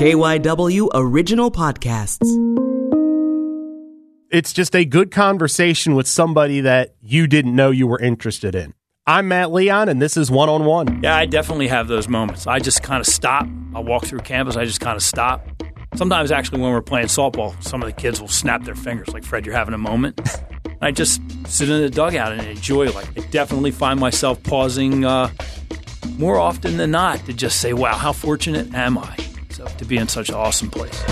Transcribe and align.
KYW 0.00 0.88
Original 0.94 1.50
Podcasts. 1.50 2.24
It's 4.30 4.54
just 4.54 4.74
a 4.74 4.86
good 4.86 5.10
conversation 5.10 5.94
with 5.94 6.08
somebody 6.08 6.62
that 6.62 6.94
you 7.02 7.26
didn't 7.26 7.54
know 7.54 7.70
you 7.70 7.86
were 7.86 8.00
interested 8.00 8.54
in. 8.54 8.72
I'm 9.06 9.28
Matt 9.28 9.52
Leon, 9.52 9.90
and 9.90 10.00
this 10.00 10.16
is 10.16 10.30
One 10.30 10.48
on 10.48 10.64
One. 10.64 11.02
Yeah, 11.02 11.14
I 11.14 11.26
definitely 11.26 11.68
have 11.68 11.86
those 11.86 12.08
moments. 12.08 12.46
I 12.46 12.60
just 12.60 12.82
kind 12.82 13.02
of 13.02 13.06
stop. 13.06 13.46
I 13.74 13.80
walk 13.80 14.06
through 14.06 14.20
campus, 14.20 14.56
I 14.56 14.64
just 14.64 14.80
kind 14.80 14.96
of 14.96 15.02
stop. 15.02 15.46
Sometimes, 15.96 16.32
actually, 16.32 16.62
when 16.62 16.72
we're 16.72 16.80
playing 16.80 17.08
softball, 17.08 17.62
some 17.62 17.82
of 17.82 17.86
the 17.86 17.92
kids 17.92 18.22
will 18.22 18.28
snap 18.28 18.64
their 18.64 18.74
fingers, 18.74 19.08
like, 19.08 19.22
Fred, 19.22 19.44
you're 19.44 19.54
having 19.54 19.74
a 19.74 19.78
moment. 19.78 20.18
I 20.80 20.92
just 20.92 21.20
sit 21.46 21.68
in 21.68 21.78
the 21.78 21.90
dugout 21.90 22.32
and 22.32 22.40
enjoy 22.40 22.90
Like, 22.90 23.18
I 23.18 23.26
definitely 23.26 23.72
find 23.72 24.00
myself 24.00 24.42
pausing 24.44 25.04
uh, 25.04 25.28
more 26.16 26.38
often 26.38 26.78
than 26.78 26.90
not 26.90 27.18
to 27.26 27.34
just 27.34 27.60
say, 27.60 27.74
wow, 27.74 27.96
how 27.96 28.14
fortunate 28.14 28.72
am 28.72 28.96
I 28.96 29.14
so, 29.50 29.66
to 29.66 29.84
be 29.84 29.96
in 29.96 30.08
such 30.08 30.28
an 30.28 30.34
awesome 30.34 30.70
place. 30.70 31.02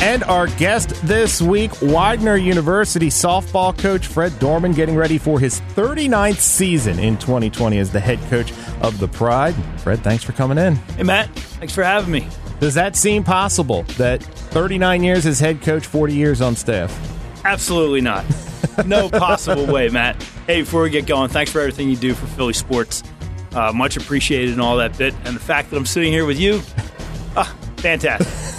And 0.00 0.22
our 0.24 0.46
guest 0.46 0.90
this 1.06 1.42
week, 1.42 1.72
Widener 1.82 2.36
University 2.36 3.08
softball 3.08 3.76
coach 3.76 4.06
Fred 4.06 4.38
Dorman, 4.38 4.72
getting 4.72 4.94
ready 4.96 5.18
for 5.18 5.40
his 5.40 5.60
39th 5.74 6.38
season 6.38 6.98
in 6.98 7.18
2020 7.18 7.78
as 7.78 7.90
the 7.90 8.00
head 8.00 8.20
coach 8.30 8.52
of 8.80 8.98
the 8.98 9.08
Pride. 9.08 9.54
Fred, 9.78 10.00
thanks 10.04 10.22
for 10.22 10.32
coming 10.32 10.56
in. 10.56 10.76
Hey, 10.76 11.02
Matt. 11.02 11.28
Thanks 11.34 11.74
for 11.74 11.82
having 11.82 12.12
me. 12.12 12.28
Does 12.60 12.74
that 12.74 12.96
seem 12.96 13.24
possible 13.24 13.82
that 13.98 14.22
39 14.22 15.02
years 15.02 15.26
as 15.26 15.40
head 15.40 15.62
coach, 15.62 15.86
40 15.86 16.14
years 16.14 16.40
on 16.40 16.56
staff? 16.56 16.96
Absolutely 17.44 18.00
not. 18.00 18.24
No 18.86 19.08
possible 19.08 19.66
way, 19.66 19.88
Matt. 19.88 20.22
Hey, 20.46 20.60
before 20.60 20.82
we 20.82 20.90
get 20.90 21.04
going, 21.04 21.30
thanks 21.30 21.50
for 21.50 21.58
everything 21.60 21.90
you 21.90 21.96
do 21.96 22.14
for 22.14 22.26
Philly 22.26 22.52
sports. 22.52 23.02
Uh, 23.52 23.72
much 23.72 23.96
appreciated 23.96 24.52
and 24.52 24.60
all 24.60 24.76
that 24.76 24.96
bit. 24.96 25.14
And 25.24 25.34
the 25.34 25.40
fact 25.40 25.70
that 25.70 25.76
I'm 25.76 25.86
sitting 25.86 26.12
here 26.12 26.24
with 26.24 26.38
you, 26.38 26.60
ah, 27.36 27.52
fantastic. 27.78 28.28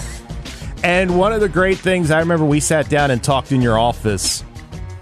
And 0.84 1.20
one 1.20 1.34
of 1.34 1.42
the 1.42 1.50
great 1.50 1.78
things 1.78 2.10
I 2.10 2.20
remember 2.20 2.46
we 2.46 2.62
sat 2.62 2.90
down 2.90 3.12
and 3.12 3.22
talked 3.22 3.52
in 3.52 3.62
your 3.62 3.78
office, 3.78 4.46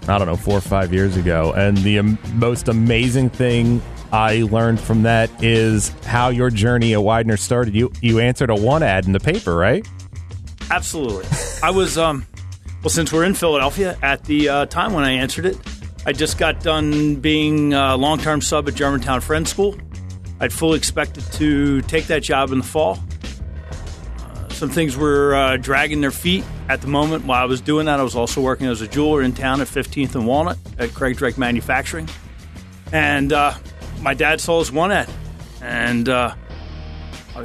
I 0.08 0.18
don't 0.18 0.26
know, 0.26 0.36
four 0.36 0.58
or 0.58 0.60
five 0.60 0.92
years 0.92 1.16
ago. 1.16 1.52
And 1.52 1.76
the 1.78 2.00
um, 2.00 2.18
most 2.34 2.66
amazing 2.66 3.30
thing 3.30 3.80
I 4.10 4.42
learned 4.42 4.80
from 4.80 5.02
that 5.02 5.30
is 5.42 5.90
how 6.04 6.30
your 6.30 6.50
journey 6.50 6.94
at 6.94 7.02
Widener 7.02 7.36
started. 7.36 7.74
You 7.74 7.92
you 8.02 8.18
answered 8.18 8.50
a 8.50 8.56
one 8.56 8.82
ad 8.82 9.06
in 9.06 9.12
the 9.12 9.20
paper, 9.20 9.54
right? 9.54 9.86
Absolutely. 10.70 11.26
I 11.62 11.70
was 11.70 11.96
um 11.96 12.26
well 12.82 12.90
since 12.90 13.12
we're 13.12 13.24
in 13.24 13.34
Philadelphia 13.34 13.96
at 14.02 14.24
the 14.24 14.48
uh, 14.48 14.66
time 14.66 14.92
when 14.94 15.04
I 15.04 15.12
answered 15.12 15.46
it, 15.46 15.58
I 16.06 16.12
just 16.12 16.38
got 16.38 16.60
done 16.60 17.16
being 17.16 17.72
a 17.72 17.96
long-term 17.96 18.40
sub 18.40 18.66
at 18.66 18.74
Germantown 18.74 19.20
Friends 19.20 19.50
School. 19.50 19.76
I'd 20.40 20.52
fully 20.52 20.78
expected 20.78 21.22
to 21.34 21.82
take 21.82 22.06
that 22.06 22.22
job 22.22 22.50
in 22.50 22.58
the 22.58 22.64
fall. 22.64 22.98
Some 24.58 24.70
things 24.70 24.96
were 24.96 25.36
uh, 25.36 25.56
dragging 25.56 26.00
their 26.00 26.10
feet 26.10 26.42
at 26.68 26.80
the 26.80 26.88
moment. 26.88 27.24
While 27.24 27.40
I 27.40 27.44
was 27.44 27.60
doing 27.60 27.86
that, 27.86 28.00
I 28.00 28.02
was 28.02 28.16
also 28.16 28.40
working 28.40 28.66
as 28.66 28.80
a 28.80 28.88
jeweler 28.88 29.22
in 29.22 29.32
town 29.32 29.60
at 29.60 29.68
15th 29.68 30.16
and 30.16 30.26
Walnut 30.26 30.58
at 30.80 30.92
Craig 30.94 31.16
Drake 31.16 31.38
Manufacturing. 31.38 32.08
And 32.90 33.32
uh, 33.32 33.54
my 34.00 34.14
dad 34.14 34.40
saw 34.40 34.60
us 34.60 34.72
one 34.72 34.90
ad, 34.90 35.08
and 35.62 36.08
uh, 36.08 36.34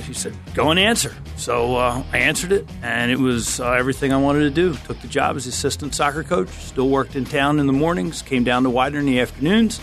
he 0.01 0.11
said, 0.15 0.35
"Go 0.55 0.71
and 0.71 0.79
answer." 0.79 1.15
So 1.37 1.75
uh, 1.75 2.03
I 2.11 2.17
answered 2.17 2.51
it, 2.51 2.67
and 2.81 3.11
it 3.11 3.19
was 3.19 3.59
uh, 3.59 3.73
everything 3.73 4.11
I 4.11 4.17
wanted 4.17 4.39
to 4.39 4.49
do. 4.49 4.73
Took 4.73 4.99
the 5.01 5.07
job 5.07 5.35
as 5.35 5.45
assistant 5.45 5.93
soccer 5.93 6.23
coach. 6.23 6.49
Still 6.49 6.89
worked 6.89 7.15
in 7.15 7.25
town 7.25 7.59
in 7.59 7.67
the 7.67 7.73
mornings. 7.73 8.23
Came 8.23 8.43
down 8.43 8.63
to 8.63 8.71
Widener 8.71 9.01
in 9.01 9.05
the 9.05 9.19
afternoons, 9.19 9.79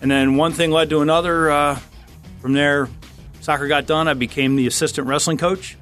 and 0.00 0.10
then 0.10 0.34
one 0.34 0.50
thing 0.50 0.72
led 0.72 0.90
to 0.90 1.02
another. 1.02 1.52
Uh, 1.52 1.78
from 2.40 2.52
there, 2.52 2.88
soccer 3.42 3.68
got 3.68 3.86
done. 3.86 4.08
I 4.08 4.14
became 4.14 4.56
the 4.56 4.66
assistant 4.66 5.06
wrestling 5.06 5.38
coach 5.38 5.77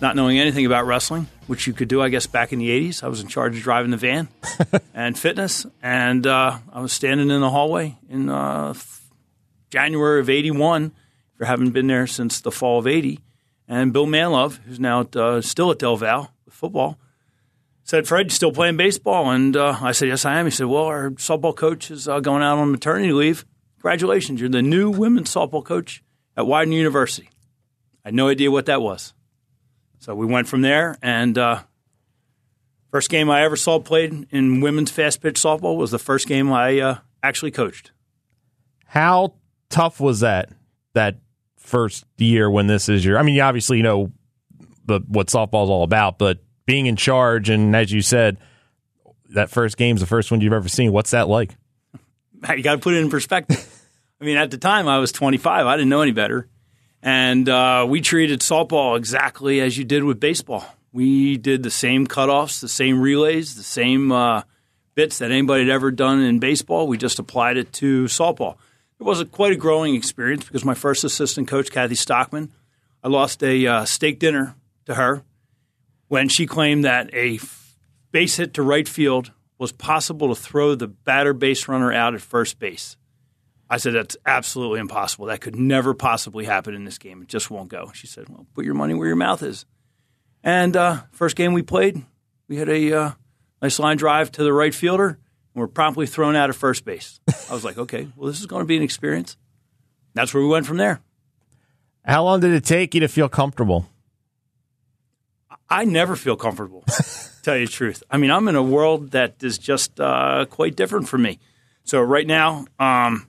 not 0.00 0.16
knowing 0.16 0.38
anything 0.38 0.66
about 0.66 0.86
wrestling, 0.86 1.28
which 1.46 1.66
you 1.66 1.72
could 1.72 1.88
do, 1.88 2.00
I 2.00 2.08
guess, 2.08 2.26
back 2.26 2.52
in 2.52 2.58
the 2.58 2.70
80s. 2.70 3.02
I 3.02 3.08
was 3.08 3.20
in 3.20 3.28
charge 3.28 3.56
of 3.56 3.62
driving 3.62 3.90
the 3.90 3.96
van 3.96 4.28
and 4.94 5.18
fitness. 5.18 5.66
And 5.82 6.26
uh, 6.26 6.58
I 6.72 6.80
was 6.80 6.92
standing 6.92 7.30
in 7.30 7.40
the 7.40 7.50
hallway 7.50 7.96
in 8.08 8.28
uh, 8.28 8.74
January 9.70 10.20
of 10.20 10.30
81, 10.30 10.92
for 11.36 11.44
having 11.44 11.70
been 11.70 11.86
there 11.86 12.06
since 12.06 12.40
the 12.40 12.50
fall 12.50 12.78
of 12.78 12.86
80. 12.86 13.20
And 13.66 13.92
Bill 13.92 14.06
Manlove, 14.06 14.58
who's 14.64 14.80
now 14.80 15.00
at, 15.00 15.14
uh, 15.16 15.40
still 15.40 15.70
at 15.70 15.78
Del 15.78 15.96
Val 15.96 16.32
with 16.44 16.54
football, 16.54 16.98
said, 17.84 18.06
Fred, 18.06 18.26
you 18.26 18.30
still 18.30 18.52
playing 18.52 18.76
baseball? 18.76 19.30
And 19.30 19.56
uh, 19.56 19.78
I 19.80 19.92
said, 19.92 20.08
yes, 20.08 20.24
I 20.24 20.38
am. 20.38 20.46
He 20.46 20.50
said, 20.50 20.66
well, 20.66 20.84
our 20.84 21.10
softball 21.12 21.56
coach 21.56 21.90
is 21.90 22.08
uh, 22.08 22.20
going 22.20 22.42
out 22.42 22.58
on 22.58 22.70
maternity 22.70 23.12
leave. 23.12 23.44
Congratulations, 23.76 24.40
you're 24.40 24.50
the 24.50 24.62
new 24.62 24.90
women's 24.90 25.32
softball 25.32 25.64
coach 25.64 26.02
at 26.36 26.46
Widener 26.46 26.76
University. 26.76 27.30
I 28.04 28.08
had 28.08 28.14
no 28.14 28.28
idea 28.28 28.50
what 28.50 28.66
that 28.66 28.82
was. 28.82 29.14
So 29.98 30.14
we 30.14 30.26
went 30.26 30.48
from 30.48 30.62
there, 30.62 30.96
and 31.02 31.36
uh, 31.36 31.62
first 32.90 33.10
game 33.10 33.30
I 33.30 33.42
ever 33.42 33.56
saw 33.56 33.80
played 33.80 34.28
in 34.30 34.60
women's 34.60 34.90
fast 34.90 35.20
pitch 35.20 35.36
softball 35.36 35.76
was 35.76 35.90
the 35.90 35.98
first 35.98 36.28
game 36.28 36.52
I 36.52 36.80
uh, 36.80 36.98
actually 37.22 37.50
coached. 37.50 37.90
How 38.86 39.34
tough 39.68 40.00
was 40.00 40.20
that? 40.20 40.50
That 40.94 41.16
first 41.56 42.04
year 42.16 42.50
when 42.50 42.66
this 42.66 42.88
is 42.88 43.04
your? 43.04 43.18
I 43.18 43.22
mean, 43.22 43.38
obviously 43.40 43.78
you 43.78 43.82
obviously 43.82 43.82
know 43.82 44.12
the 44.86 45.00
what 45.06 45.26
softball's 45.28 45.70
all 45.70 45.82
about, 45.82 46.18
but 46.18 46.38
being 46.64 46.86
in 46.86 46.96
charge 46.96 47.50
and 47.50 47.74
as 47.74 47.92
you 47.92 48.02
said, 48.02 48.38
that 49.30 49.50
first 49.50 49.76
game's 49.76 50.00
the 50.00 50.06
first 50.06 50.30
one 50.30 50.40
you've 50.40 50.52
ever 50.52 50.68
seen. 50.68 50.92
What's 50.92 51.10
that 51.10 51.28
like? 51.28 51.56
You 52.48 52.62
got 52.62 52.74
to 52.74 52.78
put 52.78 52.94
it 52.94 52.98
in 52.98 53.10
perspective. 53.10 53.68
I 54.20 54.24
mean, 54.24 54.36
at 54.36 54.52
the 54.52 54.58
time 54.58 54.86
I 54.86 54.98
was 54.98 55.10
25. 55.10 55.66
I 55.66 55.76
didn't 55.76 55.88
know 55.88 56.02
any 56.02 56.12
better. 56.12 56.48
And 57.02 57.48
uh, 57.48 57.86
we 57.88 58.00
treated 58.00 58.40
softball 58.40 58.96
exactly 58.96 59.60
as 59.60 59.78
you 59.78 59.84
did 59.84 60.04
with 60.04 60.18
baseball. 60.18 60.64
We 60.92 61.36
did 61.36 61.62
the 61.62 61.70
same 61.70 62.06
cutoffs, 62.06 62.60
the 62.60 62.68
same 62.68 63.00
relays, 63.00 63.54
the 63.54 63.62
same 63.62 64.10
uh, 64.10 64.42
bits 64.94 65.18
that 65.18 65.30
anybody 65.30 65.64
had 65.64 65.70
ever 65.70 65.90
done 65.90 66.20
in 66.20 66.38
baseball. 66.38 66.88
We 66.88 66.96
just 66.98 67.18
applied 67.18 67.56
it 67.56 67.72
to 67.74 68.04
softball. 68.04 68.56
It 68.98 69.04
was 69.04 69.22
quite 69.30 69.52
a 69.52 69.56
growing 69.56 69.94
experience 69.94 70.44
because 70.44 70.64
my 70.64 70.74
first 70.74 71.04
assistant 71.04 71.46
coach, 71.46 71.70
Kathy 71.70 71.94
Stockman, 71.94 72.50
I 73.02 73.08
lost 73.08 73.44
a 73.44 73.64
uh, 73.64 73.84
steak 73.84 74.18
dinner 74.18 74.56
to 74.86 74.94
her 74.94 75.22
when 76.08 76.28
she 76.28 76.46
claimed 76.46 76.84
that 76.84 77.14
a 77.14 77.38
base 78.10 78.36
hit 78.36 78.54
to 78.54 78.62
right 78.62 78.88
field 78.88 79.30
was 79.58 79.70
possible 79.70 80.34
to 80.34 80.40
throw 80.40 80.74
the 80.74 80.88
batter 80.88 81.32
base 81.32 81.68
runner 81.68 81.92
out 81.92 82.14
at 82.14 82.20
first 82.20 82.58
base. 82.58 82.96
I 83.70 83.76
said, 83.76 83.94
that's 83.94 84.16
absolutely 84.24 84.80
impossible. 84.80 85.26
That 85.26 85.40
could 85.40 85.56
never 85.56 85.92
possibly 85.92 86.44
happen 86.44 86.74
in 86.74 86.84
this 86.84 86.98
game. 86.98 87.22
It 87.22 87.28
just 87.28 87.50
won't 87.50 87.68
go. 87.68 87.90
She 87.94 88.06
said, 88.06 88.28
well, 88.28 88.46
put 88.54 88.64
your 88.64 88.74
money 88.74 88.94
where 88.94 89.06
your 89.06 89.16
mouth 89.16 89.42
is. 89.42 89.66
And 90.42 90.76
uh, 90.76 91.02
first 91.12 91.36
game 91.36 91.52
we 91.52 91.62
played, 91.62 92.02
we 92.48 92.56
had 92.56 92.68
a 92.68 92.92
uh, 92.92 93.10
nice 93.60 93.78
line 93.78 93.96
drive 93.96 94.32
to 94.32 94.42
the 94.42 94.52
right 94.52 94.74
fielder, 94.74 95.08
and 95.08 95.18
we're 95.54 95.68
promptly 95.68 96.06
thrown 96.06 96.36
out 96.36 96.48
at 96.48 96.56
first 96.56 96.84
base. 96.84 97.20
I 97.50 97.52
was 97.52 97.64
like, 97.64 97.76
okay, 97.76 98.08
well, 98.16 98.28
this 98.28 98.40
is 98.40 98.46
going 98.46 98.62
to 98.62 98.66
be 98.66 98.76
an 98.76 98.82
experience. 98.82 99.36
That's 100.14 100.32
where 100.32 100.42
we 100.42 100.48
went 100.48 100.66
from 100.66 100.78
there. 100.78 101.00
How 102.04 102.24
long 102.24 102.40
did 102.40 102.52
it 102.52 102.64
take 102.64 102.94
you 102.94 103.00
to 103.00 103.08
feel 103.08 103.28
comfortable? 103.28 103.86
I 105.68 105.84
never 105.84 106.16
feel 106.16 106.36
comfortable, 106.36 106.82
tell 107.42 107.56
you 107.56 107.66
the 107.66 107.72
truth. 107.72 108.02
I 108.10 108.16
mean, 108.16 108.30
I'm 108.30 108.48
in 108.48 108.56
a 108.56 108.62
world 108.62 109.10
that 109.10 109.42
is 109.42 109.58
just 109.58 110.00
uh, 110.00 110.46
quite 110.48 110.76
different 110.76 111.08
for 111.08 111.18
me. 111.18 111.38
So 111.84 112.00
right 112.00 112.26
now, 112.26 112.64
um, 112.78 113.26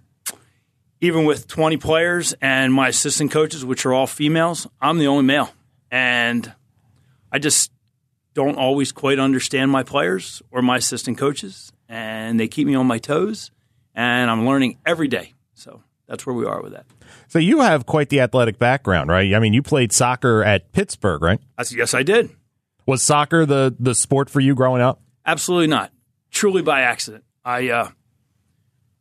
even 1.01 1.25
with 1.25 1.47
20 1.47 1.77
players 1.77 2.33
and 2.41 2.73
my 2.73 2.89
assistant 2.89 3.31
coaches, 3.31 3.63
which 3.63 3.85
are 3.85 3.93
all 3.93 4.07
females, 4.07 4.67
I'm 4.81 4.97
the 4.97 5.07
only 5.07 5.23
male. 5.23 5.49
And 5.91 6.53
I 7.31 7.39
just 7.39 7.71
don't 8.33 8.57
always 8.57 8.91
quite 8.91 9.19
understand 9.19 9.71
my 9.71 9.83
players 9.83 10.41
or 10.51 10.61
my 10.61 10.77
assistant 10.77 11.17
coaches. 11.17 11.71
And 11.87 12.39
they 12.39 12.47
keep 12.47 12.67
me 12.67 12.75
on 12.75 12.85
my 12.85 12.99
toes. 12.99 13.51
And 13.95 14.29
I'm 14.29 14.45
learning 14.45 14.77
every 14.85 15.07
day. 15.07 15.33
So 15.53 15.81
that's 16.07 16.25
where 16.25 16.35
we 16.35 16.45
are 16.45 16.61
with 16.61 16.73
that. 16.73 16.85
So 17.27 17.39
you 17.39 17.61
have 17.61 17.85
quite 17.85 18.09
the 18.09 18.21
athletic 18.21 18.59
background, 18.59 19.09
right? 19.09 19.33
I 19.33 19.39
mean, 19.39 19.53
you 19.53 19.61
played 19.61 19.91
soccer 19.91 20.43
at 20.43 20.71
Pittsburgh, 20.71 21.21
right? 21.21 21.39
That's, 21.57 21.73
yes, 21.73 21.93
I 21.93 22.03
did. 22.03 22.29
Was 22.85 23.03
soccer 23.03 23.45
the, 23.45 23.75
the 23.79 23.95
sport 23.95 24.29
for 24.29 24.39
you 24.39 24.55
growing 24.55 24.81
up? 24.81 25.01
Absolutely 25.25 25.67
not. 25.67 25.91
Truly 26.31 26.61
by 26.61 26.81
accident. 26.81 27.23
I 27.45 27.69
uh, 27.69 27.89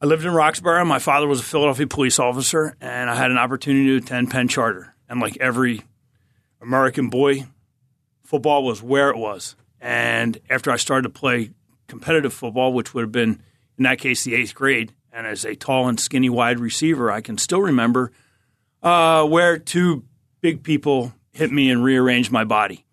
I 0.00 0.06
lived 0.06 0.24
in 0.24 0.30
Roxborough. 0.32 0.86
My 0.86 1.00
father 1.00 1.26
was 1.26 1.40
a 1.40 1.44
Philadelphia 1.44 1.88
police 1.88 2.20
officer, 2.20 2.76
and 2.80 3.10
I 3.10 3.16
had 3.16 3.32
an 3.32 3.38
opportunity 3.38 3.86
to 3.88 3.96
attend 3.96 4.30
Penn 4.30 4.46
Charter. 4.46 4.94
And 5.08 5.20
like 5.20 5.36
every 5.38 5.82
American 6.62 7.08
boy, 7.08 7.46
football 8.22 8.62
was 8.62 8.80
where 8.80 9.10
it 9.10 9.16
was. 9.16 9.56
And 9.80 10.38
after 10.48 10.70
I 10.70 10.76
started 10.76 11.02
to 11.02 11.18
play 11.18 11.50
competitive 11.88 12.32
football, 12.32 12.72
which 12.72 12.94
would 12.94 13.02
have 13.02 13.12
been 13.12 13.42
in 13.76 13.84
that 13.84 13.98
case 13.98 14.22
the 14.22 14.36
eighth 14.36 14.54
grade, 14.54 14.92
and 15.12 15.26
as 15.26 15.44
a 15.44 15.56
tall 15.56 15.88
and 15.88 15.98
skinny 15.98 16.30
wide 16.30 16.60
receiver, 16.60 17.10
I 17.10 17.20
can 17.20 17.36
still 17.36 17.60
remember 17.60 18.12
uh, 18.84 19.24
where 19.24 19.58
two 19.58 20.04
big 20.40 20.62
people 20.62 21.12
hit 21.32 21.50
me 21.50 21.70
and 21.70 21.82
rearranged 21.82 22.30
my 22.30 22.44
body. 22.44 22.84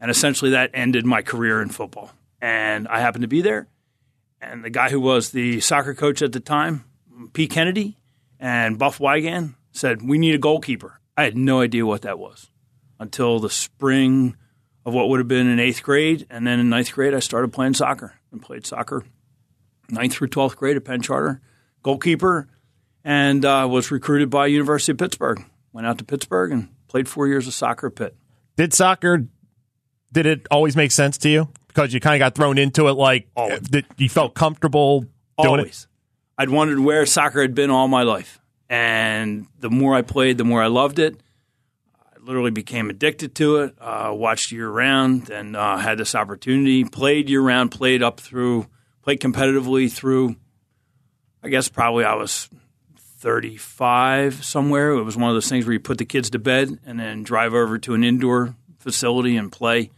And 0.00 0.12
essentially 0.12 0.52
that 0.52 0.70
ended 0.74 1.06
my 1.06 1.22
career 1.22 1.60
in 1.60 1.70
football. 1.70 2.12
And 2.40 2.86
I 2.86 3.00
happened 3.00 3.22
to 3.22 3.28
be 3.28 3.40
there 3.40 3.66
and 4.42 4.64
the 4.64 4.70
guy 4.70 4.90
who 4.90 5.00
was 5.00 5.30
the 5.30 5.60
soccer 5.60 5.94
coach 5.94 6.20
at 6.20 6.32
the 6.32 6.40
time, 6.40 6.84
P. 7.32 7.46
Kennedy, 7.46 7.96
and 8.40 8.78
Buff 8.78 8.98
Wygant 8.98 9.54
said, 9.70 10.02
We 10.02 10.18
need 10.18 10.34
a 10.34 10.38
goalkeeper. 10.38 11.00
I 11.16 11.22
had 11.22 11.36
no 11.36 11.60
idea 11.60 11.86
what 11.86 12.02
that 12.02 12.18
was 12.18 12.50
until 12.98 13.38
the 13.38 13.50
spring 13.50 14.36
of 14.84 14.94
what 14.94 15.08
would 15.08 15.20
have 15.20 15.28
been 15.28 15.48
in 15.48 15.60
eighth 15.60 15.82
grade. 15.82 16.26
And 16.28 16.46
then 16.46 16.58
in 16.58 16.68
ninth 16.68 16.92
grade, 16.92 17.14
I 17.14 17.20
started 17.20 17.52
playing 17.52 17.74
soccer 17.74 18.14
and 18.32 18.42
played 18.42 18.66
soccer 18.66 19.04
ninth 19.88 20.14
through 20.14 20.28
12th 20.28 20.56
grade 20.56 20.76
at 20.76 20.84
Penn 20.84 21.02
Charter, 21.02 21.40
goalkeeper, 21.82 22.48
and 23.04 23.44
uh, 23.44 23.66
was 23.70 23.90
recruited 23.90 24.30
by 24.30 24.46
University 24.46 24.92
of 24.92 24.98
Pittsburgh. 24.98 25.44
Went 25.72 25.86
out 25.86 25.98
to 25.98 26.04
Pittsburgh 26.04 26.52
and 26.52 26.68
played 26.88 27.08
four 27.08 27.28
years 27.28 27.46
of 27.46 27.54
soccer 27.54 27.88
at 27.88 27.94
Pitt. 27.94 28.16
Did 28.56 28.74
soccer, 28.74 29.26
did 30.12 30.26
it 30.26 30.46
always 30.50 30.76
make 30.76 30.92
sense 30.92 31.16
to 31.18 31.28
you? 31.28 31.48
Because 31.72 31.94
you 31.94 32.00
kind 32.00 32.14
of 32.14 32.26
got 32.26 32.34
thrown 32.34 32.58
into 32.58 32.88
it 32.88 32.92
like, 32.92 33.28
Always. 33.34 33.60
that 33.70 33.84
you 33.96 34.08
felt 34.08 34.34
comfortable 34.34 35.00
doing 35.40 35.60
Always. 35.60 35.86
I'd 36.36 36.50
wondered 36.50 36.80
where 36.80 37.06
soccer 37.06 37.40
had 37.40 37.54
been 37.54 37.70
all 37.70 37.88
my 37.88 38.02
life. 38.02 38.40
And 38.68 39.46
the 39.58 39.70
more 39.70 39.94
I 39.94 40.02
played, 40.02 40.38
the 40.38 40.44
more 40.44 40.62
I 40.62 40.66
loved 40.66 40.98
it. 40.98 41.20
I 41.94 42.18
literally 42.20 42.50
became 42.50 42.90
addicted 42.90 43.34
to 43.36 43.56
it, 43.58 43.74
uh, 43.80 44.10
watched 44.14 44.52
year 44.52 44.68
round, 44.68 45.30
and 45.30 45.56
uh, 45.56 45.76
had 45.76 45.98
this 45.98 46.14
opportunity. 46.14 46.84
Played 46.84 47.28
year 47.28 47.42
round, 47.42 47.70
played 47.70 48.02
up 48.02 48.20
through, 48.20 48.66
played 49.02 49.20
competitively 49.20 49.90
through, 49.90 50.36
I 51.42 51.48
guess 51.48 51.68
probably 51.68 52.04
I 52.04 52.14
was 52.14 52.48
35 52.96 54.44
somewhere. 54.44 54.90
It 54.90 55.02
was 55.02 55.16
one 55.16 55.30
of 55.30 55.36
those 55.36 55.48
things 55.48 55.66
where 55.66 55.72
you 55.72 55.80
put 55.80 55.98
the 55.98 56.04
kids 56.04 56.30
to 56.30 56.38
bed 56.38 56.78
and 56.84 56.98
then 56.98 57.22
drive 57.22 57.54
over 57.54 57.78
to 57.78 57.94
an 57.94 58.04
indoor 58.04 58.56
facility 58.78 59.36
and 59.36 59.50
play 59.50 59.90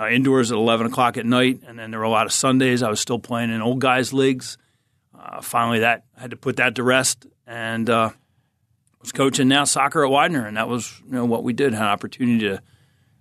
uh, 0.00 0.08
indoors 0.08 0.50
at 0.50 0.56
11 0.56 0.86
o'clock 0.86 1.16
at 1.16 1.26
night. 1.26 1.60
And 1.66 1.78
then 1.78 1.90
there 1.90 2.00
were 2.00 2.06
a 2.06 2.10
lot 2.10 2.26
of 2.26 2.32
Sundays. 2.32 2.82
I 2.82 2.90
was 2.90 3.00
still 3.00 3.18
playing 3.18 3.50
in 3.50 3.60
old 3.60 3.80
guys' 3.80 4.12
leagues. 4.12 4.56
Uh, 5.18 5.42
finally, 5.42 5.80
that 5.80 6.04
I 6.16 6.22
had 6.22 6.30
to 6.30 6.36
put 6.36 6.56
that 6.56 6.76
to 6.76 6.82
rest 6.82 7.26
and 7.46 7.90
uh, 7.90 8.10
was 9.00 9.12
coaching 9.12 9.48
now 9.48 9.64
soccer 9.64 10.04
at 10.04 10.10
Widener. 10.10 10.46
And 10.46 10.56
that 10.56 10.68
was 10.68 11.00
you 11.04 11.12
know 11.12 11.24
what 11.26 11.44
we 11.44 11.52
did. 11.52 11.74
Had 11.74 11.82
an 11.82 11.88
opportunity 11.88 12.48
to 12.48 12.62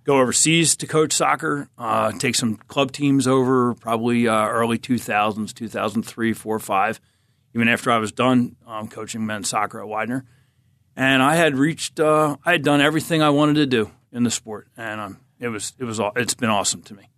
go 0.05 0.19
overseas 0.19 0.77
to 0.77 0.87
coach 0.87 1.11
soccer, 1.11 1.69
uh, 1.77 2.13
take 2.13 2.35
some 2.35 2.55
club 2.55 2.91
teams 2.91 3.27
over 3.27 3.73
probably 3.75 4.27
uh, 4.27 4.47
early 4.47 4.77
2000s, 4.77 5.53
2003, 5.53 6.33
4, 6.33 6.59
5 6.59 7.01
even 7.53 7.67
after 7.67 7.91
I 7.91 7.97
was 7.97 8.11
done 8.11 8.55
um, 8.67 8.87
coaching 8.87 9.25
men's 9.25 9.49
soccer 9.49 9.79
at 9.79 9.87
Widener. 9.87 10.25
And 10.95 11.23
I 11.23 11.35
had 11.35 11.55
reached, 11.55 11.99
uh, 11.99 12.37
I 12.45 12.51
had 12.51 12.63
done 12.63 12.81
everything 12.81 13.21
I 13.21 13.29
wanted 13.29 13.55
to 13.55 13.65
do 13.65 13.91
in 14.11 14.23
the 14.23 14.31
sport, 14.31 14.67
and 14.75 14.99
um, 14.99 15.19
it 15.39 15.49
was, 15.49 15.73
it 15.79 15.85
was, 15.85 15.99
it's 16.15 16.33
been 16.33 16.49
awesome 16.49 16.81
to 16.83 16.93
me. 16.93 17.09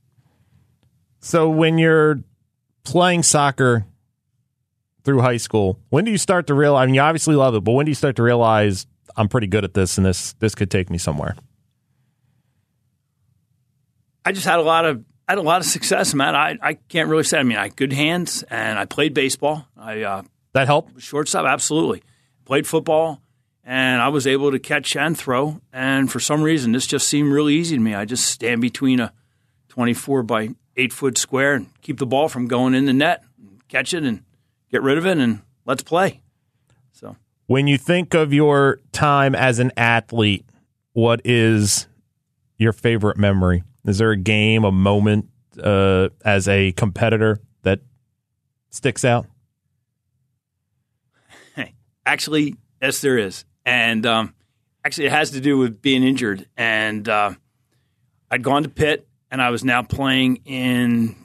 So 1.19 1.50
when 1.50 1.77
you're 1.77 2.19
playing 2.83 3.23
soccer 3.23 3.85
through 5.03 5.21
high 5.21 5.38
school, 5.38 5.79
when 5.89 6.06
do 6.06 6.12
you 6.12 6.18
start 6.18 6.47
to 6.47 6.53
realize? 6.53 6.83
I 6.83 6.85
mean, 6.88 6.95
you 6.95 7.01
obviously 7.01 7.35
love 7.35 7.56
it, 7.56 7.63
but 7.63 7.73
when 7.73 7.85
do 7.85 7.91
you 7.91 7.95
start 7.95 8.15
to 8.18 8.23
realize 8.23 8.88
I'm 9.15 9.27
pretty 9.27 9.47
good 9.47 9.63
at 9.63 9.73
this, 9.73 9.97
and 9.97 10.06
this 10.06 10.33
this 10.33 10.56
could 10.56 10.71
take 10.71 10.89
me 10.89 10.97
somewhere? 10.97 11.35
I 14.25 14.31
just 14.31 14.45
had 14.45 14.59
a 14.59 14.63
lot 14.63 14.85
of, 14.85 15.03
I 15.27 15.33
had 15.33 15.39
a 15.39 15.41
lot 15.41 15.62
of 15.62 15.68
success, 15.68 16.13
man. 16.13 16.35
I, 16.35 16.57
I 16.62 16.73
can't 16.73 17.09
really 17.09 17.23
say. 17.23 17.39
I 17.39 17.44
mean, 17.44 17.57
I 17.57 17.63
had 17.63 17.75
good 17.75 17.91
hands, 17.91 18.44
and 18.44 18.79
I 18.79 18.85
played 18.85 19.13
baseball. 19.13 19.68
I 19.75 20.01
uh, 20.01 20.23
That 20.53 20.68
helped 20.68 21.01
shortstop, 21.01 21.45
absolutely. 21.45 22.03
Played 22.45 22.68
football, 22.68 23.21
and 23.63 24.01
I 24.01 24.07
was 24.09 24.25
able 24.25 24.51
to 24.51 24.59
catch 24.59 24.95
and 24.95 25.17
throw. 25.17 25.61
And 25.71 26.11
for 26.11 26.19
some 26.19 26.41
reason, 26.41 26.71
this 26.71 26.87
just 26.87 27.07
seemed 27.07 27.31
really 27.31 27.55
easy 27.55 27.75
to 27.75 27.81
me. 27.81 27.93
I 27.93 28.05
just 28.05 28.25
stand 28.25 28.61
between 28.61 28.99
a 28.99 29.13
24 29.69 30.23
by 30.23 30.49
8 30.75 30.93
foot 30.93 31.17
square 31.17 31.53
and 31.53 31.69
keep 31.81 31.97
the 31.97 32.05
ball 32.05 32.27
from 32.27 32.47
going 32.47 32.73
in 32.73 32.85
the 32.85 32.93
net, 32.93 33.23
catch 33.67 33.93
it, 33.93 34.03
and 34.03 34.23
get 34.71 34.81
rid 34.81 34.97
of 34.97 35.05
it, 35.05 35.17
and 35.17 35.41
let's 35.65 35.83
play. 35.83 36.21
So, 36.91 37.15
When 37.47 37.67
you 37.67 37.77
think 37.77 38.13
of 38.13 38.33
your 38.33 38.79
time 38.91 39.35
as 39.35 39.59
an 39.59 39.71
athlete, 39.77 40.45
what 40.93 41.21
is 41.23 41.87
your 42.57 42.73
favorite 42.73 43.17
memory? 43.17 43.63
Is 43.85 43.97
there 43.97 44.11
a 44.11 44.17
game, 44.17 44.63
a 44.63 44.71
moment 44.71 45.29
uh, 45.61 46.09
as 46.23 46.47
a 46.47 46.71
competitor 46.73 47.39
that 47.63 47.79
sticks 48.69 49.05
out? 49.05 49.27
actually, 52.05 52.55
yes, 52.81 53.01
there 53.01 53.17
is. 53.17 53.45
And 53.65 54.05
um, 54.05 54.33
actually, 54.83 55.07
it 55.07 55.11
has 55.11 55.31
to 55.31 55.41
do 55.41 55.57
with 55.57 55.81
being 55.81 56.03
injured. 56.03 56.47
And 56.57 57.07
uh, 57.07 57.33
I'd 58.29 58.43
gone 58.43 58.63
to 58.63 58.69
Pitt, 58.69 59.07
and 59.29 59.41
I 59.41 59.49
was 59.49 59.63
now 59.63 59.83
playing 59.83 60.37
in 60.45 61.15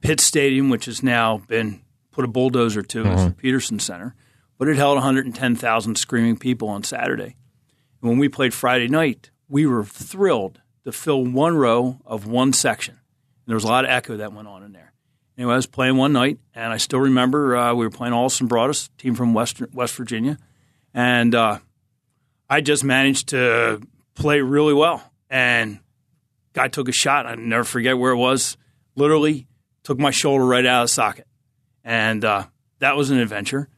Pitt 0.00 0.20
Stadium, 0.20 0.70
which 0.70 0.86
has 0.86 1.02
now 1.02 1.38
been 1.38 1.82
put 2.10 2.24
a 2.24 2.28
bulldozer 2.28 2.82
to 2.82 3.04
as 3.04 3.26
the 3.26 3.32
Petersen 3.32 3.78
Center. 3.78 4.14
But 4.56 4.68
it 4.68 4.76
held 4.76 4.96
110,000 4.96 5.96
screaming 5.96 6.36
people 6.36 6.68
on 6.68 6.82
Saturday. 6.82 7.36
And 8.00 8.10
when 8.10 8.18
we 8.18 8.28
played 8.28 8.52
Friday 8.52 8.88
night, 8.88 9.30
we 9.48 9.66
were 9.66 9.84
thrilled 9.84 10.60
to 10.84 10.92
fill 10.92 11.24
one 11.24 11.56
row 11.56 12.00
of 12.04 12.26
one 12.26 12.52
section. 12.52 12.94
And 12.94 13.46
there 13.46 13.54
was 13.54 13.64
a 13.64 13.68
lot 13.68 13.84
of 13.84 13.90
echo 13.90 14.16
that 14.16 14.32
went 14.32 14.48
on 14.48 14.62
in 14.62 14.72
there. 14.72 14.92
Anyway, 15.36 15.52
I 15.52 15.56
was 15.56 15.66
playing 15.66 15.96
one 15.96 16.12
night, 16.12 16.38
and 16.54 16.72
I 16.72 16.78
still 16.78 16.98
remember 16.98 17.56
uh, 17.56 17.72
we 17.72 17.86
were 17.86 17.90
playing 17.90 18.12
Alderson 18.12 18.48
Broaddus, 18.48 18.88
team 18.98 19.14
from 19.14 19.34
West 19.34 19.62
West 19.72 19.94
Virginia, 19.94 20.36
and 20.94 21.34
uh, 21.34 21.58
I 22.48 22.60
just 22.60 22.84
managed 22.84 23.28
to 23.28 23.80
play 24.14 24.40
really 24.40 24.74
well. 24.74 25.02
And 25.30 25.80
guy 26.52 26.68
took 26.68 26.88
a 26.88 26.92
shot. 26.92 27.26
I 27.26 27.34
never 27.34 27.64
forget 27.64 27.98
where 27.98 28.12
it 28.12 28.16
was. 28.16 28.56
Literally 28.94 29.46
took 29.82 29.98
my 29.98 30.10
shoulder 30.10 30.44
right 30.44 30.66
out 30.66 30.82
of 30.82 30.84
the 30.84 30.92
socket, 30.92 31.26
and 31.84 32.24
uh, 32.24 32.46
that 32.80 32.96
was 32.96 33.10
an 33.10 33.18
adventure. 33.18 33.68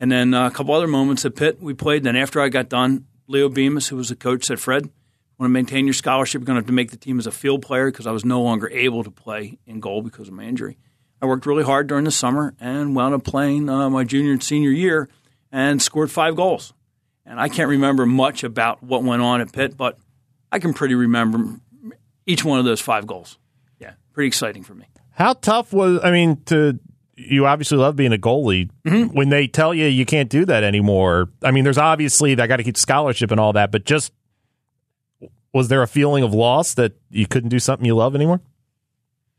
And 0.00 0.10
then 0.10 0.34
a 0.34 0.50
couple 0.50 0.74
other 0.74 0.88
moments 0.88 1.24
at 1.24 1.36
Pitt 1.36 1.60
we 1.60 1.74
played. 1.74 2.02
Then 2.02 2.16
after 2.16 2.40
I 2.40 2.48
got 2.48 2.68
done, 2.68 3.06
Leo 3.28 3.48
Bemis, 3.48 3.88
who 3.88 3.96
was 3.96 4.08
the 4.08 4.16
coach, 4.16 4.44
said, 4.44 4.58
"Fred, 4.58 4.90
want 5.38 5.50
to 5.50 5.52
maintain 5.52 5.86
your 5.86 5.94
scholarship, 5.94 6.40
you're 6.40 6.46
going 6.46 6.56
to 6.56 6.60
have 6.60 6.66
to 6.66 6.72
make 6.72 6.90
the 6.90 6.96
team 6.96 7.18
as 7.18 7.26
a 7.26 7.32
field 7.32 7.62
player 7.62 7.90
because 7.90 8.06
I 8.06 8.12
was 8.12 8.24
no 8.24 8.42
longer 8.42 8.68
able 8.70 9.04
to 9.04 9.10
play 9.10 9.58
in 9.66 9.80
goal 9.80 10.02
because 10.02 10.28
of 10.28 10.34
my 10.34 10.44
injury. 10.44 10.78
I 11.20 11.26
worked 11.26 11.46
really 11.46 11.64
hard 11.64 11.86
during 11.86 12.04
the 12.04 12.10
summer 12.10 12.54
and 12.60 12.94
wound 12.94 13.14
up 13.14 13.24
playing 13.24 13.68
uh, 13.68 13.90
my 13.90 14.04
junior 14.04 14.32
and 14.32 14.42
senior 14.42 14.70
year 14.70 15.08
and 15.54 15.80
scored 15.80 16.10
five 16.10 16.34
goals. 16.34 16.74
And 17.24 17.40
I 17.40 17.48
can't 17.48 17.68
remember 17.68 18.04
much 18.04 18.42
about 18.42 18.82
what 18.82 19.04
went 19.04 19.22
on 19.22 19.40
at 19.40 19.52
Pitt, 19.52 19.76
but 19.76 19.96
I 20.50 20.58
can 20.58 20.74
pretty 20.74 20.96
remember 20.96 21.60
each 22.26 22.44
one 22.44 22.58
of 22.58 22.64
those 22.64 22.80
five 22.80 23.06
goals. 23.06 23.38
Yeah, 23.78 23.92
pretty 24.12 24.26
exciting 24.26 24.64
for 24.64 24.74
me. 24.74 24.86
How 25.12 25.34
tough 25.34 25.72
was? 25.72 26.00
I 26.02 26.10
mean, 26.10 26.42
to 26.46 26.78
you 27.16 27.46
obviously 27.46 27.78
love 27.78 27.94
being 27.94 28.12
a 28.12 28.18
goalie. 28.18 28.68
Mm-hmm. 28.84 29.14
When 29.14 29.28
they 29.28 29.46
tell 29.46 29.72
you 29.72 29.86
you 29.86 30.04
can't 30.04 30.28
do 30.28 30.44
that 30.44 30.64
anymore, 30.64 31.30
I 31.42 31.52
mean, 31.52 31.62
there's 31.62 31.78
obviously 31.78 32.32
I 32.38 32.48
got 32.48 32.56
to 32.56 32.64
keep 32.64 32.76
scholarship 32.76 33.30
and 33.30 33.38
all 33.38 33.52
that, 33.52 33.70
but 33.70 33.84
just 33.84 34.12
was 35.52 35.68
there 35.68 35.82
a 35.82 35.88
feeling 35.88 36.24
of 36.24 36.34
loss 36.34 36.74
that 36.74 36.94
you 37.10 37.28
couldn't 37.28 37.50
do 37.50 37.60
something 37.60 37.86
you 37.86 37.94
love 37.94 38.16
anymore? 38.16 38.40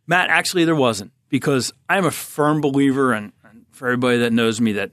Matt, 0.08 0.30
actually, 0.30 0.64
there 0.64 0.76
wasn't 0.76 1.12
because 1.28 1.74
I'm 1.90 2.06
a 2.06 2.12
firm 2.12 2.62
believer, 2.62 3.12
and, 3.12 3.34
and 3.44 3.66
for 3.72 3.90
everybody 3.90 4.20
that 4.20 4.32
knows 4.32 4.62
me, 4.62 4.72
that 4.74 4.92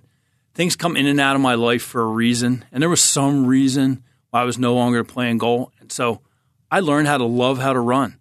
things 0.55 0.77
come 0.77 0.97
in 0.97 1.07
and 1.07 1.21
out 1.21 1.37
of 1.37 1.43
my 1.43 1.55
life 1.55 1.83
for 1.83 2.03
a 2.03 2.07
reason. 2.07 2.65
And 2.73 2.83
there 2.83 2.91
was 2.91 3.01
some 3.01 3.47
reason 3.47 4.03
why 4.31 4.43
I 4.43 4.45
was 4.45 4.59
no 4.59 4.75
longer 4.75 5.05
playing 5.05 5.39
goal. 5.39 5.73
And 5.81 5.91
so 5.91 6.21
I 6.71 6.81
learned 6.81 7.07
how 7.07 7.19
to 7.19 7.25
love 7.25 7.59
how 7.59 7.73
to 7.73 7.81
run. 7.81 8.19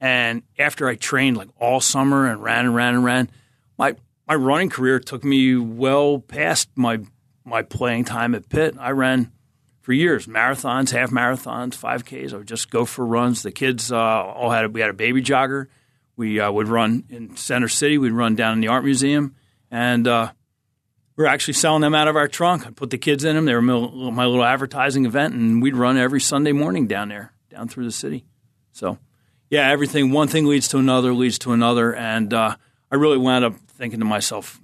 And 0.00 0.42
after 0.58 0.88
I 0.88 0.96
trained 0.96 1.36
like 1.36 1.48
all 1.58 1.80
summer 1.80 2.26
and 2.26 2.42
ran 2.42 2.66
and 2.66 2.74
ran 2.74 2.94
and 2.94 3.04
ran, 3.04 3.30
my 3.78 3.96
my 4.28 4.34
running 4.34 4.70
career 4.70 4.98
took 4.98 5.24
me 5.24 5.56
well 5.56 6.18
past 6.18 6.68
my 6.76 7.00
my 7.44 7.62
playing 7.62 8.04
time 8.04 8.34
at 8.34 8.48
Pitt. 8.48 8.76
I 8.78 8.90
ran 8.90 9.32
for 9.80 9.92
years, 9.92 10.26
marathons, 10.26 10.90
half 10.92 11.10
marathons, 11.10 11.74
five 11.74 12.04
Ks. 12.04 12.32
I 12.32 12.38
would 12.38 12.48
just 12.48 12.70
go 12.70 12.84
for 12.84 13.04
runs. 13.04 13.42
The 13.42 13.52
kids 13.52 13.92
uh, 13.92 13.96
all 13.96 14.50
had 14.50 14.64
a, 14.64 14.68
we 14.68 14.80
had 14.80 14.90
a 14.90 14.94
baby 14.94 15.22
jogger. 15.22 15.66
We 16.16 16.40
uh, 16.40 16.50
would 16.50 16.68
run 16.68 17.04
in 17.08 17.36
Center 17.36 17.68
City. 17.68 17.98
We'd 17.98 18.12
run 18.12 18.34
down 18.34 18.54
in 18.54 18.60
the 18.60 18.68
art 18.68 18.84
museum, 18.84 19.34
and 19.70 20.06
uh, 20.06 20.32
we 21.16 21.22
were 21.22 21.28
actually 21.28 21.54
selling 21.54 21.82
them 21.82 21.94
out 21.94 22.08
of 22.08 22.16
our 22.16 22.28
trunk. 22.28 22.66
I 22.66 22.70
put 22.70 22.90
the 22.90 22.98
kids 22.98 23.24
in 23.24 23.36
them. 23.36 23.44
They 23.44 23.54
were 23.54 23.62
my 23.62 24.26
little, 24.26 24.44
advertising 24.44 25.06
event, 25.06 25.34
and 25.34 25.62
we'd 25.62 25.76
run 25.76 25.96
every 25.96 26.20
Sunday 26.20 26.52
morning 26.52 26.86
down 26.86 27.08
there, 27.08 27.32
down 27.50 27.68
through 27.68 27.84
the 27.84 27.92
city. 27.92 28.24
So, 28.72 28.98
yeah, 29.48 29.70
everything. 29.70 30.10
One 30.10 30.28
thing 30.28 30.46
leads 30.46 30.66
to 30.68 30.78
another, 30.78 31.12
leads 31.12 31.38
to 31.40 31.52
another, 31.52 31.94
and 31.94 32.34
uh, 32.34 32.56
I 32.90 32.96
really 32.96 33.18
wound 33.18 33.44
up 33.44 33.54
thinking 33.68 34.00
to 34.00 34.04
myself, 34.04 34.60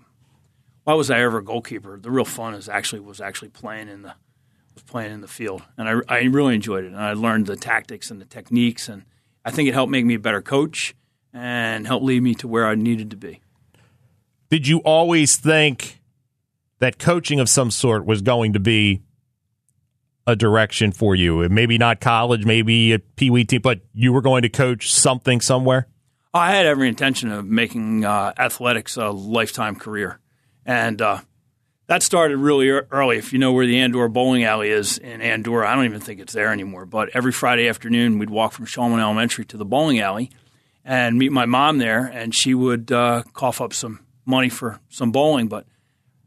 why 0.85 0.95
was 0.95 1.11
I 1.11 1.21
ever 1.21 1.39
a 1.39 1.45
goalkeeper? 1.45 1.99
The 2.01 2.11
real 2.11 2.25
fun 2.25 2.55
is 2.55 2.69
actually 2.69 3.01
was 3.01 3.21
actually 3.21 3.51
playing 3.51 3.89
in 3.89 4.03
the 4.03 4.15
was 4.75 4.83
playing 4.83 5.13
in 5.13 5.21
the 5.21 5.29
field, 5.29 5.63
and 5.77 5.89
I, 5.89 5.95
I 6.09 6.23
really 6.23 6.55
enjoyed 6.55 6.85
it. 6.85 6.89
And 6.89 6.97
I 6.97 7.13
learned 7.13 7.47
the 7.47 7.57
tactics 7.57 8.11
and 8.11 8.21
the 8.21 8.25
techniques, 8.25 8.89
and 8.89 9.05
I 9.45 9.53
think 9.53 9.69
it 9.69 9.75
helped 9.75 9.93
make 9.93 10.05
me 10.05 10.15
a 10.15 10.19
better 10.19 10.43
coach 10.43 10.95
and 11.33 11.87
helped 11.87 12.05
lead 12.05 12.23
me 12.23 12.35
to 12.37 12.49
where 12.49 12.67
I 12.67 12.75
needed 12.75 13.11
to 13.11 13.17
be. 13.17 13.41
Did 14.51 14.67
you 14.67 14.79
always 14.79 15.37
think 15.37 16.00
that 16.81 16.99
coaching 16.99 17.41
of 17.41 17.49
some 17.49 17.71
sort 17.71 18.05
was 18.05 18.21
going 18.21 18.53
to 18.53 18.61
be 18.61 19.03
a 20.27 20.37
direction 20.37 20.93
for 20.93 21.15
you? 21.15 21.49
Maybe 21.49 21.79
not 21.79 22.01
college, 22.01 22.45
maybe 22.45 22.93
a 22.93 22.99
pee 22.99 23.31
wee 23.31 23.45
team, 23.45 23.61
but 23.63 23.81
you 23.95 24.13
were 24.13 24.23
going 24.23 24.43
to 24.43 24.49
coach 24.49 24.93
something 24.93 25.41
somewhere. 25.41 25.87
I 26.35 26.53
had 26.53 26.67
every 26.67 26.89
intention 26.89 27.33
of 27.33 27.45
making 27.47 28.05
uh, 28.05 28.33
athletics 28.39 28.97
a 28.97 29.11
lifetime 29.11 29.77
career, 29.77 30.21
and 30.65 31.01
uh, 31.03 31.21
that 31.89 32.05
started 32.05 32.37
really 32.37 32.69
early. 32.69 33.19
If 33.19 33.33
you 33.33 33.41
know 33.41 33.53
where 33.53 33.67
the 33.67 33.81
Andorra 33.81 34.09
bowling 34.09 34.45
alley 34.45 34.71
is 34.71 34.97
in 34.97 35.21
Andorra, 35.21 35.69
I 35.69 35.75
don't 35.75 35.87
even 35.87 36.01
think 36.01 36.21
it's 36.21 36.33
there 36.33 36.53
anymore. 36.53 36.87
But 36.87 37.09
every 37.15 37.33
Friday 37.33 37.69
afternoon, 37.69 38.21
we'd 38.21 38.31
walk 38.31 38.53
from 38.53 38.67
Shulman 38.67 39.01
Elementary 39.01 39.45
to 39.47 39.57
the 39.57 39.65
bowling 39.65 39.99
alley 39.99 40.31
and 40.85 41.19
meet 41.19 41.33
my 41.33 41.47
mom 41.47 41.79
there, 41.79 42.07
and 42.07 42.33
she 42.33 42.55
would 42.55 42.93
uh, 42.93 43.25
cough 43.33 43.61
up 43.61 43.75
some 43.75 43.99
money 44.25 44.49
for 44.49 44.79
some 44.89 45.11
bowling. 45.11 45.49
But 45.49 45.67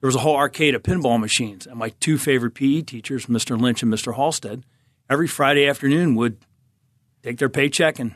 there 0.03 0.09
was 0.09 0.15
a 0.15 0.19
whole 0.19 0.35
arcade 0.35 0.75
of 0.75 0.83
pinball 0.83 1.17
machines, 1.17 1.65
and 1.65 1.77
my 1.77 1.87
two 2.01 2.17
favorite 2.17 2.55
PE 2.55 2.81
teachers, 2.81 3.27
Mr. 3.27 3.57
Lynch 3.57 3.83
and 3.83 3.93
Mr. 3.93 4.13
Halstead, 4.13 4.65
every 5.09 5.29
Friday 5.29 5.65
afternoon 5.65 6.15
would 6.15 6.35
take 7.23 7.37
their 7.37 7.47
paycheck 7.47 7.99
and 7.99 8.15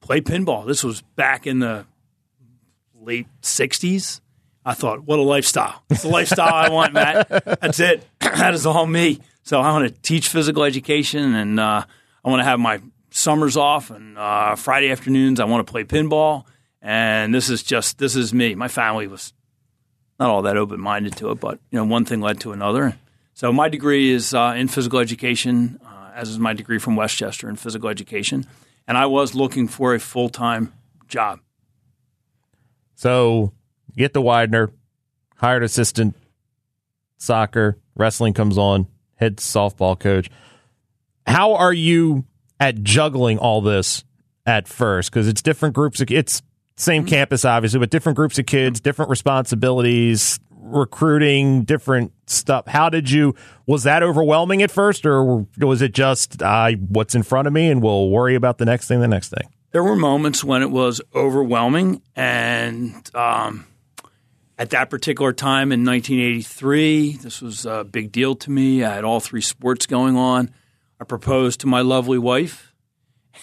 play 0.00 0.20
pinball. 0.20 0.64
This 0.64 0.84
was 0.84 1.02
back 1.16 1.44
in 1.44 1.58
the 1.58 1.86
late 2.94 3.26
'60s. 3.42 4.20
I 4.64 4.74
thought, 4.74 5.02
what 5.02 5.18
a 5.18 5.22
lifestyle! 5.22 5.82
It's 5.90 6.02
the 6.02 6.08
lifestyle 6.08 6.54
I 6.54 6.68
want, 6.68 6.92
Matt. 6.92 7.28
That's 7.28 7.80
it. 7.80 8.06
that 8.20 8.54
is 8.54 8.64
all 8.64 8.86
me. 8.86 9.18
So 9.42 9.60
I 9.60 9.72
want 9.72 9.92
to 9.92 10.02
teach 10.02 10.28
physical 10.28 10.62
education, 10.62 11.34
and 11.34 11.58
uh, 11.58 11.84
I 12.24 12.30
want 12.30 12.42
to 12.42 12.44
have 12.44 12.60
my 12.60 12.80
summers 13.10 13.56
off, 13.56 13.90
and 13.90 14.16
uh, 14.16 14.54
Friday 14.54 14.92
afternoons 14.92 15.40
I 15.40 15.46
want 15.46 15.66
to 15.66 15.70
play 15.72 15.82
pinball. 15.82 16.44
And 16.80 17.34
this 17.34 17.50
is 17.50 17.64
just 17.64 17.98
this 17.98 18.14
is 18.14 18.32
me. 18.32 18.54
My 18.54 18.68
family 18.68 19.08
was 19.08 19.32
not 20.20 20.30
all 20.30 20.42
that 20.42 20.58
open 20.58 20.78
minded 20.78 21.16
to 21.16 21.30
it, 21.30 21.40
but 21.40 21.58
you 21.70 21.78
know, 21.78 21.84
one 21.84 22.04
thing 22.04 22.20
led 22.20 22.38
to 22.40 22.52
another. 22.52 22.96
So 23.32 23.52
my 23.52 23.70
degree 23.70 24.12
is 24.12 24.34
uh, 24.34 24.54
in 24.56 24.68
physical 24.68 24.98
education, 24.98 25.80
uh, 25.84 26.10
as 26.14 26.28
is 26.28 26.38
my 26.38 26.52
degree 26.52 26.78
from 26.78 26.94
West 26.94 27.16
Chester 27.16 27.48
in 27.48 27.56
physical 27.56 27.88
education, 27.88 28.46
and 28.86 28.98
I 28.98 29.06
was 29.06 29.34
looking 29.34 29.66
for 29.66 29.94
a 29.94 29.98
full 29.98 30.28
time 30.28 30.74
job. 31.08 31.40
So 32.94 33.54
get 33.96 34.12
the 34.12 34.20
Widener, 34.20 34.70
hired 35.36 35.62
assistant 35.62 36.14
soccer, 37.16 37.78
wrestling 37.96 38.34
comes 38.34 38.58
on, 38.58 38.88
head 39.16 39.38
softball 39.38 39.98
coach. 39.98 40.28
How 41.26 41.54
are 41.54 41.72
you 41.72 42.26
at 42.58 42.82
juggling 42.82 43.38
all 43.38 43.62
this 43.62 44.04
at 44.44 44.68
first? 44.68 45.10
Because 45.10 45.28
it's 45.28 45.40
different 45.40 45.74
groups. 45.74 46.02
It's 46.02 46.42
same 46.80 47.02
mm-hmm. 47.02 47.10
campus, 47.10 47.44
obviously, 47.44 47.78
but 47.78 47.90
different 47.90 48.16
groups 48.16 48.38
of 48.38 48.46
kids, 48.46 48.80
different 48.80 49.10
responsibilities, 49.10 50.40
recruiting, 50.50 51.64
different 51.64 52.12
stuff. 52.26 52.66
How 52.66 52.88
did 52.88 53.10
you? 53.10 53.34
Was 53.66 53.84
that 53.84 54.02
overwhelming 54.02 54.62
at 54.62 54.70
first, 54.70 55.04
or 55.06 55.46
was 55.58 55.82
it 55.82 55.92
just 55.92 56.42
uh, 56.42 56.72
what's 56.72 57.14
in 57.14 57.22
front 57.22 57.46
of 57.46 57.52
me, 57.52 57.70
and 57.70 57.82
we'll 57.82 58.08
worry 58.08 58.34
about 58.34 58.58
the 58.58 58.64
next 58.64 58.88
thing, 58.88 59.00
the 59.00 59.08
next 59.08 59.30
thing? 59.30 59.48
There 59.72 59.84
were 59.84 59.96
moments 59.96 60.42
when 60.42 60.62
it 60.62 60.70
was 60.70 61.00
overwhelming, 61.14 62.02
and 62.16 63.08
um, 63.14 63.66
at 64.58 64.70
that 64.70 64.90
particular 64.90 65.32
time 65.32 65.72
in 65.72 65.84
1983, 65.84 67.18
this 67.18 67.40
was 67.40 67.66
a 67.66 67.84
big 67.84 68.10
deal 68.10 68.34
to 68.36 68.50
me. 68.50 68.82
I 68.84 68.94
had 68.94 69.04
all 69.04 69.20
three 69.20 69.40
sports 69.40 69.86
going 69.86 70.16
on. 70.16 70.52
I 71.00 71.04
proposed 71.04 71.60
to 71.60 71.66
my 71.66 71.80
lovely 71.80 72.18
wife, 72.18 72.74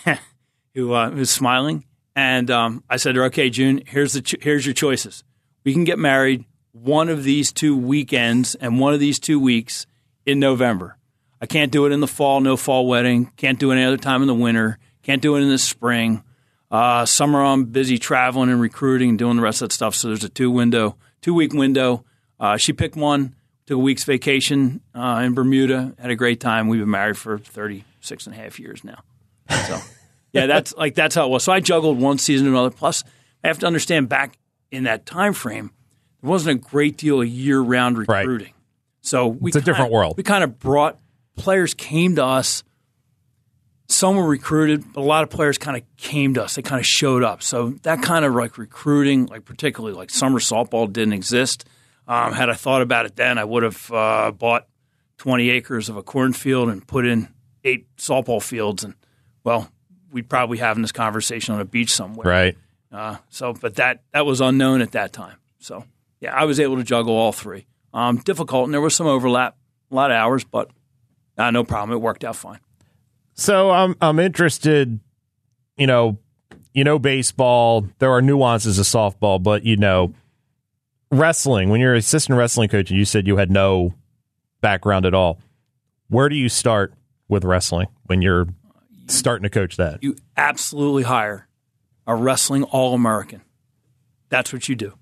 who 0.75 0.93
uh, 0.93 1.09
was 1.09 1.31
smiling, 1.31 1.85
and 2.17 2.51
um, 2.51 2.83
I 2.89 2.97
said 2.97 3.13
to 3.13 3.21
her, 3.21 3.27
"Okay, 3.27 3.49
June, 3.49 3.81
here's 3.85 4.13
the 4.13 4.21
ch- 4.21 4.41
here's 4.41 4.65
your 4.65 4.73
choices. 4.73 5.23
We 5.63 5.71
can 5.71 5.83
get 5.83 5.99
married 5.99 6.43
one 6.73 7.07
of 7.09 7.23
these 7.23 7.51
two 7.51 7.77
weekends 7.77 8.55
and 8.55 8.79
one 8.79 8.93
of 8.93 8.99
these 8.99 9.19
two 9.19 9.39
weeks 9.39 9.85
in 10.25 10.39
November. 10.39 10.97
I 11.39 11.45
can't 11.45 11.71
do 11.71 11.85
it 11.85 11.91
in 11.91 11.99
the 11.99 12.07
fall, 12.07 12.41
no 12.41 12.57
fall 12.57 12.87
wedding. 12.87 13.31
Can't 13.37 13.59
do 13.59 13.71
it 13.71 13.75
any 13.75 13.85
other 13.85 13.97
time 13.97 14.21
in 14.21 14.27
the 14.27 14.33
winter. 14.33 14.79
Can't 15.03 15.21
do 15.21 15.35
it 15.35 15.41
in 15.41 15.49
the 15.49 15.57
spring. 15.57 16.23
Uh, 16.71 17.05
summer, 17.05 17.43
I'm 17.43 17.65
busy 17.65 17.99
traveling 17.99 18.49
and 18.49 18.59
recruiting 18.59 19.09
and 19.09 19.19
doing 19.19 19.37
the 19.37 19.43
rest 19.43 19.61
of 19.61 19.69
that 19.69 19.75
stuff. 19.75 19.95
So 19.95 20.07
there's 20.07 20.23
a 20.23 20.29
two 20.29 20.49
window, 20.49 20.97
two 21.21 21.35
week 21.35 21.53
window. 21.53 22.03
Uh, 22.39 22.57
she 22.57 22.73
picked 22.73 22.95
one 22.95 23.35
took 23.67 23.75
a 23.75 23.79
week's 23.79 24.05
vacation 24.05 24.81
uh, 24.95 25.21
in 25.23 25.33
Bermuda, 25.33 25.93
had 25.99 26.09
a 26.09 26.15
great 26.15 26.39
time. 26.39 26.67
We've 26.67 26.79
been 26.79 26.89
married 26.89 27.17
for 27.17 27.37
36 27.37 28.25
and 28.25 28.35
a 28.35 28.39
half 28.39 28.59
years 28.59 28.83
now. 28.83 29.03
So, 29.67 29.79
yeah, 30.37 30.45
that's 30.47 30.75
like 30.75 30.95
that's 30.95 31.15
how 31.15 31.25
it 31.25 31.29
was. 31.29 31.43
So 31.43 31.51
I 31.51 31.59
juggled 31.59 31.99
one 31.99 32.17
season 32.17 32.45
to 32.45 32.51
another. 32.51 32.69
Plus, 32.69 33.03
I 33.43 33.47
have 33.47 33.59
to 33.59 33.67
understand 33.67 34.09
back 34.09 34.37
in 34.71 34.83
that 34.83 35.05
time 35.05 35.33
frame, 35.33 35.71
there 36.21 36.29
wasn't 36.29 36.57
a 36.57 36.69
great 36.69 36.97
deal 36.97 37.21
of 37.21 37.27
year 37.27 37.59
round 37.59 37.97
recruiting. 37.97 38.47
Right. 38.47 38.53
So 39.01 39.27
we 39.27 39.49
it's 39.49 39.57
a 39.57 39.61
different 39.61 39.91
world. 39.91 40.17
We 40.17 40.23
kind 40.23 40.43
of 40.43 40.59
brought 40.59 40.99
players 41.37 41.73
came 41.73 42.15
to 42.15 42.25
us. 42.25 42.63
Some 43.89 44.17
were 44.17 44.27
recruited, 44.27 44.91
but 44.91 44.99
a 44.99 45.03
lot 45.03 45.23
of 45.23 45.29
players 45.29 45.57
kind 45.57 45.77
of 45.77 45.83
came 45.95 46.33
to 46.33 46.43
us. 46.43 46.55
They 46.55 46.61
kind 46.61 46.79
of 46.79 46.85
showed 46.85 47.23
up. 47.23 47.41
So 47.41 47.69
that 47.83 48.01
kind 48.01 48.25
of 48.25 48.35
like 48.35 48.57
recruiting, 48.57 49.27
like 49.27 49.45
particularly 49.45 49.95
like 49.95 50.09
summer 50.09 50.39
softball, 50.39 50.91
didn't 50.91 51.13
exist. 51.13 51.65
Um, 52.05 52.33
had 52.33 52.49
I 52.49 52.53
thought 52.53 52.81
about 52.81 53.05
it 53.05 53.15
then, 53.15 53.37
I 53.37 53.45
would 53.45 53.63
have 53.63 53.91
uh, 53.91 54.31
bought 54.31 54.67
20 55.19 55.49
acres 55.49 55.87
of 55.87 55.95
a 55.95 56.03
cornfield 56.03 56.69
and 56.69 56.85
put 56.85 57.05
in 57.05 57.29
eight 57.63 57.87
softball 57.97 58.41
fields, 58.41 58.83
and 58.83 58.93
well, 59.43 59.69
we'd 60.17 60.27
probably 60.27 60.57
having 60.57 60.81
this 60.81 60.91
conversation 60.91 61.53
on 61.53 61.61
a 61.61 61.65
beach 61.65 61.93
somewhere. 61.93 62.27
Right. 62.27 62.57
Uh, 62.91 63.17
so, 63.29 63.53
but 63.53 63.75
that 63.75 64.01
that 64.13 64.25
was 64.25 64.41
unknown 64.41 64.81
at 64.81 64.93
that 64.93 65.13
time. 65.13 65.35
So, 65.59 65.85
yeah, 66.19 66.33
I 66.33 66.45
was 66.45 66.59
able 66.59 66.77
to 66.77 66.83
juggle 66.83 67.13
all 67.13 67.31
three. 67.31 67.67
Um, 67.93 68.17
difficult, 68.17 68.65
and 68.65 68.73
there 68.73 68.81
was 68.81 68.95
some 68.95 69.05
overlap, 69.05 69.55
a 69.91 69.95
lot 69.95 70.09
of 70.09 70.15
hours, 70.15 70.43
but 70.43 70.71
uh, 71.37 71.51
no 71.51 71.63
problem. 71.63 71.95
It 71.95 72.01
worked 72.01 72.23
out 72.23 72.35
fine. 72.35 72.59
So, 73.35 73.69
I'm 73.69 73.95
I'm 74.01 74.17
interested. 74.17 74.99
You 75.77 75.85
know, 75.85 76.17
you 76.73 76.83
know 76.83 76.97
baseball. 76.97 77.87
There 77.99 78.11
are 78.11 78.23
nuances 78.23 78.79
of 78.79 78.85
softball, 78.87 79.41
but 79.41 79.63
you 79.63 79.77
know 79.77 80.15
wrestling, 81.11 81.69
when 81.69 81.79
you're 81.79 81.93
an 81.93 81.99
assistant 81.99 82.39
wrestling 82.39 82.69
coach 82.69 82.89
and 82.89 82.97
you 82.97 83.05
said 83.05 83.27
you 83.27 83.37
had 83.37 83.51
no 83.51 83.93
background 84.61 85.05
at 85.05 85.13
all, 85.13 85.39
where 86.07 86.29
do 86.29 86.35
you 86.35 86.49
start 86.49 86.93
with 87.27 87.43
wrestling 87.43 87.87
when 88.05 88.23
you're 88.23 88.47
starting 89.07 89.43
to 89.43 89.49
coach 89.49 89.77
that? 89.77 90.03
You 90.03 90.15
absolutely 90.35 91.03
hire 91.03 91.47
a 92.05 92.15
wrestling 92.15 92.63
All 92.63 92.93
American. 92.93 93.41
That's 94.29 94.51
what 94.51 94.67
you 94.67 94.75
do. 94.75 94.93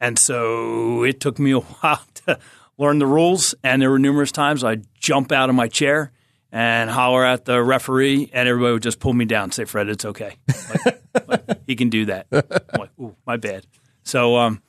And 0.00 0.18
so 0.18 1.02
it 1.04 1.20
took 1.20 1.38
me 1.38 1.52
a 1.52 1.60
while 1.60 2.02
to 2.26 2.38
learn 2.78 2.98
the 2.98 3.06
rules. 3.06 3.54
And 3.62 3.80
there 3.80 3.90
were 3.90 3.98
numerous 3.98 4.32
times 4.32 4.64
I'd 4.64 4.84
jump 4.94 5.32
out 5.32 5.48
of 5.48 5.54
my 5.54 5.68
chair 5.68 6.12
and 6.52 6.88
holler 6.88 7.24
at 7.24 7.46
the 7.46 7.60
referee, 7.60 8.30
and 8.32 8.48
everybody 8.48 8.74
would 8.74 8.82
just 8.82 9.00
pull 9.00 9.12
me 9.12 9.24
down 9.24 9.44
and 9.44 9.54
say, 9.54 9.64
Fred, 9.64 9.88
it's 9.88 10.04
okay. 10.04 10.36
Like, 10.84 11.02
like, 11.28 11.66
he 11.66 11.74
can 11.74 11.90
do 11.90 12.04
that. 12.04 12.28
I'm 12.30 12.78
like, 12.78 12.90
ooh, 13.00 13.16
my 13.26 13.36
bad. 13.36 13.66
So, 14.04 14.36
um, 14.36 14.62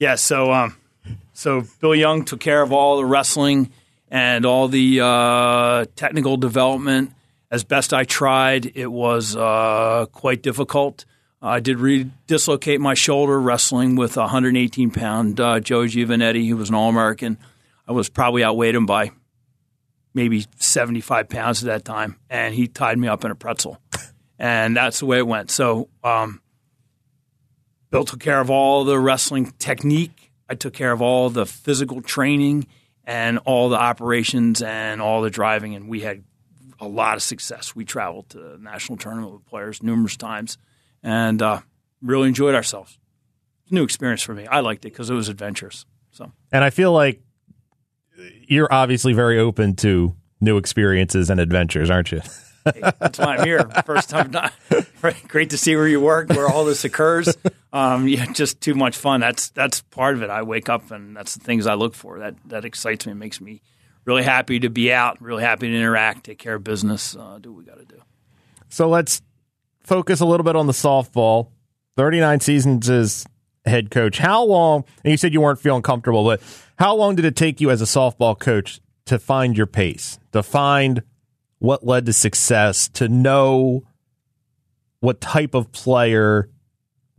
yeah, 0.00 0.16
so 0.16 0.52
um, 0.52 0.76
so 1.32 1.62
Bill 1.80 1.94
Young 1.94 2.24
took 2.24 2.40
care 2.40 2.62
of 2.62 2.72
all 2.72 2.96
the 2.96 3.04
wrestling 3.04 3.70
and 4.10 4.44
all 4.44 4.66
the 4.66 5.00
uh, 5.00 5.84
technical 5.94 6.36
development. 6.36 7.12
As 7.50 7.64
best 7.64 7.92
I 7.92 8.04
tried, 8.04 8.72
it 8.76 8.86
was 8.86 9.34
uh, 9.34 10.06
quite 10.12 10.42
difficult. 10.42 11.04
I 11.42 11.60
did 11.60 11.78
re- 11.78 12.10
dislocate 12.26 12.80
my 12.80 12.94
shoulder 12.94 13.40
wrestling 13.40 13.96
with 13.96 14.16
a 14.16 14.20
118 14.20 14.90
pound 14.90 15.40
uh, 15.40 15.58
Joe 15.58 15.82
Giovanetti, 15.82 16.48
who 16.48 16.56
was 16.56 16.68
an 16.68 16.74
All 16.74 16.88
American. 16.88 17.38
I 17.88 17.92
was 17.92 18.08
probably 18.08 18.44
outweighed 18.44 18.74
him 18.74 18.86
by 18.86 19.10
maybe 20.14 20.46
75 20.58 21.28
pounds 21.28 21.64
at 21.64 21.66
that 21.66 21.84
time, 21.84 22.18
and 22.28 22.54
he 22.54 22.68
tied 22.68 22.98
me 22.98 23.08
up 23.08 23.24
in 23.24 23.30
a 23.30 23.34
pretzel. 23.34 23.80
And 24.38 24.76
that's 24.76 25.00
the 25.00 25.06
way 25.06 25.18
it 25.18 25.26
went. 25.26 25.50
So 25.50 25.88
um, 26.04 26.40
Bill 27.90 28.04
took 28.04 28.20
care 28.20 28.40
of 28.40 28.50
all 28.50 28.84
the 28.84 28.98
wrestling 28.98 29.52
technique. 29.58 30.30
I 30.48 30.54
took 30.54 30.72
care 30.72 30.92
of 30.92 31.02
all 31.02 31.30
the 31.30 31.46
physical 31.46 32.00
training 32.00 32.66
and 33.04 33.38
all 33.38 33.68
the 33.68 33.76
operations 33.76 34.62
and 34.62 35.00
all 35.02 35.22
the 35.22 35.30
driving, 35.30 35.74
and 35.74 35.88
we 35.88 36.00
had 36.00 36.22
a 36.80 36.88
lot 36.88 37.16
of 37.16 37.22
success. 37.22 37.76
We 37.76 37.84
traveled 37.84 38.30
to 38.30 38.38
the 38.38 38.58
national 38.58 38.98
tournament 38.98 39.32
with 39.32 39.46
players 39.46 39.82
numerous 39.82 40.16
times, 40.16 40.58
and 41.02 41.40
uh, 41.40 41.60
really 42.02 42.28
enjoyed 42.28 42.54
ourselves. 42.54 42.98
a 43.70 43.74
new 43.74 43.84
experience 43.84 44.22
for 44.22 44.34
me. 44.34 44.46
I 44.46 44.60
liked 44.60 44.84
it 44.84 44.92
because 44.92 45.10
it 45.10 45.14
was 45.14 45.28
adventurous. 45.28 45.84
So, 46.10 46.32
and 46.50 46.64
I 46.64 46.70
feel 46.70 46.92
like 46.92 47.22
you're 48.48 48.72
obviously 48.72 49.12
very 49.12 49.38
open 49.38 49.76
to 49.76 50.16
new 50.40 50.56
experiences 50.56 51.30
and 51.30 51.38
adventures, 51.38 51.90
aren't 51.90 52.12
you? 52.12 52.20
hey, 52.64 52.80
that's 52.98 53.18
why 53.18 53.36
I'm 53.36 53.44
here. 53.44 53.64
First 53.84 54.10
time. 54.10 54.30
Not, 54.30 54.52
great 55.28 55.50
to 55.50 55.58
see 55.58 55.76
where 55.76 55.88
you 55.88 56.00
work, 56.00 56.28
where 56.30 56.48
all 56.48 56.64
this 56.64 56.84
occurs. 56.84 57.34
Um, 57.72 58.08
yeah, 58.08 58.26
just 58.32 58.60
too 58.60 58.74
much 58.74 58.96
fun. 58.96 59.20
That's 59.20 59.50
that's 59.50 59.80
part 59.82 60.16
of 60.16 60.22
it. 60.22 60.30
I 60.30 60.42
wake 60.42 60.68
up 60.68 60.90
and 60.90 61.16
that's 61.16 61.34
the 61.34 61.44
things 61.44 61.66
I 61.66 61.74
look 61.74 61.94
for. 61.94 62.18
That 62.18 62.34
that 62.46 62.64
excites 62.64 63.06
me. 63.06 63.14
Makes 63.14 63.40
me 63.40 63.62
really 64.04 64.22
happy 64.22 64.60
to 64.60 64.70
be 64.70 64.92
out. 64.92 65.20
Really 65.20 65.42
happy 65.42 65.68
to 65.68 65.74
interact, 65.74 66.24
take 66.24 66.38
care 66.38 66.54
of 66.54 66.64
business, 66.64 67.16
uh, 67.16 67.38
do 67.40 67.52
what 67.52 67.58
we 67.58 67.64
got 67.64 67.78
to 67.78 67.84
do. 67.84 68.00
So 68.68 68.88
let's 68.88 69.22
focus 69.82 70.20
a 70.20 70.26
little 70.26 70.44
bit 70.44 70.56
on 70.56 70.66
the 70.66 70.72
softball. 70.72 71.48
39 71.96 72.40
seasons 72.40 72.88
as 72.88 73.26
head 73.64 73.90
coach. 73.90 74.18
How 74.18 74.44
long? 74.44 74.84
And 75.04 75.10
you 75.10 75.16
said 75.16 75.32
you 75.32 75.40
weren't 75.40 75.60
feeling 75.60 75.82
comfortable, 75.82 76.24
but 76.24 76.40
how 76.78 76.94
long 76.94 77.16
did 77.16 77.24
it 77.24 77.36
take 77.36 77.60
you 77.60 77.70
as 77.70 77.82
a 77.82 77.84
softball 77.84 78.38
coach 78.38 78.80
to 79.06 79.18
find 79.18 79.56
your 79.56 79.66
pace, 79.66 80.18
to 80.32 80.42
find 80.42 81.02
what 81.58 81.84
led 81.84 82.06
to 82.06 82.12
success, 82.12 82.88
to 82.88 83.08
know 83.08 83.82
what 85.00 85.20
type 85.20 85.54
of 85.54 85.72
player 85.72 86.48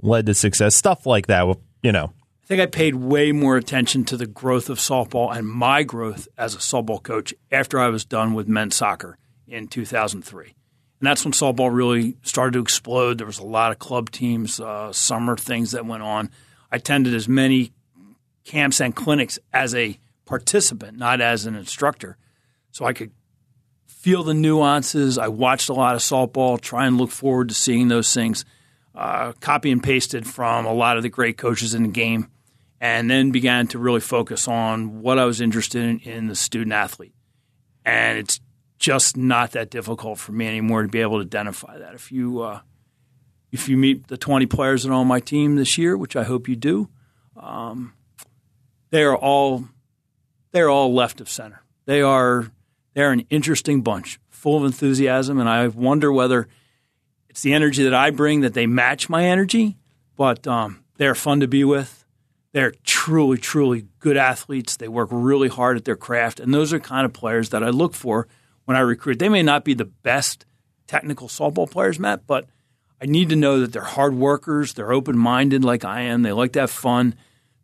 led 0.01 0.25
to 0.25 0.33
success, 0.33 0.75
stuff 0.75 1.05
like 1.05 1.27
that. 1.27 1.57
You 1.83 1.91
know, 1.91 2.13
think 2.51 2.61
I 2.61 2.65
paid 2.65 2.95
way 2.95 3.31
more 3.31 3.55
attention 3.55 4.03
to 4.03 4.17
the 4.17 4.27
growth 4.27 4.69
of 4.69 4.77
softball 4.77 5.33
and 5.33 5.47
my 5.47 5.83
growth 5.83 6.27
as 6.37 6.53
a 6.53 6.57
softball 6.57 7.01
coach 7.01 7.33
after 7.49 7.79
I 7.79 7.87
was 7.87 8.03
done 8.03 8.33
with 8.33 8.45
men's 8.45 8.75
soccer 8.75 9.17
in 9.47 9.69
2003. 9.69 10.47
And 10.47 10.53
that's 10.99 11.23
when 11.23 11.31
softball 11.31 11.73
really 11.73 12.17
started 12.23 12.51
to 12.55 12.59
explode. 12.59 13.19
There 13.19 13.25
was 13.25 13.39
a 13.39 13.45
lot 13.45 13.71
of 13.71 13.79
club 13.79 14.11
teams, 14.11 14.59
uh, 14.59 14.91
summer 14.91 15.37
things 15.37 15.71
that 15.71 15.85
went 15.85 16.03
on. 16.03 16.29
I 16.69 16.75
attended 16.75 17.15
as 17.15 17.29
many 17.29 17.71
camps 18.43 18.81
and 18.81 18.93
clinics 18.93 19.39
as 19.53 19.73
a 19.73 19.97
participant, 20.25 20.97
not 20.97 21.21
as 21.21 21.45
an 21.45 21.55
instructor. 21.55 22.17
So 22.71 22.83
I 22.83 22.91
could 22.91 23.11
feel 23.87 24.23
the 24.23 24.33
nuances. 24.33 25.17
I 25.17 25.29
watched 25.29 25.69
a 25.69 25.73
lot 25.73 25.95
of 25.95 26.01
softball, 26.01 26.59
try 26.59 26.85
and 26.85 26.97
look 26.97 27.11
forward 27.11 27.47
to 27.47 27.55
seeing 27.55 27.87
those 27.87 28.13
things. 28.13 28.43
Uh, 28.93 29.31
copy 29.39 29.71
and 29.71 29.81
pasted 29.81 30.27
from 30.27 30.65
a 30.65 30.73
lot 30.73 30.97
of 30.97 31.03
the 31.03 31.07
great 31.07 31.37
coaches 31.37 31.73
in 31.73 31.83
the 31.83 31.89
game, 31.89 32.27
and 32.81 33.09
then 33.09 33.29
began 33.29 33.67
to 33.67 33.77
really 33.77 33.99
focus 33.99 34.47
on 34.47 35.03
what 35.03 35.19
I 35.19 35.25
was 35.25 35.39
interested 35.39 35.83
in 35.83 35.99
in 35.99 36.27
the 36.27 36.35
student 36.35 36.73
athlete. 36.73 37.13
And 37.85 38.17
it's 38.17 38.41
just 38.79 39.15
not 39.15 39.51
that 39.51 39.69
difficult 39.69 40.17
for 40.17 40.31
me 40.31 40.47
anymore 40.47 40.81
to 40.81 40.87
be 40.87 40.99
able 40.99 41.19
to 41.19 41.25
identify 41.25 41.77
that. 41.77 41.93
If 41.93 42.11
you 42.11 42.41
uh, 42.41 42.61
if 43.51 43.69
you 43.69 43.77
meet 43.77 44.07
the 44.07 44.17
20 44.17 44.47
players 44.47 44.83
that 44.83 44.89
are 44.89 44.93
on 44.93 45.07
my 45.07 45.19
team 45.19 45.55
this 45.55 45.77
year, 45.77 45.95
which 45.95 46.15
I 46.15 46.23
hope 46.23 46.49
you 46.49 46.55
do, 46.55 46.89
um, 47.37 47.93
they 48.89 49.03
are 49.03 49.15
all 49.15 49.65
they're 50.51 50.69
all 50.69 50.93
left 50.93 51.21
of 51.21 51.29
center. 51.29 51.61
They 51.85 52.01
are 52.01 52.51
they're 52.95 53.11
an 53.11 53.25
interesting 53.29 53.83
bunch, 53.83 54.19
full 54.27 54.57
of 54.57 54.65
enthusiasm, 54.65 55.39
and 55.39 55.47
I 55.47 55.67
wonder 55.67 56.11
whether 56.11 56.47
it's 57.29 57.43
the 57.43 57.53
energy 57.53 57.83
that 57.83 57.93
I 57.93 58.09
bring 58.09 58.41
that 58.41 58.55
they 58.55 58.65
match 58.65 59.07
my 59.07 59.25
energy. 59.25 59.77
But 60.17 60.45
um, 60.47 60.83
they're 60.97 61.15
fun 61.15 61.39
to 61.39 61.47
be 61.47 61.63
with. 61.63 62.00
They're 62.53 62.73
truly, 62.83 63.37
truly 63.37 63.87
good 63.99 64.17
athletes. 64.17 64.75
They 64.75 64.87
work 64.87 65.09
really 65.11 65.47
hard 65.47 65.77
at 65.77 65.85
their 65.85 65.95
craft, 65.95 66.39
and 66.39 66.53
those 66.53 66.73
are 66.73 66.79
kind 66.79 67.05
of 67.05 67.13
players 67.13 67.49
that 67.49 67.63
I 67.63 67.69
look 67.69 67.93
for 67.93 68.27
when 68.65 68.75
I 68.75 68.81
recruit. 68.81 69.19
They 69.19 69.29
may 69.29 69.43
not 69.43 69.63
be 69.63 69.73
the 69.73 69.85
best 69.85 70.45
technical 70.87 71.27
softball 71.27 71.69
players, 71.69 71.99
Matt, 71.99 72.27
but 72.27 72.47
I 73.01 73.05
need 73.05 73.29
to 73.29 73.35
know 73.35 73.59
that 73.61 73.71
they're 73.71 73.81
hard 73.81 74.13
workers. 74.13 74.73
They're 74.73 74.91
open 74.91 75.17
minded 75.17 75.63
like 75.63 75.85
I 75.85 76.01
am. 76.01 76.21
They 76.21 76.33
like 76.33 76.53
to 76.53 76.61
have 76.61 76.71
fun. 76.71 77.15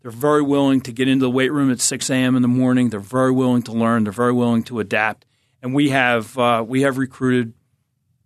They're 0.01 0.11
very 0.11 0.41
willing 0.41 0.81
to 0.81 0.91
get 0.93 1.07
into 1.07 1.25
the 1.25 1.29
weight 1.29 1.51
room 1.51 1.69
at 1.69 1.81
6 1.81 2.09
a.m. 2.09 2.35
in 2.35 2.41
the 2.41 2.47
morning. 2.47 2.89
They're 2.89 2.99
very 2.99 3.31
willing 3.31 3.63
to 3.63 3.73
learn. 3.73 4.05
They're 4.05 4.13
very 4.13 4.31
willing 4.31 4.63
to 4.63 4.79
adapt. 4.79 5.25
And 5.61 5.73
we 5.73 5.89
have 5.89 6.37
uh, 6.37 6.63
we 6.65 6.83
have 6.83 6.97
recruited 6.97 7.53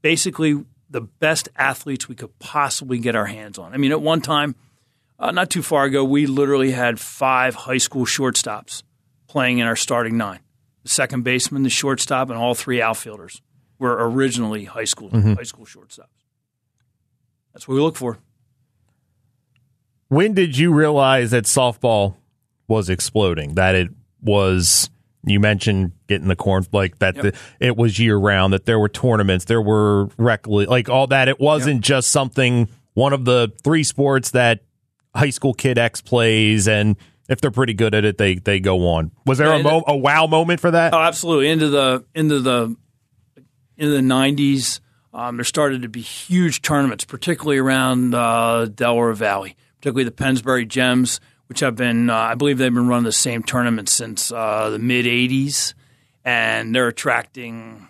basically 0.02 0.64
the 0.90 1.02
best 1.02 1.50
athletes 1.56 2.08
we 2.08 2.16
could 2.16 2.38
possibly 2.40 3.00
get 3.00 3.16
our 3.16 3.26
hands 3.26 3.58
on. 3.58 3.74
I 3.74 3.78
mean, 3.78 3.92
at 3.92 4.02
one 4.02 4.22
time, 4.22 4.56
uh, 5.22 5.32
not 5.32 5.50
too 5.52 5.62
far 5.62 5.86
ago, 5.86 6.04
we 6.04 6.26
literally 6.26 6.72
had 6.72 7.00
five 7.00 7.54
high 7.54 7.78
school 7.78 8.06
shortstops 8.06 8.82
playing 9.28 9.60
in 9.60 9.68
our 9.68 9.76
starting 9.76 10.18
nine. 10.18 10.40
The 10.84 10.90
second 10.90 11.24
baseman, 11.24 11.62
the 11.62 11.70
shortstop, 11.70 12.30
and 12.30 12.38
all 12.40 12.56
three 12.56 12.82
outfielders 12.82 13.42
were 13.78 14.10
originally 14.10 14.66
high 14.66 14.86
school 14.86 15.12
mm-hmm. 15.12 15.34
high 15.36 15.44
school 15.44 15.66
shortstops. 15.66 16.08
That's 17.54 17.68
what 17.68 17.76
we 17.76 17.82
look 17.82 17.96
for. 17.96 18.18
When 20.08 20.34
did 20.34 20.58
you 20.58 20.74
realize 20.74 21.32
that 21.32 21.44
softball 21.46 22.16
was 22.68 22.90
exploding? 22.90 23.56
That 23.56 23.76
it 23.76 23.90
was 24.24 24.90
you 25.24 25.40
mentioned 25.40 25.92
getting 26.08 26.28
the 26.28 26.36
corn 26.36 26.66
like 26.72 26.98
that 26.98 27.16
yep. 27.16 27.24
the, 27.24 27.40
it 27.60 27.78
was 27.78 28.00
year 28.00 28.18
round 28.18 28.54
that 28.54 28.66
there 28.66 28.80
were 28.80 28.90
tournaments 28.90 29.46
there 29.46 29.62
were 29.62 30.06
rec 30.18 30.48
like 30.48 30.90
all 30.90 31.06
that 31.08 31.28
it 31.28 31.40
wasn't 31.40 31.76
yep. 31.76 31.82
just 31.84 32.10
something 32.10 32.68
one 32.94 33.14
of 33.14 33.26
the 33.26 33.52
three 33.64 33.84
sports 33.84 34.32
that 34.32 34.62
high 35.16 35.30
school 35.30 35.54
kid 35.54 35.78
x 35.78 36.02
plays 36.02 36.68
and 36.68 36.96
if 37.30 37.42
they're 37.42 37.52
pretty 37.52 37.74
good 37.74 37.94
at 37.94 38.06
it 38.06 38.18
they 38.18 38.36
they 38.36 38.60
go 38.60 38.88
on 38.88 39.12
was 39.26 39.38
there 39.38 39.52
a, 39.52 39.62
mo- 39.62 39.84
a 39.88 39.96
wow 39.96 40.28
moment 40.28 40.60
for 40.60 40.72
that 40.72 40.94
oh 40.94 41.00
absolutely 41.00 41.50
into 41.50 41.70
the 41.70 42.04
into 42.16 42.40
the 42.40 42.76
in 43.78 43.90
the 43.90 44.14
90s 44.14 44.80
um, 45.14 45.36
there 45.36 45.44
started 45.44 45.82
to 45.82 45.90
be 45.90 46.02
huge 46.02 46.62
tournaments 46.62 47.04
particularly 47.04 47.58
around 47.58 48.14
uh, 48.14 48.66
delaware 48.66 49.14
valley 49.14 49.56
particularly 49.78 50.06
the 50.06 50.12
pennsbury 50.12 50.66
gems 50.66 51.20
which 51.52 51.60
have 51.60 51.76
been, 51.76 52.10
uh, 52.10 52.16
I 52.16 52.36
believe 52.36 52.60
they've 52.60 52.74
been 52.74 52.88
running 52.88 53.04
the 53.04 53.12
same 53.12 53.44
tournament 53.44 53.90
since 53.90 54.32
uh, 54.32 54.70
the 54.70 54.80
mid 54.80 55.06
80s. 55.06 55.74
And 56.24 56.74
they're 56.74 56.88
attracting 56.88 57.90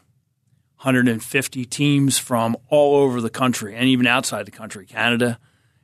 150 0.77 1.65
teams 1.65 2.17
from 2.17 2.57
all 2.69 2.95
over 2.95 3.21
the 3.21 3.29
country 3.29 3.75
and 3.75 3.87
even 3.87 4.07
outside 4.07 4.47
the 4.47 4.51
country, 4.51 4.87
Canada. 4.87 5.37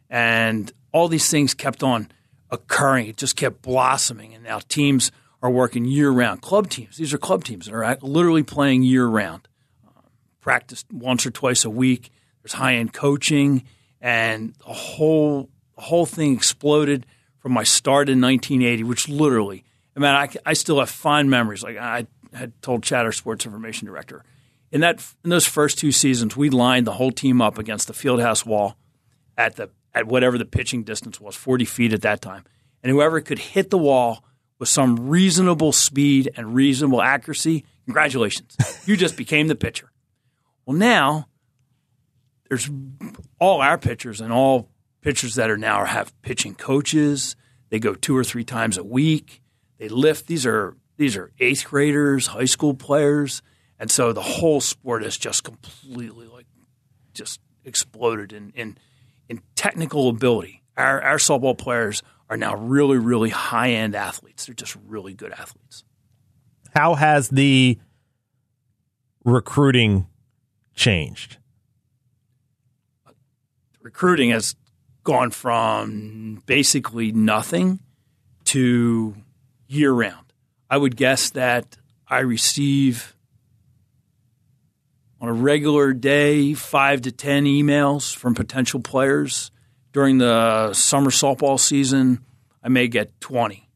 And 0.09 0.71
all 0.97 1.07
these 1.07 1.29
things 1.29 1.53
kept 1.53 1.83
on 1.83 2.09
occurring. 2.49 3.07
It 3.07 3.17
just 3.17 3.35
kept 3.35 3.61
blossoming. 3.61 4.33
And 4.33 4.43
now 4.43 4.59
teams 4.67 5.11
are 5.41 5.51
working 5.51 5.85
year 5.85 6.09
round. 6.09 6.41
Club 6.41 6.69
teams, 6.69 6.97
these 6.97 7.13
are 7.13 7.17
club 7.17 7.43
teams 7.43 7.67
that 7.67 7.73
are 7.73 7.97
literally 8.01 8.43
playing 8.43 8.83
year 8.83 9.05
round. 9.05 9.47
Uh, 9.85 10.01
practice 10.41 10.83
once 10.91 11.25
or 11.25 11.31
twice 11.31 11.65
a 11.65 11.69
week. 11.69 12.09
There's 12.41 12.53
high 12.53 12.75
end 12.75 12.93
coaching, 12.93 13.63
and 14.01 14.53
the 14.65 14.73
whole, 14.73 15.49
the 15.75 15.81
whole 15.81 16.05
thing 16.05 16.33
exploded 16.33 17.05
from 17.39 17.51
my 17.51 17.63
start 17.63 18.09
in 18.09 18.21
1980, 18.21 18.83
which 18.83 19.09
literally, 19.09 19.65
I 19.95 19.99
mean, 19.99 20.09
I, 20.09 20.29
I 20.45 20.53
still 20.53 20.79
have 20.79 20.89
fond 20.89 21.29
memories. 21.29 21.61
Like 21.61 21.77
I 21.77 22.07
had 22.33 22.59
told 22.61 22.83
Chatter 22.83 23.11
Sports 23.11 23.45
Information 23.45 23.85
Director, 23.85 24.23
in 24.71 24.81
that 24.81 25.05
in 25.23 25.29
those 25.29 25.45
first 25.45 25.77
two 25.77 25.91
seasons, 25.91 26.35
we 26.37 26.49
lined 26.49 26.87
the 26.87 26.93
whole 26.93 27.11
team 27.11 27.41
up 27.41 27.57
against 27.57 27.87
the 27.87 27.93
fieldhouse 27.93 28.45
wall 28.45 28.77
at 29.37 29.57
the 29.57 29.69
at 29.97 30.07
whatever 30.07 30.37
the 30.37 30.45
pitching 30.45 30.83
distance 30.83 31.19
was, 31.19 31.35
40 31.35 31.65
feet 31.65 31.93
at 31.93 32.01
that 32.01 32.21
time, 32.21 32.43
and 32.83 32.91
whoever 32.91 33.19
could 33.21 33.39
hit 33.39 33.69
the 33.69 33.77
wall 33.77 34.23
with 34.59 34.69
some 34.69 35.09
reasonable 35.09 35.71
speed 35.71 36.31
and 36.35 36.55
reasonable 36.55 37.01
accuracy, 37.01 37.63
congratulations, 37.85 38.57
you 38.85 38.97
just 38.97 39.15
became 39.15 39.47
the 39.47 39.55
pitcher. 39.55 39.91
Well, 40.65 40.77
now 40.77 41.27
there's 42.49 42.69
all 43.39 43.61
our 43.61 43.77
pitchers 43.77 44.21
and 44.21 44.31
all 44.31 44.69
pitchers 45.01 45.35
that 45.35 45.49
are 45.49 45.57
now 45.57 45.85
have 45.85 46.19
pitching 46.21 46.55
coaches. 46.55 47.35
They 47.69 47.79
go 47.79 47.93
two 47.93 48.15
or 48.15 48.23
three 48.23 48.43
times 48.43 48.77
a 48.77 48.83
week. 48.83 49.41
They 49.77 49.89
lift. 49.89 50.27
These 50.27 50.45
are 50.45 50.75
these 50.97 51.15
are 51.15 51.31
eighth 51.39 51.65
graders, 51.65 52.27
high 52.27 52.45
school 52.45 52.73
players, 52.73 53.41
and 53.79 53.91
so 53.91 54.11
the 54.11 54.21
whole 54.21 54.59
sport 54.61 55.03
has 55.03 55.17
just 55.17 55.43
completely 55.43 56.27
like 56.27 56.47
just 57.13 57.39
exploded 57.63 58.33
in 58.33 58.51
in, 58.55 58.77
in 59.29 59.41
technical 59.55 60.09
ability. 60.09 60.63
Our 60.75 61.01
our 61.01 61.17
softball 61.17 61.57
players 61.57 62.03
are 62.29 62.37
now 62.37 62.55
really 62.55 62.97
really 62.97 63.29
high 63.29 63.71
end 63.71 63.95
athletes. 63.95 64.45
They're 64.45 64.55
just 64.55 64.77
really 64.87 65.13
good 65.13 65.31
athletes. 65.31 65.83
How 66.75 66.95
has 66.95 67.29
the 67.29 67.79
recruiting 69.23 70.07
changed? 70.75 71.37
Recruiting 73.81 74.31
has 74.31 74.55
gone 75.03 75.31
from 75.31 76.43
basically 76.45 77.11
nothing 77.11 77.79
to 78.45 79.15
year 79.67 79.91
round. 79.91 80.33
I 80.69 80.77
would 80.77 80.95
guess 80.95 81.29
that 81.31 81.77
I 82.07 82.19
receive 82.19 83.16
on 85.19 85.29
a 85.29 85.33
regular 85.33 85.93
day 85.93 86.53
five 86.53 87.01
to 87.01 87.11
10 87.11 87.45
emails 87.45 88.15
from 88.15 88.35
potential 88.35 88.79
players. 88.79 89.51
During 89.93 90.19
the 90.19 90.73
summer 90.73 91.09
softball 91.09 91.59
season, 91.59 92.23
I 92.63 92.69
may 92.69 92.87
get 92.87 93.19
20. 93.21 93.67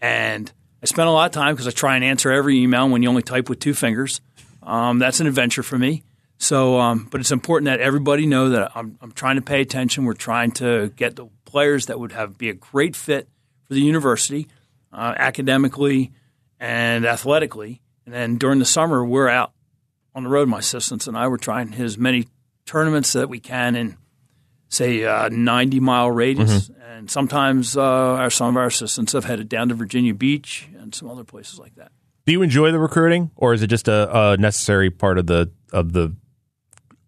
And 0.00 0.52
I 0.82 0.86
spend 0.86 1.08
a 1.08 1.12
lot 1.12 1.26
of 1.26 1.32
time 1.32 1.54
because 1.54 1.66
I 1.66 1.70
try 1.70 1.96
and 1.96 2.04
answer 2.04 2.30
every 2.30 2.58
email 2.58 2.88
when 2.88 3.02
you 3.02 3.08
only 3.08 3.22
type 3.22 3.48
with 3.48 3.58
two 3.58 3.74
fingers. 3.74 4.20
Um, 4.62 4.98
that's 4.98 5.20
an 5.20 5.26
adventure 5.26 5.62
for 5.62 5.78
me. 5.78 6.04
So, 6.38 6.78
um, 6.78 7.08
but 7.10 7.20
it's 7.20 7.32
important 7.32 7.66
that 7.66 7.80
everybody 7.80 8.26
know 8.26 8.50
that 8.50 8.72
I'm, 8.74 8.98
I'm 9.00 9.12
trying 9.12 9.36
to 9.36 9.42
pay 9.42 9.60
attention. 9.60 10.04
We're 10.04 10.14
trying 10.14 10.52
to 10.52 10.90
get 10.90 11.16
the 11.16 11.28
players 11.44 11.86
that 11.86 11.98
would 11.98 12.12
have 12.12 12.36
be 12.36 12.50
a 12.50 12.54
great 12.54 12.96
fit 12.96 13.28
for 13.62 13.74
the 13.74 13.80
university, 13.80 14.48
uh, 14.92 15.14
academically 15.16 16.12
and 16.60 17.06
athletically. 17.06 17.80
And 18.04 18.14
then 18.14 18.36
during 18.36 18.58
the 18.58 18.64
summer, 18.64 19.04
we're 19.04 19.28
out 19.28 19.52
on 20.14 20.24
the 20.24 20.28
road. 20.28 20.48
My 20.48 20.58
assistants 20.58 21.06
and 21.06 21.16
I 21.16 21.28
were 21.28 21.38
trying 21.38 21.74
as 21.74 21.98
many 21.98 22.28
tournaments 22.66 23.12
that 23.12 23.28
we 23.28 23.40
can 23.40 23.76
in, 23.76 23.96
say, 24.68 25.02
a 25.02 25.28
90 25.30 25.80
mile 25.80 26.10
radius. 26.10 26.68
Mm-hmm. 26.68 26.82
And 26.82 27.10
sometimes 27.10 27.76
uh, 27.76 27.82
our, 27.82 28.30
some 28.30 28.48
of 28.48 28.56
our 28.56 28.66
assistants 28.66 29.12
have 29.12 29.24
headed 29.24 29.48
down 29.48 29.68
to 29.68 29.74
Virginia 29.74 30.14
Beach 30.14 30.68
and 30.78 30.94
some 30.94 31.10
other 31.10 31.24
places 31.24 31.58
like 31.58 31.74
that. 31.74 31.90
Do 32.26 32.32
you 32.32 32.42
enjoy 32.42 32.72
the 32.72 32.78
recruiting, 32.78 33.30
or 33.36 33.52
is 33.52 33.62
it 33.62 33.66
just 33.66 33.86
a, 33.86 34.30
a 34.32 34.36
necessary 34.38 34.90
part 34.90 35.18
of 35.18 35.26
the 35.26 35.50
of 35.72 35.92
the 35.92 36.14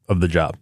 of 0.09 0.21
the 0.21 0.29
job? 0.29 0.59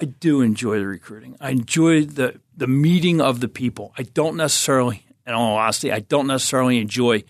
I 0.00 0.04
do 0.04 0.42
enjoy 0.42 0.78
the 0.78 0.86
recruiting. 0.86 1.36
I 1.40 1.50
enjoy 1.50 2.04
the 2.04 2.40
the 2.56 2.68
meeting 2.68 3.20
of 3.20 3.40
the 3.40 3.48
people. 3.48 3.92
I 3.98 4.04
don't 4.04 4.36
necessarily, 4.36 5.04
in 5.26 5.34
all 5.34 5.56
honesty, 5.56 5.90
I 5.90 6.00
don't 6.00 6.28
necessarily 6.28 6.78
enjoy 6.78 7.24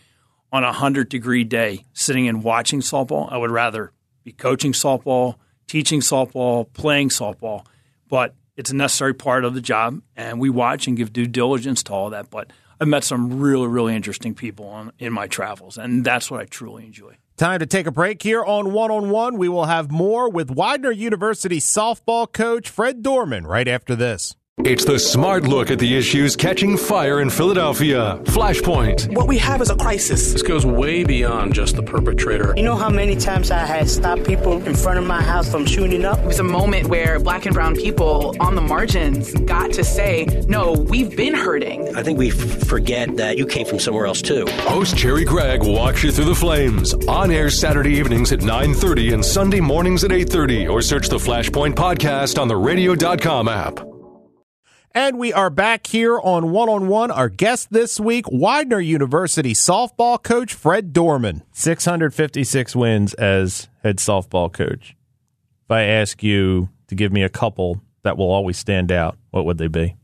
on 0.53 0.63
a 0.63 0.73
hundred 0.73 1.09
degree 1.09 1.45
day 1.45 1.87
sitting 1.95 2.29
and 2.29 2.43
watching 2.43 2.81
softball. 2.81 3.33
I 3.33 3.39
would 3.39 3.51
rather 3.51 3.93
be 4.25 4.33
coaching 4.33 4.73
softball, 4.73 5.37
teaching 5.67 6.01
softball, 6.01 6.73
playing 6.73 7.09
softball. 7.09 7.65
But 8.09 8.35
it's 8.57 8.71
a 8.71 8.77
necessary 8.77 9.15
part 9.15 9.45
of 9.45 9.55
the 9.55 9.61
job, 9.61 10.03
and 10.17 10.41
we 10.41 10.51
watch 10.51 10.87
and 10.87 10.97
give 10.97 11.13
due 11.13 11.27
diligence 11.27 11.83
to 11.85 11.93
all 11.93 12.11
that. 12.11 12.31
But 12.31 12.53
I've 12.81 12.89
met 12.89 13.05
some 13.05 13.41
really, 13.41 13.69
really 13.69 13.95
interesting 13.95 14.35
people 14.35 14.67
on, 14.67 14.93
in 14.99 15.13
my 15.13 15.27
travels, 15.27 15.79
and 15.79 16.05
that's 16.05 16.31
what 16.31 16.41
I 16.41 16.45
truly 16.45 16.85
enjoy. 16.85 17.17
Time 17.37 17.61
to 17.61 17.67
take 17.67 17.87
a 17.87 17.91
break 17.91 18.23
here 18.23 18.45
on 18.45 18.73
One 18.73 18.91
on 18.91 19.09
One. 19.09 19.39
We 19.39 19.49
will 19.49 19.65
have 19.65 19.91
more 19.91 20.29
with 20.29 20.51
Widener 20.51 20.91
University 20.91 21.59
softball 21.59 22.31
coach 22.31 22.69
Fred 22.69 23.03
Dorman 23.03 23.47
right 23.47 23.67
after 23.67 23.97
this. 23.97 24.37
It's 24.59 24.85
the 24.85 24.99
smart 24.99 25.45
look 25.45 25.71
at 25.71 25.79
the 25.79 25.97
issues 25.97 26.37
catching 26.37 26.77
fire 26.77 27.21
in 27.23 27.31
Philadelphia. 27.31 28.21
Flashpoint. 28.25 29.15
What 29.17 29.27
we 29.27 29.39
have 29.39 29.63
is 29.63 29.71
a 29.71 29.75
crisis. 29.77 30.33
This 30.35 30.43
goes 30.43 30.67
way 30.67 31.03
beyond 31.03 31.55
just 31.55 31.77
the 31.77 31.83
perpetrator. 31.83 32.53
You 32.59 32.63
know 32.65 32.77
how 32.77 32.91
many 32.91 33.17
times 33.17 33.51
I 33.51 33.61
had 33.65 33.89
stopped 33.89 34.25
people 34.25 34.63
in 34.67 34.75
front 34.77 34.99
of 34.99 35.07
my 35.07 35.23
house 35.23 35.51
from 35.51 35.65
shooting 35.65 36.05
up? 36.05 36.19
It 36.19 36.27
was 36.27 36.41
a 36.41 36.45
moment 36.45 36.89
where 36.89 37.19
black 37.19 37.47
and 37.47 37.55
brown 37.55 37.75
people 37.75 38.37
on 38.39 38.55
the 38.55 38.61
margins 38.61 39.33
got 39.33 39.73
to 39.73 39.83
say, 39.83 40.27
no, 40.47 40.73
we've 40.73 41.17
been 41.17 41.33
hurting. 41.35 41.97
I 41.97 42.03
think 42.03 42.19
we 42.19 42.31
f- 42.31 42.37
forget 42.69 43.17
that 43.17 43.39
you 43.39 43.47
came 43.47 43.67
from 43.67 43.79
somewhere 43.79 44.05
else 44.05 44.21
too. 44.21 44.45
Host 44.65 44.95
Jerry 44.95 45.25
Gregg 45.25 45.63
walks 45.63 46.03
you 46.05 46.13
through 46.13 46.27
the 46.27 46.35
flames. 46.35 46.93
On 47.09 47.31
air 47.31 47.49
Saturday 47.49 47.95
evenings 47.95 48.31
at 48.31 48.41
9.30 48.41 49.15
and 49.15 49.25
Sunday 49.25 49.61
mornings 49.61 50.05
at 50.05 50.11
8.30 50.11 50.71
or 50.71 50.83
search 50.83 51.09
the 51.09 51.17
Flashpoint 51.17 51.75
podcast 51.77 52.39
on 52.39 52.47
the 52.47 52.57
radio.com 52.57 53.49
app. 53.49 53.90
And 54.93 55.19
we 55.21 55.33
are 55.33 55.51
back 55.51 55.87
here 55.87 56.19
on 56.19 56.51
One 56.51 56.69
on 56.69 56.89
One. 56.89 57.13
Our 57.13 57.29
guest 57.29 57.69
this 57.71 58.01
week, 58.01 58.25
Widener 58.29 58.81
University 58.81 59.53
softball 59.53 60.21
coach 60.21 60.53
Fred 60.53 60.93
Dorman. 60.93 61.45
656 61.53 62.75
wins 62.75 63.15
as 63.15 63.69
head 63.85 63.99
softball 63.99 64.53
coach. 64.53 64.97
If 65.65 65.71
I 65.71 65.83
ask 65.83 66.25
you 66.25 66.71
to 66.89 66.97
give 66.97 67.13
me 67.13 67.23
a 67.23 67.29
couple 67.29 67.81
that 68.03 68.17
will 68.17 68.33
always 68.33 68.59
stand 68.59 68.91
out, 68.91 69.17
what 69.31 69.45
would 69.45 69.59
they 69.59 69.69
be? 69.69 69.95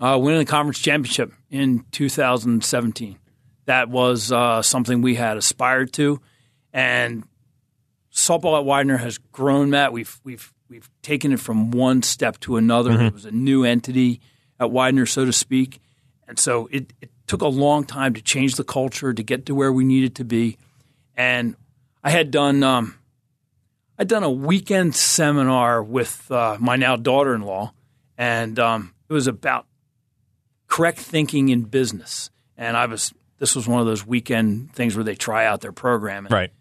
Uh, 0.00 0.18
winning 0.18 0.38
the 0.38 0.46
conference 0.46 0.78
championship 0.78 1.34
in 1.50 1.84
2017. 1.90 3.18
That 3.66 3.90
was 3.90 4.32
uh, 4.32 4.62
something 4.62 5.02
we 5.02 5.14
had 5.14 5.36
aspired 5.36 5.92
to. 5.94 6.22
And 6.72 7.24
softball 8.16 8.58
at 8.58 8.64
Widener 8.64 8.96
has 8.96 9.18
grown, 9.18 9.70
Matt. 9.70 9.92
We've, 9.92 10.18
we've 10.24 10.52
we've 10.68 10.90
taken 11.02 11.32
it 11.32 11.38
from 11.38 11.70
one 11.70 12.02
step 12.02 12.40
to 12.40 12.56
another. 12.56 12.90
Mm-hmm. 12.90 13.06
It 13.06 13.12
was 13.12 13.24
a 13.24 13.30
new 13.30 13.64
entity 13.64 14.20
at 14.58 14.70
Widener, 14.70 15.06
so 15.06 15.24
to 15.24 15.32
speak, 15.32 15.80
and 16.26 16.38
so 16.38 16.68
it, 16.72 16.92
it, 17.00 17.10
took 17.26 17.42
a 17.42 17.48
long 17.48 17.82
time 17.82 18.14
to 18.14 18.22
change 18.22 18.54
the 18.54 18.62
culture 18.62 19.12
to 19.12 19.20
get 19.20 19.46
to 19.46 19.52
where 19.52 19.72
we 19.72 19.84
needed 19.84 20.14
to 20.14 20.24
be. 20.24 20.56
And 21.16 21.56
I 22.04 22.10
had 22.10 22.30
done 22.30 22.62
um, 22.62 22.94
I'd 23.98 24.06
done 24.06 24.22
a 24.22 24.30
weekend 24.30 24.94
seminar 24.94 25.82
with 25.82 26.30
uh, 26.30 26.56
my 26.60 26.76
now 26.76 26.94
daughter-in-law, 26.94 27.72
and 28.16 28.58
um, 28.60 28.94
it 29.08 29.12
was 29.12 29.26
about 29.26 29.66
correct 30.68 30.98
thinking 30.98 31.48
in 31.48 31.62
business. 31.62 32.30
And 32.56 32.76
I 32.76 32.86
was 32.86 33.12
this 33.38 33.56
was 33.56 33.66
one 33.66 33.80
of 33.80 33.86
those 33.86 34.06
weekend 34.06 34.72
things 34.72 34.94
where 34.94 35.04
they 35.04 35.16
try 35.16 35.46
out 35.46 35.60
their 35.60 35.72
program. 35.72 36.26
And 36.26 36.32
right. 36.32 36.52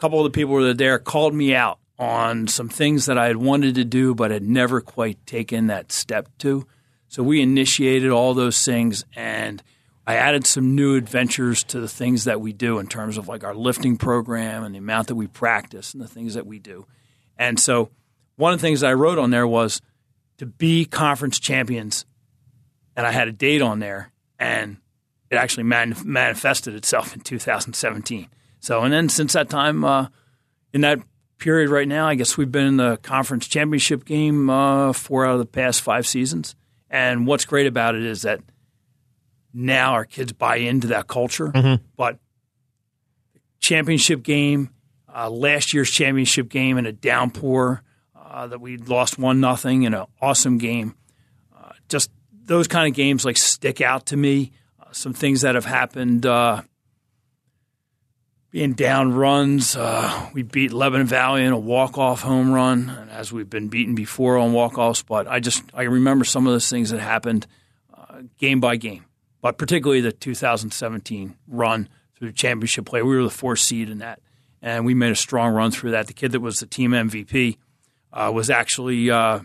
Couple 0.00 0.18
of 0.18 0.24
the 0.24 0.36
people 0.36 0.56
who 0.56 0.62
were 0.62 0.74
there 0.74 0.98
called 0.98 1.34
me 1.34 1.54
out 1.54 1.78
on 1.98 2.48
some 2.48 2.70
things 2.70 3.04
that 3.04 3.18
I 3.18 3.26
had 3.26 3.36
wanted 3.36 3.74
to 3.74 3.84
do 3.84 4.14
but 4.14 4.30
had 4.30 4.42
never 4.42 4.80
quite 4.80 5.24
taken 5.26 5.66
that 5.66 5.92
step 5.92 6.28
to. 6.38 6.66
So 7.08 7.22
we 7.22 7.42
initiated 7.42 8.10
all 8.10 8.32
those 8.32 8.64
things 8.64 9.04
and 9.14 9.62
I 10.06 10.14
added 10.14 10.46
some 10.46 10.74
new 10.74 10.96
adventures 10.96 11.62
to 11.64 11.80
the 11.80 11.88
things 11.88 12.24
that 12.24 12.40
we 12.40 12.54
do 12.54 12.78
in 12.78 12.86
terms 12.86 13.18
of 13.18 13.28
like 13.28 13.44
our 13.44 13.54
lifting 13.54 13.98
program 13.98 14.64
and 14.64 14.74
the 14.74 14.78
amount 14.78 15.08
that 15.08 15.16
we 15.16 15.26
practice 15.26 15.92
and 15.92 16.02
the 16.02 16.08
things 16.08 16.32
that 16.32 16.46
we 16.46 16.58
do. 16.58 16.86
And 17.36 17.60
so 17.60 17.90
one 18.36 18.54
of 18.54 18.58
the 18.58 18.66
things 18.66 18.82
I 18.82 18.94
wrote 18.94 19.18
on 19.18 19.30
there 19.30 19.46
was 19.46 19.82
to 20.38 20.46
be 20.46 20.86
conference 20.86 21.38
champions 21.38 22.06
and 22.96 23.06
I 23.06 23.10
had 23.10 23.28
a 23.28 23.32
date 23.32 23.60
on 23.60 23.80
there 23.80 24.12
and 24.38 24.78
it 25.30 25.36
actually 25.36 25.64
man- 25.64 25.94
manifested 26.04 26.74
itself 26.74 27.14
in 27.14 27.20
2017. 27.20 28.28
So 28.60 28.82
and 28.82 28.92
then 28.92 29.08
since 29.08 29.32
that 29.32 29.50
time 29.50 29.84
uh, 29.84 30.08
in 30.72 30.82
that 30.82 31.00
period 31.40 31.70
right 31.70 31.88
now. 31.88 32.06
I 32.06 32.14
guess 32.14 32.36
we've 32.36 32.52
been 32.52 32.66
in 32.66 32.76
the 32.76 32.98
conference 32.98 33.48
championship 33.48 34.04
game 34.04 34.48
uh, 34.48 34.92
four 34.92 35.26
out 35.26 35.32
of 35.32 35.38
the 35.40 35.46
past 35.46 35.80
five 35.80 36.06
seasons. 36.06 36.54
And 36.88 37.26
what's 37.26 37.44
great 37.44 37.66
about 37.66 37.96
it 37.96 38.04
is 38.04 38.22
that 38.22 38.40
now 39.52 39.92
our 39.92 40.04
kids 40.04 40.32
buy 40.32 40.56
into 40.56 40.88
that 40.88 41.08
culture. 41.08 41.48
Mm-hmm. 41.48 41.82
But 41.96 42.18
championship 43.58 44.22
game, 44.22 44.70
uh, 45.12 45.30
last 45.30 45.74
year's 45.74 45.90
championship 45.90 46.48
game 46.48 46.78
in 46.78 46.86
a 46.86 46.92
downpour 46.92 47.82
uh, 48.14 48.46
that 48.46 48.60
we 48.60 48.76
lost 48.76 49.18
one 49.18 49.40
nothing 49.40 49.82
in 49.82 49.94
an 49.94 50.06
awesome 50.20 50.58
game. 50.58 50.94
Uh, 51.56 51.72
just 51.88 52.10
those 52.44 52.68
kind 52.68 52.88
of 52.88 52.94
games 52.94 53.24
like 53.24 53.36
stick 53.36 53.80
out 53.80 54.06
to 54.06 54.16
me. 54.16 54.52
Uh, 54.80 54.86
some 54.92 55.12
things 55.12 55.40
that 55.40 55.54
have 55.54 55.64
happened 55.64 56.26
uh, 56.26 56.62
being 58.50 58.72
down 58.72 59.14
runs. 59.14 59.76
Uh, 59.76 60.28
we 60.32 60.42
beat 60.42 60.72
Lebanon 60.72 61.06
Valley 61.06 61.44
in 61.44 61.52
a 61.52 61.58
walk-off 61.58 62.22
home 62.22 62.52
run, 62.52 63.08
as 63.10 63.32
we've 63.32 63.48
been 63.48 63.68
beaten 63.68 63.94
before 63.94 64.38
on 64.38 64.52
walk-offs. 64.52 65.02
But 65.02 65.28
I 65.28 65.40
just 65.40 65.62
I 65.72 65.82
remember 65.82 66.24
some 66.24 66.46
of 66.46 66.52
those 66.52 66.68
things 66.68 66.90
that 66.90 67.00
happened 67.00 67.46
uh, 67.96 68.22
game 68.38 68.60
by 68.60 68.76
game, 68.76 69.04
but 69.40 69.58
particularly 69.58 70.00
the 70.00 70.12
2017 70.12 71.36
run 71.46 71.88
through 72.16 72.28
the 72.28 72.34
championship 72.34 72.86
play. 72.86 73.02
We 73.02 73.16
were 73.16 73.22
the 73.22 73.30
fourth 73.30 73.60
seed 73.60 73.88
in 73.88 73.98
that, 73.98 74.20
and 74.60 74.84
we 74.84 74.94
made 74.94 75.12
a 75.12 75.16
strong 75.16 75.54
run 75.54 75.70
through 75.70 75.92
that. 75.92 76.06
The 76.08 76.12
kid 76.12 76.32
that 76.32 76.40
was 76.40 76.60
the 76.60 76.66
team 76.66 76.90
MVP 76.90 77.56
uh, 78.12 78.30
was 78.34 78.50
actually 78.50 79.10
uh, 79.10 79.40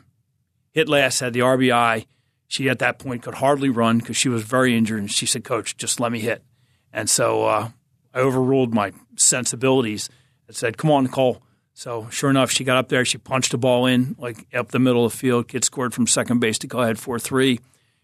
hit 0.72 0.89
last, 0.89 1.20
had 1.20 1.34
the 1.34 1.41
RBI. 1.41 2.08
She 2.48 2.70
at 2.70 2.80
that 2.80 3.00
point 3.00 3.24
could 3.24 3.36
hardly 3.36 3.70
run 3.70 4.00
because 4.00 4.18
she 4.18 4.30
was 4.30 4.44
very 4.44 4.76
injured, 4.76 5.00
and 5.00 5.12
she 5.12 5.28
said, 5.28 5.44
"Coach, 5.44 5.78
just 5.78 6.00
let 6.00 6.12
me 6.12 6.20
hit." 6.20 6.44
And 6.91 7.10
so 7.10 7.46
uh, 7.46 7.70
I 8.15 8.19
overruled 8.19 8.73
my 8.73 8.93
sensibilities 9.17 10.10
and 10.47 10.56
said, 10.56 10.78
"Come 10.78 10.89
on, 10.89 11.04
Nicole." 11.04 11.43
So 11.73 12.08
sure 12.10 12.30
enough, 12.30 12.49
she 12.49 12.63
got 12.63 12.78
up 12.78 12.88
there. 12.88 13.04
She 13.04 13.17
punched 13.17 13.51
the 13.51 13.58
ball 13.58 13.86
in 13.86 14.15
like 14.17 14.47
up 14.54 14.71
the 14.71 14.80
middle 14.80 15.06
of 15.06 15.12
the 15.12 15.17
field. 15.17 15.49
Kid 15.49 15.65
scored 15.65 15.93
from 15.93 16.08
second 16.08 16.39
base 16.39 16.58
to 16.60 16.67
go 16.67 16.80
ahead 16.80 16.97
four 16.97 17.19
three. 17.19 17.60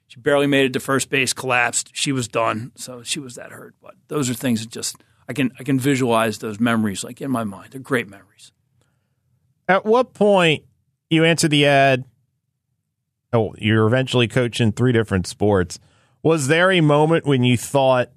She 0.07 0.19
barely 0.19 0.45
made 0.45 0.65
it 0.65 0.73
to 0.73 0.81
first 0.81 1.09
base, 1.09 1.31
collapsed. 1.31 1.91
She 1.93 2.11
was 2.11 2.27
done. 2.27 2.73
So 2.75 3.01
she 3.01 3.21
was 3.21 3.35
that 3.35 3.53
hurt. 3.53 3.75
But 3.81 3.95
those 4.09 4.29
are 4.29 4.33
things 4.33 4.59
that 4.59 4.69
just 4.69 4.97
I 5.29 5.33
can 5.33 5.51
I 5.57 5.63
can 5.63 5.79
visualize 5.79 6.39
those 6.39 6.59
memories 6.59 7.03
like 7.05 7.21
in 7.21 7.31
my 7.31 7.45
mind. 7.45 7.71
They're 7.71 7.79
great 7.79 8.09
memories. 8.09 8.51
At 9.69 9.85
what 9.85 10.13
point 10.13 10.65
you 11.09 11.23
answer 11.23 11.47
the 11.47 11.65
ad? 11.65 12.03
Oh, 13.31 13.55
you're 13.57 13.87
eventually 13.87 14.27
coaching 14.27 14.73
three 14.73 14.91
different 14.91 15.27
sports. 15.27 15.79
Was 16.21 16.49
there 16.49 16.71
a 16.71 16.81
moment 16.81 17.25
when 17.25 17.45
you 17.45 17.55
thought 17.55 18.11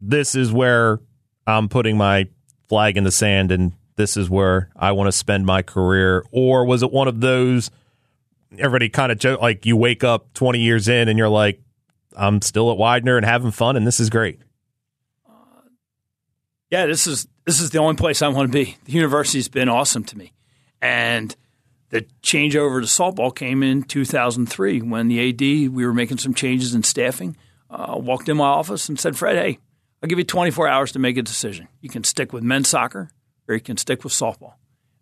this 0.00 0.34
is 0.34 0.52
where 0.52 1.00
I'm 1.46 1.68
putting 1.68 1.96
my 1.96 2.28
flag 2.68 2.96
in 2.96 3.04
the 3.04 3.12
sand 3.12 3.52
and 3.52 3.72
this 3.96 4.16
is 4.16 4.28
where 4.28 4.70
I 4.76 4.92
want 4.92 5.08
to 5.08 5.12
spend 5.12 5.46
my 5.46 5.62
career? 5.62 6.24
Or 6.30 6.64
was 6.64 6.82
it 6.82 6.92
one 6.92 7.08
of 7.08 7.20
those 7.20 7.70
everybody 8.58 8.88
kind 8.88 9.10
of 9.12 9.18
joke 9.18 9.40
like 9.40 9.66
you 9.66 9.76
wake 9.76 10.04
up 10.04 10.32
20 10.34 10.60
years 10.60 10.88
in 10.88 11.08
and 11.08 11.18
you're 11.18 11.28
like, 11.28 11.60
I'm 12.16 12.40
still 12.40 12.70
at 12.70 12.78
Widener 12.78 13.16
and 13.16 13.26
having 13.26 13.50
fun 13.50 13.76
and 13.76 13.86
this 13.86 14.00
is 14.00 14.10
great? 14.10 14.40
Yeah, 16.70 16.86
this 16.86 17.06
is 17.06 17.28
this 17.44 17.60
is 17.60 17.70
the 17.70 17.78
only 17.78 17.94
place 17.94 18.22
I 18.22 18.28
want 18.28 18.50
to 18.50 18.52
be. 18.52 18.76
The 18.84 18.92
university's 18.92 19.48
been 19.48 19.68
awesome 19.68 20.02
to 20.04 20.18
me. 20.18 20.32
And 20.82 21.34
the 21.90 22.02
changeover 22.22 22.80
to 22.80 22.86
softball 22.86 23.34
came 23.34 23.62
in 23.62 23.82
2003 23.84 24.82
when 24.82 25.06
the 25.06 25.28
AD, 25.28 25.40
we 25.72 25.86
were 25.86 25.94
making 25.94 26.18
some 26.18 26.34
changes 26.34 26.74
in 26.74 26.82
staffing, 26.82 27.36
uh, 27.70 27.96
walked 27.96 28.28
in 28.28 28.36
my 28.36 28.46
office 28.46 28.88
and 28.88 28.98
said, 28.98 29.16
Fred, 29.16 29.36
hey, 29.36 29.58
I'll 30.02 30.08
give 30.08 30.18
you 30.18 30.24
24 30.24 30.68
hours 30.68 30.92
to 30.92 30.98
make 30.98 31.16
a 31.16 31.22
decision. 31.22 31.68
You 31.80 31.88
can 31.88 32.04
stick 32.04 32.32
with 32.32 32.42
men's 32.42 32.68
soccer 32.68 33.10
or 33.48 33.54
you 33.54 33.60
can 33.60 33.76
stick 33.76 34.04
with 34.04 34.12
softball. 34.12 34.54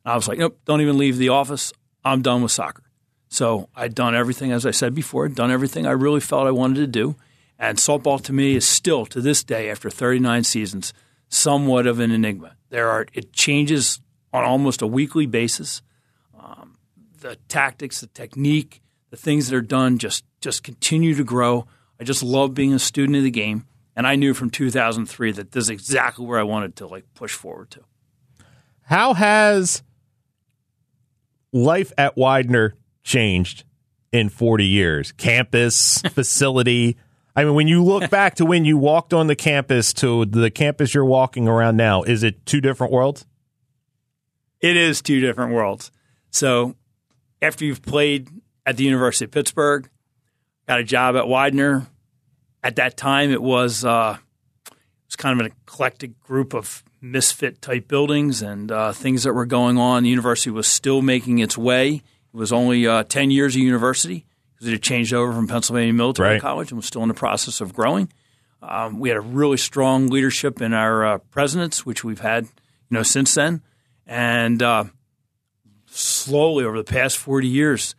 And 0.04 0.12
I 0.12 0.16
was 0.16 0.28
like, 0.28 0.38
nope, 0.38 0.58
don't 0.64 0.80
even 0.80 0.98
leave 0.98 1.18
the 1.18 1.30
office. 1.30 1.72
I'm 2.04 2.22
done 2.22 2.42
with 2.42 2.52
soccer. 2.52 2.84
So 3.28 3.68
I'd 3.74 3.94
done 3.94 4.14
everything, 4.14 4.52
as 4.52 4.64
I 4.64 4.70
said 4.70 4.94
before, 4.94 5.28
done 5.28 5.50
everything 5.50 5.86
I 5.86 5.92
really 5.92 6.20
felt 6.20 6.46
I 6.46 6.52
wanted 6.52 6.76
to 6.76 6.86
do. 6.86 7.16
And 7.58 7.78
softball 7.78 8.22
to 8.22 8.32
me 8.32 8.56
is 8.56 8.66
still, 8.66 9.06
to 9.06 9.20
this 9.20 9.42
day, 9.42 9.70
after 9.70 9.90
39 9.90 10.44
seasons, 10.44 10.92
somewhat 11.28 11.86
of 11.86 11.98
an 11.98 12.10
enigma. 12.10 12.56
There 12.70 12.88
are 12.88 13.06
it 13.12 13.32
changes 13.32 14.00
on 14.32 14.44
almost 14.44 14.82
a 14.82 14.86
weekly 14.86 15.26
basis. 15.26 15.82
Um, 16.38 16.76
the 17.20 17.36
tactics, 17.48 18.00
the 18.00 18.06
technique, 18.08 18.82
the 19.10 19.16
things 19.16 19.48
that 19.48 19.56
are 19.56 19.62
done 19.62 19.98
just 19.98 20.24
just 20.40 20.62
continue 20.62 21.14
to 21.14 21.24
grow. 21.24 21.66
I 22.00 22.04
just 22.04 22.22
love 22.22 22.54
being 22.54 22.72
a 22.72 22.78
student 22.78 23.16
of 23.16 23.22
the 23.22 23.30
game. 23.30 23.66
And 23.96 24.06
I 24.06 24.16
knew 24.16 24.34
from 24.34 24.50
2003 24.50 25.32
that 25.32 25.52
this 25.52 25.64
is 25.64 25.70
exactly 25.70 26.26
where 26.26 26.38
I 26.38 26.42
wanted 26.42 26.76
to 26.76 26.86
like 26.86 27.04
push 27.14 27.34
forward 27.34 27.70
to. 27.72 27.80
How 28.82 29.14
has 29.14 29.82
life 31.52 31.92
at 31.96 32.16
Widener 32.16 32.74
changed 33.02 33.64
in 34.12 34.28
40 34.28 34.66
years? 34.66 35.12
Campus, 35.12 36.00
facility. 36.10 36.96
I 37.36 37.44
mean, 37.44 37.54
when 37.54 37.68
you 37.68 37.82
look 37.82 38.10
back 38.10 38.36
to 38.36 38.44
when 38.44 38.64
you 38.64 38.76
walked 38.76 39.14
on 39.14 39.26
the 39.26 39.36
campus 39.36 39.92
to 39.94 40.24
the 40.26 40.50
campus 40.50 40.94
you're 40.94 41.04
walking 41.04 41.48
around 41.48 41.76
now, 41.76 42.02
is 42.02 42.22
it 42.22 42.44
two 42.46 42.60
different 42.60 42.92
worlds? 42.92 43.26
It 44.60 44.76
is 44.76 45.02
two 45.02 45.20
different 45.20 45.52
worlds. 45.52 45.90
So 46.30 46.74
after 47.42 47.64
you've 47.64 47.82
played 47.82 48.28
at 48.66 48.76
the 48.76 48.84
University 48.84 49.26
of 49.26 49.30
Pittsburgh, 49.30 49.88
got 50.66 50.80
a 50.80 50.84
job 50.84 51.16
at 51.16 51.28
Widener, 51.28 51.86
at 52.64 52.76
that 52.76 52.96
time, 52.96 53.30
it 53.30 53.42
was 53.42 53.84
uh, 53.84 54.16
it 54.66 54.76
was 55.06 55.16
kind 55.16 55.38
of 55.38 55.46
an 55.46 55.52
eclectic 55.52 56.18
group 56.20 56.54
of 56.54 56.82
misfit 57.00 57.60
type 57.60 57.86
buildings 57.86 58.40
and 58.40 58.72
uh, 58.72 58.92
things 58.92 59.22
that 59.24 59.34
were 59.34 59.44
going 59.44 59.76
on. 59.76 60.02
The 60.02 60.08
university 60.08 60.50
was 60.50 60.66
still 60.66 61.02
making 61.02 61.38
its 61.38 61.58
way. 61.58 61.96
It 61.96 62.02
was 62.36 62.52
only 62.52 62.86
uh, 62.86 63.04
ten 63.04 63.30
years 63.30 63.54
of 63.54 63.60
university 63.60 64.24
because 64.54 64.68
it 64.68 64.72
had 64.72 64.82
changed 64.82 65.12
over 65.12 65.32
from 65.32 65.46
Pennsylvania 65.46 65.92
Military 65.92 66.30
Right. 66.30 66.40
College 66.40 66.70
and 66.70 66.78
was 66.78 66.86
still 66.86 67.02
in 67.02 67.08
the 67.08 67.14
process 67.14 67.60
of 67.60 67.74
growing. 67.74 68.10
Um, 68.62 68.98
we 68.98 69.10
had 69.10 69.18
a 69.18 69.20
really 69.20 69.58
strong 69.58 70.08
leadership 70.08 70.62
in 70.62 70.72
our 70.72 71.04
uh, 71.04 71.18
presidents, 71.18 71.84
which 71.84 72.02
we've 72.02 72.20
had, 72.20 72.44
you 72.44 72.50
know, 72.96 73.02
since 73.02 73.34
then. 73.34 73.60
And 74.06 74.62
uh, 74.62 74.84
slowly 75.86 76.64
over 76.64 76.78
the 76.78 76.84
past 76.84 77.18
40 77.18 77.46
years, 77.46 77.94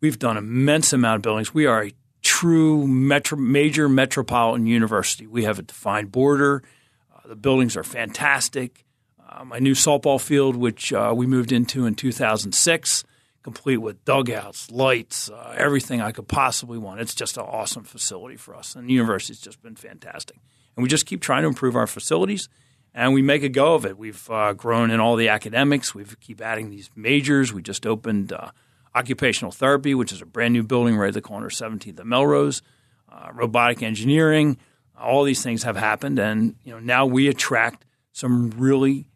we've 0.00 0.18
done 0.18 0.38
immense 0.38 0.94
amount 0.94 1.16
of 1.16 1.22
buildings. 1.22 1.52
We 1.52 1.66
are 1.66 1.84
a 1.84 1.92
true 2.40 2.86
metro, 2.86 3.38
major 3.38 3.88
metropolitan 3.88 4.66
university. 4.66 5.26
We 5.26 5.44
have 5.44 5.58
a 5.58 5.62
defined 5.62 6.12
border. 6.12 6.62
Uh, 7.10 7.28
the 7.28 7.34
buildings 7.36 7.78
are 7.78 7.82
fantastic. 7.82 8.84
Uh, 9.26 9.46
my 9.46 9.58
new 9.58 9.72
softball 9.72 10.20
field, 10.20 10.54
which 10.54 10.92
uh, 10.92 11.14
we 11.16 11.26
moved 11.26 11.50
into 11.50 11.86
in 11.86 11.94
2006, 11.94 13.04
complete 13.42 13.78
with 13.78 14.04
dugouts, 14.04 14.70
lights, 14.70 15.30
uh, 15.30 15.54
everything 15.56 16.02
I 16.02 16.12
could 16.12 16.28
possibly 16.28 16.76
want. 16.76 17.00
It's 17.00 17.14
just 17.14 17.38
an 17.38 17.44
awesome 17.44 17.84
facility 17.84 18.36
for 18.36 18.54
us, 18.54 18.76
and 18.76 18.86
the 18.86 18.92
university's 18.92 19.40
just 19.40 19.62
been 19.62 19.76
fantastic. 19.76 20.36
And 20.76 20.82
we 20.82 20.90
just 20.90 21.06
keep 21.06 21.22
trying 21.22 21.40
to 21.42 21.48
improve 21.48 21.74
our 21.74 21.86
facilities, 21.86 22.50
and 22.92 23.14
we 23.14 23.22
make 23.22 23.44
a 23.44 23.48
go 23.48 23.74
of 23.74 23.86
it. 23.86 23.96
We've 23.96 24.30
uh, 24.30 24.52
grown 24.52 24.90
in 24.90 25.00
all 25.00 25.16
the 25.16 25.30
academics. 25.30 25.94
We 25.94 26.04
keep 26.20 26.42
adding 26.42 26.68
these 26.68 26.90
majors. 26.94 27.54
We 27.54 27.62
just 27.62 27.86
opened 27.86 28.34
uh, 28.34 28.50
occupational 28.96 29.52
therapy, 29.52 29.94
which 29.94 30.12
is 30.12 30.22
a 30.22 30.26
brand 30.26 30.54
new 30.54 30.62
building 30.62 30.96
right 30.96 31.08
at 31.08 31.14
the 31.14 31.20
corner 31.20 31.46
of 31.46 31.52
17th 31.52 32.00
and 32.00 32.08
Melrose. 32.08 32.62
Uh, 33.10 33.28
robotic 33.32 33.82
engineering. 33.82 34.56
All 34.98 35.22
these 35.22 35.42
things 35.42 35.62
have 35.62 35.76
happened, 35.76 36.18
and 36.18 36.56
you 36.64 36.72
know 36.72 36.80
now 36.80 37.06
we 37.06 37.28
attract 37.28 37.84
some 38.12 38.50
really 38.50 39.06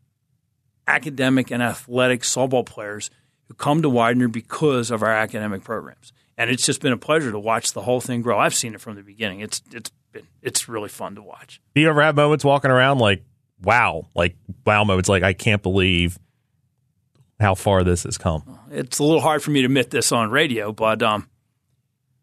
academic 0.87 1.51
and 1.51 1.63
athletic 1.63 2.23
softball 2.23 2.65
players 2.65 3.11
who 3.49 3.55
come 3.55 3.83
to 3.83 3.89
Widener 3.89 4.29
because 4.29 4.91
of 4.91 5.03
our 5.03 5.13
academic 5.13 5.65
programs. 5.65 6.13
And 6.39 6.51
it's 6.51 6.65
just 6.65 6.81
been 6.81 6.93
a 6.93 6.99
pleasure 6.99 7.33
to 7.33 7.39
watch 7.39 7.73
the 7.73 7.83
whole 7.83 8.01
thing 8.01 8.23
grow. 8.23 8.39
I've 8.39 8.55
seen 8.55 8.75
it 8.75 8.81
from 8.81 8.95
the 8.95 9.03
beginning. 9.03 9.41
It's 9.41 9.61
it's 9.73 9.91
been 10.13 10.27
it's 10.41 10.69
really 10.69 10.89
fun 10.89 11.17
to 11.17 11.23
watch. 11.23 11.61
Do 11.75 11.81
you 11.81 11.89
ever 11.89 12.03
have 12.03 12.15
moments 12.15 12.45
walking 12.45 12.71
around 12.71 12.99
like, 12.99 13.25
wow, 13.63 14.07
like 14.15 14.37
wow 14.65 14.85
moments, 14.85 15.09
like 15.09 15.23
I 15.23 15.33
can't 15.33 15.63
believe 15.63 16.19
how 17.41 17.55
far 17.55 17.83
this 17.83 18.05
has 18.05 18.19
come? 18.19 18.59
It's 18.71 18.99
a 18.99 19.05
little 19.05 19.21
hard 19.21 19.43
for 19.43 19.51
me 19.51 19.61
to 19.61 19.67
admit 19.67 19.91
this 19.91 20.13
on 20.13 20.31
radio, 20.31 20.73
but 20.73 21.03
um, 21.03 21.29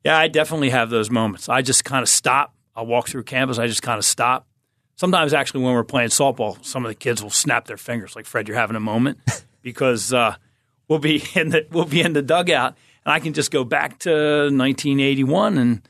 yeah, 0.06 0.18
I 0.18 0.28
definitely 0.28 0.70
have 0.70 0.90
those 0.90 1.10
moments. 1.10 1.50
I 1.50 1.62
just 1.62 1.84
kind 1.84 2.04
of 2.04 2.10
stop. 2.10 2.54
I'll 2.76 2.86
walk 2.86 3.10
through 3.10 3.24
campus. 3.24 3.58
I 3.58 3.68
just 3.68 3.82
kind 3.82 3.98
of 3.98 4.06
stop. 4.06 4.48
Sometimes, 4.96 5.34
actually, 5.34 5.64
when 5.64 5.74
we're 5.74 5.84
playing 5.84 6.10
softball, 6.10 6.64
some 6.64 6.86
of 6.86 6.90
the 6.90 6.96
kids 6.96 7.22
will 7.22 7.30
snap 7.30 7.66
their 7.66 7.78
fingers, 7.78 8.16
like 8.16 8.26
Fred, 8.26 8.48
you're 8.48 8.58
having 8.58 8.76
a 8.76 8.80
moment, 8.80 9.20
because 9.62 10.14
uh, 10.14 10.36
we'll 10.88 11.00
be 11.00 11.24
in 11.36 11.50
the 11.50 11.68
we'll 11.72 11.86
be 11.86 12.02
in 12.02 12.14
the 12.14 12.22
dugout, 12.22 12.78
and 13.06 13.14
I 13.14 13.20
can 13.20 13.34
just 13.34 13.52
go 13.52 13.64
back 13.64 14.00
to 14.00 14.12
1981, 14.12 15.58
and 15.58 15.82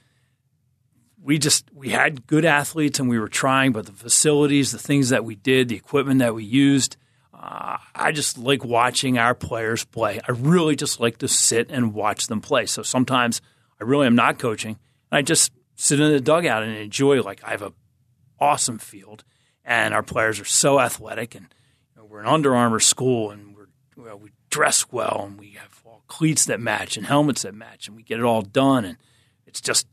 we 1.22 1.38
just 1.38 1.70
we 1.74 1.90
had 1.90 2.28
good 2.28 2.46
athletes, 2.46 3.00
and 3.00 3.10
we 3.10 3.20
were 3.20 3.30
trying, 3.30 3.72
but 3.74 3.86
the 3.86 3.94
facilities, 3.94 4.72
the 4.72 4.80
things 4.80 5.10
that 5.10 5.26
we 5.26 5.36
did, 5.36 5.70
the 5.70 5.76
equipment 5.76 6.20
that 6.20 6.34
we 6.34 6.44
used. 6.44 6.98
Uh, 7.40 7.78
I 7.94 8.12
just 8.12 8.38
like 8.38 8.66
watching 8.66 9.20
our 9.20 9.36
players 9.36 9.86
play. 9.86 10.20
I 10.28 10.32
really 10.32 10.76
just 10.76 11.00
like 11.00 11.20
to 11.20 11.28
sit 11.28 11.70
and 11.70 11.94
watch 11.94 12.28
them 12.28 12.42
play. 12.42 12.66
So 12.66 12.82
sometimes 12.82 13.42
I 13.80 13.84
really 13.84 14.08
am 14.08 14.16
not 14.16 14.40
coaching. 14.40 14.80
I 15.12 15.22
just 15.22 15.52
sit 15.76 16.00
in 16.00 16.12
the 16.12 16.20
dugout 16.20 16.64
and 16.64 16.76
enjoy. 16.76 17.22
Like 17.22 17.44
I 17.44 17.52
have 17.52 17.62
a 17.62 17.74
awesome 18.40 18.80
field, 18.80 19.24
and 19.64 19.94
our 19.94 20.04
players 20.04 20.40
are 20.40 20.46
so 20.46 20.80
athletic, 20.80 21.36
and 21.36 21.48
you 21.96 22.02
know, 22.02 22.08
we're 22.08 22.22
an 22.22 22.28
Under 22.28 22.56
Armour 22.56 22.80
school, 22.80 23.30
and 23.30 23.56
we're 23.56 24.16
we 24.16 24.32
dress 24.50 24.92
well, 24.92 25.26
and 25.28 25.40
we 25.40 25.52
have 25.52 25.82
all 25.86 26.04
cleats 26.08 26.46
that 26.46 26.60
match 26.60 26.98
and 26.98 27.06
helmets 27.06 27.44
that 27.44 27.54
match, 27.54 27.88
and 27.88 27.96
we 27.96 28.02
get 28.02 28.20
it 28.20 28.26
all 28.26 28.42
done, 28.42 28.84
and 28.84 28.98
it's 29.46 29.62
just. 29.62 29.88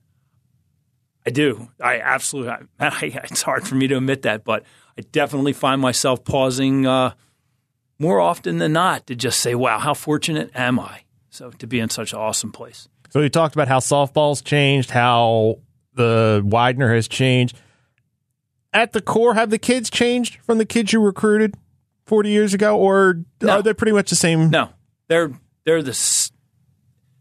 I 1.27 1.31
do. 1.31 1.69
I 1.81 2.01
absolutely. 2.01 2.53
I, 2.81 3.21
it's 3.25 3.43
hard 3.43 3.67
for 3.67 3.75
me 3.75 3.87
to 3.89 3.97
admit 3.97 4.23
that, 4.23 4.45
but 4.45 4.65
I 4.99 5.03
definitely 5.03 5.53
find 5.53 5.81
myself 5.81 6.25
pausing 6.25 6.87
uh, 6.87 7.13
more 7.99 8.21
often 8.21 8.59
than 8.59 8.73
not 8.73 9.07
to 9.07 9.15
just 9.15 9.41
say, 9.41 9.55
"Wow, 9.55 9.79
how 9.79 9.95
fortunate 9.95 10.51
am 10.55 10.79
I?" 10.81 11.01
So 11.31 11.51
to 11.51 11.67
be 11.67 11.81
in 11.81 11.91
such 11.91 12.13
an 12.13 12.19
awesome 12.19 12.53
place. 12.53 12.89
So 13.11 13.21
we 13.21 13.31
talked 13.31 13.55
about 13.55 13.69
how 13.69 13.79
softball's 13.79 14.43
changed, 14.43 14.91
how 14.91 15.59
the 15.95 16.43
Widener 16.45 16.93
has 16.95 17.07
changed. 17.09 17.57
At 18.73 18.93
the 18.93 19.01
core, 19.01 19.35
have 19.35 19.51
the 19.51 19.59
kids 19.59 19.89
changed 19.91 20.39
from 20.43 20.59
the 20.59 20.65
kids 20.67 20.93
you 20.93 21.01
recruited 21.01 21.55
40 22.07 22.31
years 22.31 22.53
ago, 22.55 22.77
or 22.77 23.21
No. 23.41 23.53
are 23.59 23.63
they 23.63 23.73
pretty 23.73 23.93
much 23.93 24.11
the 24.11 24.17
same? 24.17 24.51
No, 24.51 24.71
they're 25.09 25.31
they're 25.65 25.83
the 25.83 26.31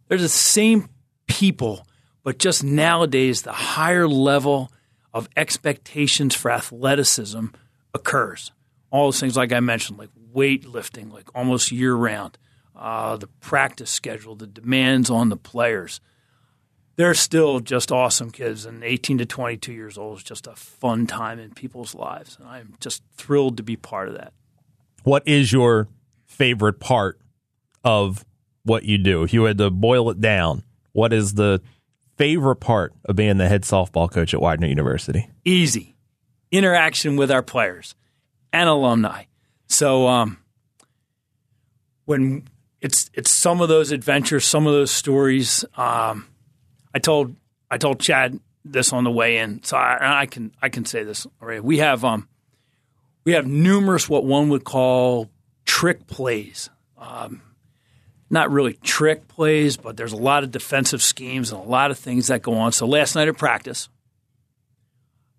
they're 0.08 0.18
the 0.18 0.28
same 0.30 0.90
people, 1.28 1.86
but 2.24 2.40
just 2.40 2.64
nowadays 2.64 3.44
the 3.44 3.52
higher 3.54 4.08
level 4.08 4.72
of 5.14 5.30
expectations 5.38 6.34
for 6.36 6.50
athleticism 6.52 7.46
occurs. 7.94 8.52
All 8.90 9.08
those 9.08 9.20
things, 9.20 9.38
like 9.38 9.52
I 9.54 9.60
mentioned, 9.60 9.98
like 10.00 10.10
weightlifting, 10.34 11.12
like 11.12 11.30
almost 11.36 11.72
year 11.72 11.96
round, 11.96 12.38
uh, 12.76 13.18
the 13.18 13.28
practice 13.28 13.90
schedule, 13.90 14.36
the 14.36 14.48
demands 14.48 15.10
on 15.10 15.30
the 15.30 15.38
players. 15.38 16.02
They're 16.96 17.16
still 17.16 17.60
just 17.60 17.92
awesome 17.92 18.30
kids, 18.30 18.66
and 18.66 18.84
18 18.84 19.18
to 19.20 19.26
22 19.26 19.74
years 19.74 19.98
old 19.98 20.18
is 20.20 20.24
just 20.24 20.46
a 20.46 20.56
fun 20.56 21.08
time 21.08 21.40
in 21.40 21.54
people's 21.54 21.96
lives, 21.96 22.38
and 22.40 22.48
I'm 22.48 22.76
just 22.80 23.02
thrilled 23.16 23.58
to 23.58 23.64
be 23.64 23.76
part 23.76 24.10
of 24.10 24.16
that. 24.16 24.34
What 25.04 25.28
is 25.28 25.52
your 25.52 25.88
favorite 26.26 26.80
part 26.80 27.20
of 27.84 28.24
what 28.64 28.84
you 28.84 28.98
do? 28.98 29.24
If 29.24 29.34
you 29.34 29.44
had 29.46 29.58
to 29.58 29.72
boil 29.72 30.10
it 30.12 30.22
down, 30.22 30.64
what 30.92 31.14
is 31.14 31.34
the 31.34 31.62
favorite 32.16 32.58
part 32.58 32.94
of 33.06 33.16
being 33.16 33.38
the 33.38 33.48
head 33.48 33.64
softball 33.64 34.10
coach 34.10 34.34
at 34.34 34.42
Widener 34.42 34.68
University? 34.68 35.30
easy 35.46 35.94
interaction 36.54 37.16
with 37.16 37.32
our 37.32 37.42
players 37.42 37.96
and 38.54 38.70
alumni. 38.70 39.24
So 39.74 40.08
um, 40.08 40.38
when 42.06 42.48
it's 42.80 43.10
it's 43.14 43.32
some 43.32 43.60
of 43.60 43.70
those 43.70 43.92
adventures, 43.92 44.46
some 44.46 44.68
of 44.68 44.74
those 44.74 44.92
stories. 44.92 45.66
Um, 45.76 46.28
I 46.94 47.00
told 47.00 47.36
I 47.72 47.80
told 47.80 48.00
Chad 48.00 48.40
this 48.64 48.94
on 48.94 49.04
the 49.04 49.12
way 49.12 49.38
in, 49.40 49.64
so 49.64 49.76
I, 49.76 50.22
I 50.22 50.26
can 50.28 50.54
I 50.62 50.70
can 50.70 50.86
say 50.86 51.04
this 51.04 51.26
already. 51.42 51.60
We 51.60 51.80
have 51.80 52.06
um, 52.06 52.28
we 53.24 53.32
have 53.32 53.48
numerous 53.48 54.08
what 54.08 54.26
one 54.26 54.50
would 54.50 54.64
call 54.64 55.32
trick 55.66 56.06
plays. 56.06 56.70
Um, 56.98 57.42
not 58.30 58.52
really 58.52 58.74
trick 58.74 59.28
plays, 59.28 59.76
but 59.76 59.98
there's 59.98 60.14
a 60.14 60.18
lot 60.18 60.44
of 60.44 60.52
defensive 60.52 61.02
schemes 61.02 61.52
and 61.52 61.60
a 61.60 61.68
lot 61.68 61.90
of 61.90 61.98
things 61.98 62.28
that 62.28 62.44
go 62.44 62.54
on. 62.54 62.74
So 62.74 62.86
last 62.86 63.16
night 63.16 63.28
at 63.28 63.38
practice, 63.38 63.90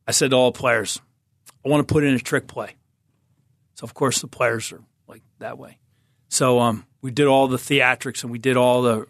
I 0.09 0.11
said 0.13 0.31
to 0.31 0.37
all 0.37 0.53
players, 0.53 1.01
I 1.65 1.69
want 1.69 1.87
to 1.87 1.93
put 1.93 2.05
in 2.05 2.15
a 2.15 2.19
trick 2.19 2.47
play. 2.47 2.75
So 3.75 3.85
of 3.85 3.95
course 3.95 4.21
the 4.21 4.29
players 4.29 4.73
are 4.73 4.81
like 5.07 5.23
that 5.39 5.59
way. 5.59 5.79
So 6.29 6.61
um, 6.61 6.87
we 7.03 7.11
did 7.11 7.27
all 7.27 7.49
the 7.49 7.57
theatrics 7.57 8.23
and 8.23 8.33
we 8.33 8.39
did 8.39 8.57
all 8.57 8.83
the 8.83 9.07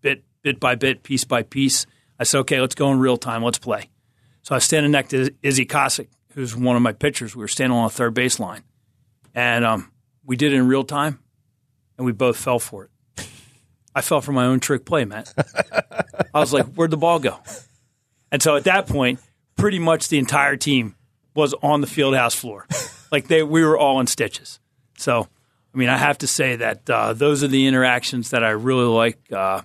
bit 0.00 0.24
bit 0.42 0.60
by 0.60 0.74
bit, 0.74 1.02
piece 1.02 1.24
by 1.24 1.42
piece. 1.42 1.86
I 2.18 2.24
said, 2.24 2.38
okay, 2.40 2.60
let's 2.60 2.74
go 2.74 2.90
in 2.92 2.98
real 2.98 3.16
time. 3.16 3.42
Let's 3.42 3.58
play. 3.58 3.90
So 4.42 4.54
I 4.54 4.56
was 4.56 4.64
standing 4.64 4.92
next 4.92 5.10
to 5.10 5.30
Izzy 5.42 5.66
Kosick, 5.66 6.08
who's 6.34 6.54
one 6.54 6.76
of 6.76 6.82
my 6.82 6.92
pitchers. 6.92 7.34
We 7.34 7.40
were 7.40 7.48
standing 7.48 7.76
on 7.76 7.88
the 7.88 7.94
third 7.94 8.14
base 8.14 8.38
line, 8.38 8.62
and 9.34 9.64
um, 9.64 9.90
we 10.24 10.36
did 10.36 10.52
it 10.52 10.56
in 10.56 10.68
real 10.68 10.84
time, 10.84 11.18
and 11.96 12.04
we 12.04 12.12
both 12.12 12.36
fell 12.36 12.58
for 12.58 12.84
it. 12.84 12.90
I 13.94 14.00
fell 14.00 14.20
for 14.20 14.32
my 14.32 14.44
own 14.44 14.60
trick 14.60 14.84
play, 14.84 15.04
Matt. 15.04 15.32
I 16.34 16.40
was 16.40 16.52
like, 16.52 16.66
where'd 16.74 16.90
the 16.90 16.96
ball 16.96 17.20
go? 17.20 17.38
And 18.30 18.42
so 18.42 18.56
at 18.56 18.64
that 18.64 18.86
point, 18.86 19.20
pretty 19.56 19.78
much 19.78 20.08
the 20.08 20.18
entire 20.18 20.56
team 20.56 20.96
was 21.34 21.54
on 21.62 21.80
the 21.80 21.86
field 21.86 22.14
house 22.14 22.34
floor. 22.34 22.66
Like 23.14 23.28
they, 23.28 23.44
we 23.44 23.64
were 23.64 23.78
all 23.78 24.00
in 24.00 24.08
stitches. 24.08 24.58
So, 24.98 25.28
I 25.72 25.78
mean, 25.78 25.88
I 25.88 25.96
have 25.96 26.18
to 26.18 26.26
say 26.26 26.56
that 26.56 26.90
uh, 26.90 27.12
those 27.12 27.44
are 27.44 27.48
the 27.48 27.68
interactions 27.68 28.30
that 28.30 28.42
I 28.42 28.50
really 28.50 28.86
like 28.86 29.30
uh, 29.30 29.62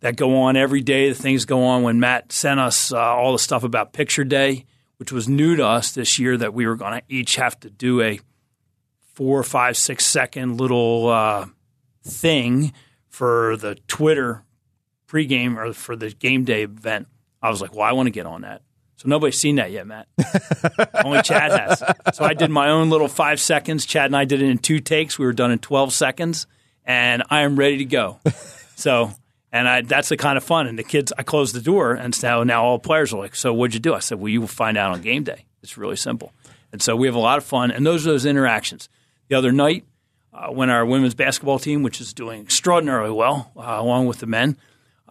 that 0.00 0.16
go 0.16 0.42
on 0.42 0.54
every 0.54 0.82
day. 0.82 1.08
The 1.08 1.14
things 1.14 1.46
go 1.46 1.64
on 1.64 1.82
when 1.82 1.98
Matt 1.98 2.30
sent 2.30 2.60
us 2.60 2.92
uh, 2.92 2.98
all 2.98 3.32
the 3.32 3.38
stuff 3.38 3.64
about 3.64 3.94
Picture 3.94 4.22
Day, 4.22 4.66
which 4.98 5.12
was 5.12 5.30
new 5.30 5.56
to 5.56 5.64
us 5.64 5.92
this 5.92 6.18
year, 6.18 6.36
that 6.36 6.52
we 6.52 6.66
were 6.66 6.76
going 6.76 7.00
to 7.00 7.02
each 7.08 7.36
have 7.36 7.58
to 7.60 7.70
do 7.70 8.02
a 8.02 8.20
four, 9.14 9.42
five, 9.42 9.78
six 9.78 10.04
second 10.04 10.60
little 10.60 11.08
uh, 11.08 11.46
thing 12.02 12.74
for 13.08 13.56
the 13.56 13.76
Twitter 13.88 14.44
pregame 15.08 15.56
or 15.56 15.72
for 15.72 15.96
the 15.96 16.10
game 16.10 16.44
day 16.44 16.64
event. 16.64 17.08
I 17.40 17.48
was 17.48 17.62
like, 17.62 17.72
well, 17.72 17.84
I 17.88 17.92
want 17.92 18.08
to 18.08 18.10
get 18.10 18.26
on 18.26 18.42
that. 18.42 18.60
So 19.04 19.10
nobody's 19.10 19.38
seen 19.38 19.56
that 19.56 19.70
yet, 19.70 19.86
Matt. 19.86 20.08
Only 21.04 21.20
Chad 21.20 21.52
has. 21.52 21.84
So 22.16 22.24
I 22.24 22.32
did 22.32 22.50
my 22.50 22.70
own 22.70 22.88
little 22.88 23.06
five 23.06 23.38
seconds. 23.38 23.84
Chad 23.84 24.06
and 24.06 24.16
I 24.16 24.24
did 24.24 24.40
it 24.40 24.48
in 24.48 24.56
two 24.56 24.80
takes. 24.80 25.18
We 25.18 25.26
were 25.26 25.34
done 25.34 25.50
in 25.50 25.58
12 25.58 25.92
seconds, 25.92 26.46
and 26.86 27.22
I 27.28 27.42
am 27.42 27.56
ready 27.56 27.78
to 27.78 27.84
go. 27.84 28.18
So, 28.76 29.12
And 29.52 29.68
I, 29.68 29.82
that's 29.82 30.08
the 30.08 30.16
kind 30.16 30.36
of 30.36 30.42
fun. 30.42 30.66
And 30.66 30.76
the 30.76 30.82
kids, 30.82 31.12
I 31.16 31.22
closed 31.22 31.54
the 31.54 31.60
door, 31.60 31.94
and 31.94 32.20
now 32.24 32.42
now 32.42 32.64
all 32.64 32.80
players 32.80 33.14
are 33.14 33.20
like, 33.20 33.36
"So 33.36 33.54
what'd 33.54 33.72
you 33.72 33.78
do?" 33.78 33.94
I 33.94 34.00
said, 34.00 34.18
"Well, 34.18 34.28
you 34.28 34.40
will 34.40 34.48
find 34.48 34.76
out 34.76 34.90
on 34.90 35.00
game 35.00 35.22
day. 35.22 35.44
It's 35.62 35.78
really 35.78 35.94
simple." 35.94 36.32
And 36.72 36.82
so 36.82 36.96
we 36.96 37.06
have 37.06 37.14
a 37.14 37.20
lot 37.20 37.38
of 37.38 37.44
fun, 37.44 37.70
and 37.70 37.86
those 37.86 38.04
are 38.04 38.10
those 38.10 38.26
interactions. 38.26 38.88
The 39.28 39.36
other 39.36 39.52
night, 39.52 39.84
uh, 40.32 40.48
when 40.48 40.70
our 40.70 40.84
women's 40.84 41.14
basketball 41.14 41.60
team, 41.60 41.84
which 41.84 42.00
is 42.00 42.12
doing 42.12 42.42
extraordinarily 42.42 43.12
well, 43.12 43.52
uh, 43.56 43.76
along 43.78 44.06
with 44.06 44.18
the 44.18 44.26
men, 44.26 44.56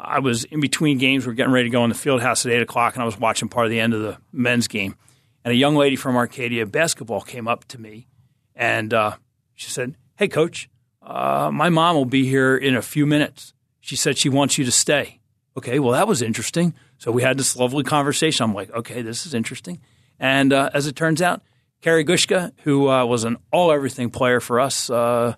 I 0.03 0.19
was 0.19 0.43
in 0.45 0.59
between 0.59 0.97
games. 0.97 1.25
We 1.25 1.31
are 1.31 1.35
getting 1.35 1.53
ready 1.53 1.69
to 1.69 1.71
go 1.71 1.83
in 1.83 1.89
the 1.89 1.95
field 1.95 2.21
house 2.21 2.45
at 2.45 2.51
eight 2.51 2.61
o'clock, 2.61 2.95
and 2.95 3.01
I 3.01 3.05
was 3.05 3.17
watching 3.17 3.49
part 3.49 3.65
of 3.65 3.71
the 3.71 3.79
end 3.79 3.93
of 3.93 4.01
the 4.01 4.17
men's 4.31 4.67
game. 4.67 4.95
And 5.43 5.51
a 5.51 5.55
young 5.55 5.75
lady 5.75 5.95
from 5.95 6.15
Arcadia 6.15 6.65
basketball 6.65 7.21
came 7.21 7.47
up 7.47 7.65
to 7.65 7.79
me, 7.79 8.07
and 8.55 8.93
uh, 8.93 9.17
she 9.53 9.69
said, 9.69 9.95
"Hey, 10.17 10.27
coach, 10.27 10.69
uh, 11.01 11.49
my 11.51 11.69
mom 11.69 11.95
will 11.95 12.05
be 12.05 12.25
here 12.25 12.55
in 12.55 12.75
a 12.75 12.81
few 12.81 13.05
minutes. 13.05 13.53
She 13.79 13.95
said 13.95 14.17
she 14.17 14.29
wants 14.29 14.57
you 14.57 14.65
to 14.65 14.71
stay." 14.71 15.19
Okay, 15.57 15.79
well 15.79 15.91
that 15.91 16.07
was 16.07 16.21
interesting. 16.21 16.73
So 16.97 17.11
we 17.11 17.21
had 17.21 17.37
this 17.37 17.55
lovely 17.55 17.83
conversation. 17.83 18.45
I'm 18.45 18.53
like, 18.53 18.71
okay, 18.71 19.01
this 19.01 19.25
is 19.25 19.33
interesting. 19.33 19.81
And 20.19 20.53
uh, 20.53 20.69
as 20.73 20.87
it 20.87 20.95
turns 20.95 21.21
out, 21.21 21.41
Carrie 21.81 22.05
Gushka, 22.05 22.53
who 22.63 22.89
uh, 22.89 23.05
was 23.05 23.25
an 23.25 23.37
all 23.51 23.71
everything 23.71 24.09
player 24.09 24.39
for 24.39 24.59
us, 24.59 24.89
uh, 24.89 25.35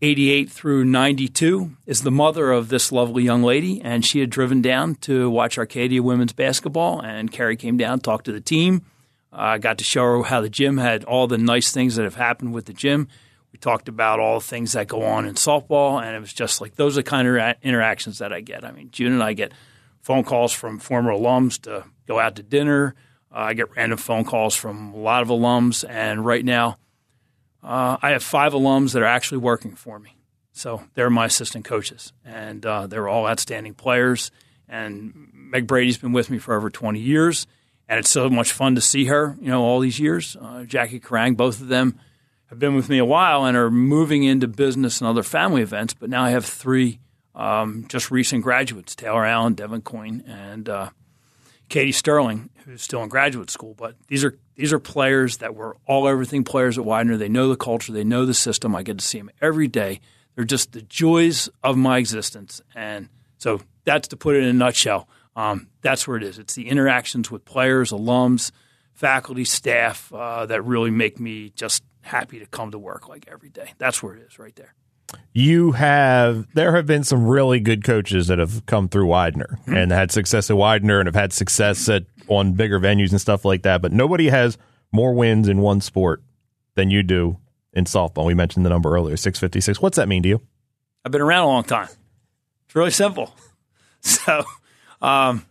88 0.00 0.50
through 0.50 0.84
92, 0.84 1.76
is 1.86 2.02
the 2.02 2.10
mother 2.10 2.52
of 2.52 2.68
this 2.68 2.92
lovely 2.92 3.22
young 3.22 3.42
lady. 3.42 3.80
And 3.80 4.04
she 4.04 4.20
had 4.20 4.30
driven 4.30 4.62
down 4.62 4.96
to 4.96 5.28
watch 5.28 5.58
Arcadia 5.58 6.02
women's 6.02 6.32
basketball. 6.32 7.00
And 7.00 7.32
Carrie 7.32 7.56
came 7.56 7.76
down, 7.76 8.00
talked 8.00 8.26
to 8.26 8.32
the 8.32 8.40
team. 8.40 8.82
I 9.32 9.54
uh, 9.54 9.58
got 9.58 9.78
to 9.78 9.84
show 9.84 10.02
her 10.04 10.22
how 10.22 10.40
the 10.40 10.48
gym 10.48 10.78
had 10.78 11.04
all 11.04 11.26
the 11.26 11.38
nice 11.38 11.72
things 11.72 11.96
that 11.96 12.04
have 12.04 12.14
happened 12.14 12.54
with 12.54 12.66
the 12.66 12.72
gym. 12.72 13.08
We 13.52 13.58
talked 13.58 13.88
about 13.88 14.20
all 14.20 14.40
the 14.40 14.46
things 14.46 14.72
that 14.72 14.88
go 14.88 15.02
on 15.02 15.26
in 15.26 15.34
softball. 15.34 16.02
And 16.02 16.16
it 16.16 16.20
was 16.20 16.32
just 16.32 16.60
like 16.60 16.76
those 16.76 16.96
are 16.96 17.02
the 17.02 17.10
kind 17.10 17.28
of 17.28 17.56
interactions 17.62 18.18
that 18.18 18.32
I 18.32 18.40
get. 18.40 18.64
I 18.64 18.72
mean, 18.72 18.90
June 18.90 19.12
and 19.12 19.22
I 19.22 19.32
get 19.32 19.52
phone 20.00 20.24
calls 20.24 20.52
from 20.52 20.78
former 20.78 21.12
alums 21.12 21.60
to 21.62 21.84
go 22.06 22.18
out 22.18 22.36
to 22.36 22.42
dinner 22.42 22.94
uh, 23.30 23.40
I 23.40 23.54
get 23.54 23.76
random 23.76 23.98
phone 23.98 24.24
calls 24.24 24.54
from 24.54 24.94
a 24.94 24.96
lot 24.96 25.22
of 25.22 25.28
alums, 25.28 25.84
and 25.88 26.24
right 26.24 26.44
now 26.44 26.78
uh, 27.68 27.98
I 28.00 28.10
have 28.10 28.22
five 28.22 28.54
alums 28.54 28.94
that 28.94 29.02
are 29.02 29.06
actually 29.06 29.38
working 29.38 29.74
for 29.74 29.98
me. 29.98 30.16
So 30.52 30.82
they're 30.94 31.10
my 31.10 31.26
assistant 31.26 31.66
coaches, 31.66 32.14
and 32.24 32.64
uh, 32.64 32.86
they're 32.86 33.06
all 33.06 33.28
outstanding 33.28 33.74
players. 33.74 34.30
And 34.68 35.28
Meg 35.34 35.66
Brady's 35.66 35.98
been 35.98 36.12
with 36.12 36.30
me 36.30 36.38
for 36.38 36.56
over 36.56 36.70
20 36.70 36.98
years, 36.98 37.46
and 37.86 37.98
it's 37.98 38.08
so 38.08 38.30
much 38.30 38.52
fun 38.52 38.74
to 38.74 38.80
see 38.80 39.04
her. 39.04 39.36
You 39.38 39.48
know, 39.48 39.62
all 39.62 39.80
these 39.80 40.00
years. 40.00 40.34
Uh, 40.40 40.64
Jackie 40.64 40.98
Karang, 40.98 41.36
both 41.36 41.60
of 41.60 41.68
them 41.68 42.00
have 42.46 42.58
been 42.58 42.74
with 42.74 42.88
me 42.88 42.96
a 42.96 43.04
while 43.04 43.44
and 43.44 43.54
are 43.54 43.70
moving 43.70 44.24
into 44.24 44.48
business 44.48 45.02
and 45.02 45.08
other 45.08 45.22
family 45.22 45.60
events. 45.60 45.92
But 45.92 46.08
now 46.08 46.24
I 46.24 46.30
have 46.30 46.46
three 46.46 47.00
um, 47.34 47.84
just 47.88 48.10
recent 48.10 48.42
graduates: 48.42 48.96
Taylor 48.96 49.26
Allen, 49.26 49.52
Devin 49.52 49.82
Coyne, 49.82 50.24
and 50.26 50.70
uh, 50.70 50.88
Katie 51.68 51.92
Sterling, 51.92 52.48
who's 52.68 52.82
still 52.82 53.02
in 53.02 53.08
graduate 53.08 53.50
school. 53.50 53.74
But 53.74 53.96
these 54.06 54.24
are 54.24 54.38
these 54.54 54.72
are 54.72 54.78
players 54.78 55.38
that 55.38 55.54
were 55.54 55.76
all 55.86 56.06
everything 56.06 56.44
players 56.44 56.78
at 56.78 56.84
Widener. 56.84 57.16
They 57.16 57.28
know 57.28 57.48
the 57.48 57.56
culture, 57.56 57.92
they 57.92 58.04
know 58.04 58.26
the 58.26 58.34
system. 58.34 58.76
I 58.76 58.82
get 58.82 58.98
to 58.98 59.04
see 59.04 59.18
them 59.18 59.30
every 59.40 59.68
day. 59.68 60.00
They're 60.34 60.44
just 60.44 60.72
the 60.72 60.82
joys 60.82 61.48
of 61.64 61.76
my 61.76 61.98
existence, 61.98 62.62
and 62.74 63.08
so 63.38 63.60
that's 63.84 64.08
to 64.08 64.16
put 64.16 64.36
it 64.36 64.44
in 64.44 64.48
a 64.48 64.52
nutshell. 64.52 65.08
Um, 65.34 65.68
that's 65.82 66.06
where 66.06 66.16
it 66.16 66.22
is. 66.22 66.38
It's 66.38 66.54
the 66.54 66.68
interactions 66.68 67.30
with 67.30 67.44
players, 67.44 67.90
alums, 67.90 68.52
faculty, 68.92 69.44
staff 69.44 70.12
uh, 70.12 70.46
that 70.46 70.64
really 70.64 70.90
make 70.90 71.18
me 71.18 71.50
just 71.50 71.82
happy 72.02 72.38
to 72.38 72.46
come 72.46 72.70
to 72.70 72.78
work 72.78 73.08
like 73.08 73.26
every 73.28 73.48
day. 73.48 73.72
That's 73.78 74.02
where 74.02 74.14
it 74.14 74.22
is, 74.22 74.38
right 74.38 74.54
there 74.54 74.74
you 75.32 75.72
have 75.72 76.46
there 76.54 76.74
have 76.74 76.86
been 76.86 77.04
some 77.04 77.26
really 77.26 77.60
good 77.60 77.84
coaches 77.84 78.26
that 78.26 78.38
have 78.38 78.66
come 78.66 78.88
through 78.88 79.06
Widener 79.06 79.58
mm-hmm. 79.62 79.76
and 79.76 79.92
had 79.92 80.10
success 80.10 80.50
at 80.50 80.56
Widener 80.56 81.00
and 81.00 81.06
have 81.06 81.14
had 81.14 81.32
success 81.32 81.88
at 81.88 82.04
on 82.28 82.52
bigger 82.52 82.80
venues 82.80 83.10
and 83.10 83.20
stuff 83.20 83.44
like 83.44 83.62
that. 83.62 83.80
But 83.80 83.92
nobody 83.92 84.28
has 84.28 84.58
more 84.92 85.14
wins 85.14 85.48
in 85.48 85.60
one 85.60 85.80
sport 85.80 86.22
than 86.74 86.90
you 86.90 87.02
do 87.02 87.38
in 87.72 87.84
softball. 87.84 88.26
We 88.26 88.34
mentioned 88.34 88.64
the 88.66 88.70
number 88.70 88.94
earlier, 88.94 89.16
six 89.16 89.38
fifty 89.38 89.60
six. 89.60 89.80
What's 89.80 89.96
that 89.96 90.08
mean 90.08 90.22
to 90.24 90.28
you? 90.28 90.40
I've 91.04 91.12
been 91.12 91.20
around 91.20 91.44
a 91.44 91.48
long 91.48 91.64
time. 91.64 91.88
It's 92.66 92.74
really 92.74 92.90
simple. 92.90 93.34
So, 94.00 94.44
um, 95.02 95.44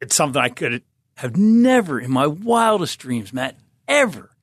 it's 0.00 0.16
something 0.16 0.42
I 0.42 0.48
could 0.48 0.82
have 1.16 1.36
never 1.36 2.00
in 2.00 2.10
my 2.10 2.26
wildest 2.26 2.98
dreams, 2.98 3.32
Matt, 3.32 3.56
ever 3.86 4.33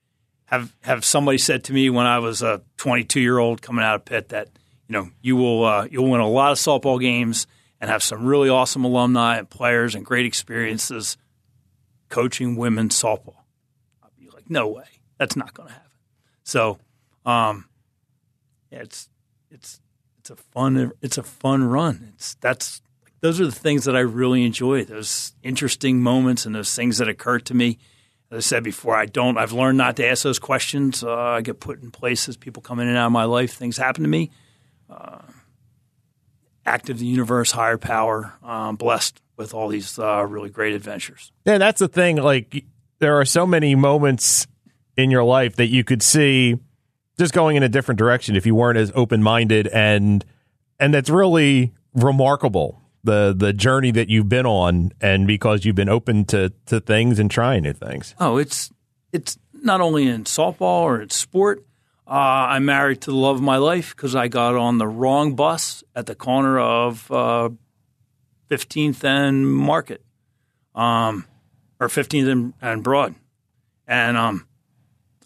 have 0.51 0.75
have 0.81 1.05
somebody 1.05 1.37
said 1.37 1.63
to 1.65 1.73
me 1.73 1.89
when 1.89 2.05
I 2.05 2.19
was 2.19 2.41
a 2.41 2.61
22 2.77 3.19
year 3.19 3.39
old 3.39 3.61
coming 3.61 3.83
out 3.83 3.95
of 3.95 4.05
Pitt 4.05 4.29
that 4.29 4.49
you 4.87 4.93
know 4.93 5.09
you 5.21 5.35
will 5.35 5.63
uh, 5.63 5.87
you'll 5.89 6.09
win 6.09 6.19
a 6.19 6.27
lot 6.27 6.51
of 6.51 6.57
softball 6.57 6.99
games 6.99 7.47
and 7.79 7.89
have 7.89 8.03
some 8.03 8.25
really 8.25 8.49
awesome 8.49 8.83
alumni 8.83 9.37
and 9.37 9.49
players 9.49 9.95
and 9.95 10.05
great 10.05 10.25
experiences 10.25 11.17
coaching 12.09 12.57
women's 12.57 13.01
softball. 13.01 13.37
I'd 14.03 14.15
be 14.19 14.29
like, 14.29 14.49
no 14.49 14.67
way, 14.67 14.83
that's 15.17 15.35
not 15.35 15.53
going 15.53 15.69
to 15.69 15.73
happen. 15.73 15.89
So, 16.43 16.77
um, 17.25 17.69
yeah, 18.69 18.79
it's 18.79 19.09
it's 19.49 19.79
it's 20.19 20.29
a 20.29 20.35
fun 20.35 20.91
it's 21.01 21.17
a 21.17 21.23
fun 21.23 21.63
run. 21.63 22.11
It's 22.13 22.35
that's 22.35 22.81
those 23.21 23.39
are 23.39 23.45
the 23.45 23.51
things 23.51 23.85
that 23.85 23.95
I 23.95 24.01
really 24.01 24.43
enjoy. 24.43 24.83
Those 24.83 25.33
interesting 25.43 26.01
moments 26.01 26.45
and 26.45 26.53
those 26.53 26.75
things 26.75 26.97
that 26.97 27.07
occur 27.07 27.39
to 27.39 27.53
me 27.53 27.77
as 28.31 28.37
I 28.37 28.39
said 28.39 28.63
before, 28.63 28.95
I 28.95 29.05
don't. 29.05 29.37
I've 29.37 29.51
learned 29.51 29.77
not 29.77 29.97
to 29.97 30.07
ask 30.07 30.23
those 30.23 30.39
questions. 30.39 31.03
Uh, 31.03 31.13
I 31.13 31.41
get 31.41 31.59
put 31.59 31.81
in 31.81 31.91
places. 31.91 32.37
People 32.37 32.61
come 32.61 32.79
in 32.79 32.87
and 32.87 32.97
out 32.97 33.07
of 33.07 33.11
my 33.11 33.25
life. 33.25 33.53
Things 33.53 33.77
happen 33.77 34.03
to 34.03 34.09
me. 34.09 34.31
Uh, 34.89 35.19
active 36.65 36.99
the 36.99 37.05
universe, 37.05 37.51
higher 37.51 37.77
power. 37.77 38.33
I'm 38.43 38.77
blessed 38.77 39.21
with 39.37 39.53
all 39.53 39.67
these 39.67 39.99
uh, 39.99 40.25
really 40.25 40.49
great 40.49 40.73
adventures. 40.73 41.31
Yeah, 41.45 41.57
that's 41.57 41.79
the 41.79 41.87
thing. 41.87 42.17
Like 42.17 42.65
there 42.99 43.19
are 43.19 43.25
so 43.25 43.45
many 43.45 43.75
moments 43.75 44.47
in 44.95 45.11
your 45.11 45.23
life 45.23 45.55
that 45.57 45.67
you 45.67 45.83
could 45.83 46.01
see 46.01 46.57
just 47.17 47.33
going 47.33 47.55
in 47.55 47.63
a 47.63 47.69
different 47.69 47.97
direction 47.99 48.35
if 48.35 48.45
you 48.45 48.55
weren't 48.55 48.77
as 48.77 48.91
open 48.95 49.21
minded 49.21 49.67
and 49.67 50.25
and 50.79 50.93
that's 50.93 51.09
really 51.09 51.73
remarkable 51.93 52.80
the 53.03 53.33
the 53.35 53.53
journey 53.53 53.91
that 53.91 54.09
you've 54.09 54.29
been 54.29 54.45
on 54.45 54.91
and 55.01 55.27
because 55.27 55.65
you've 55.65 55.75
been 55.75 55.89
open 55.89 56.25
to 56.25 56.51
to 56.67 56.79
things 56.79 57.19
and 57.19 57.29
trying 57.29 57.63
new 57.63 57.73
things. 57.73 58.15
Oh, 58.19 58.37
it's 58.37 58.71
it's 59.11 59.37
not 59.53 59.81
only 59.81 60.07
in 60.07 60.23
softball 60.23 60.81
or 60.81 61.01
in 61.01 61.09
sport. 61.09 61.65
Uh, 62.07 62.49
I'm 62.49 62.65
married 62.65 63.01
to 63.01 63.11
the 63.11 63.15
love 63.15 63.37
of 63.37 63.41
my 63.41 63.57
life 63.57 63.95
because 63.95 64.15
I 64.15 64.27
got 64.27 64.55
on 64.55 64.79
the 64.79 64.87
wrong 64.87 65.35
bus 65.35 65.83
at 65.95 66.07
the 66.07 66.15
corner 66.15 66.59
of 66.59 67.09
uh, 67.09 67.49
15th 68.49 69.03
and 69.05 69.49
Market, 69.49 70.03
um, 70.75 71.25
or 71.79 71.87
15th 71.87 72.29
and, 72.29 72.53
and 72.61 72.83
Broad, 72.83 73.15
and 73.87 74.17
um, 74.17 74.45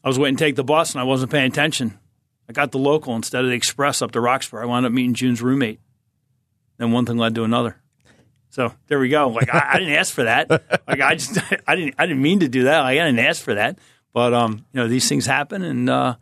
I 0.03 0.07
was 0.07 0.19
waiting 0.19 0.37
to 0.37 0.43
take 0.43 0.55
the 0.55 0.63
bus 0.63 0.93
and 0.93 1.01
I 1.01 1.05
wasn't 1.05 1.31
paying 1.31 1.47
attention. 1.47 1.97
I 2.47 2.53
got 2.53 2.71
the 2.71 2.77
local 2.77 3.15
instead 3.15 3.43
of 3.43 3.49
the 3.49 3.55
express 3.55 4.03
up 4.03 4.11
to 4.11 4.21
Roxborough. 4.21 4.61
I 4.61 4.65
wound 4.65 4.85
up 4.85 4.91
meeting 4.91 5.15
June's 5.15 5.41
roommate 5.41 5.79
then 6.77 6.91
one 6.91 7.05
thing 7.05 7.17
led 7.17 7.35
to 7.35 7.43
another. 7.43 7.77
So 8.49 8.73
there 8.87 8.99
we 8.99 9.09
go. 9.09 9.27
Like 9.29 9.53
I, 9.53 9.71
I 9.73 9.79
didn't 9.79 9.95
ask 9.95 10.13
for 10.13 10.23
that. 10.23 10.49
Like 10.87 11.01
I 11.01 11.15
just 11.15 11.37
I 11.67 11.75
didn't 11.75 11.95
I 11.97 12.05
didn't 12.05 12.21
mean 12.21 12.39
to 12.39 12.47
do 12.47 12.65
that. 12.65 12.81
Like, 12.81 12.99
I 12.99 13.05
didn't 13.05 13.19
ask 13.19 13.41
for 13.41 13.55
that. 13.55 13.79
But 14.13 14.33
um, 14.33 14.65
you 14.71 14.79
know, 14.79 14.87
these 14.87 15.09
things 15.09 15.25
happen 15.25 15.61
and 15.61 15.89
uh, 15.89 16.15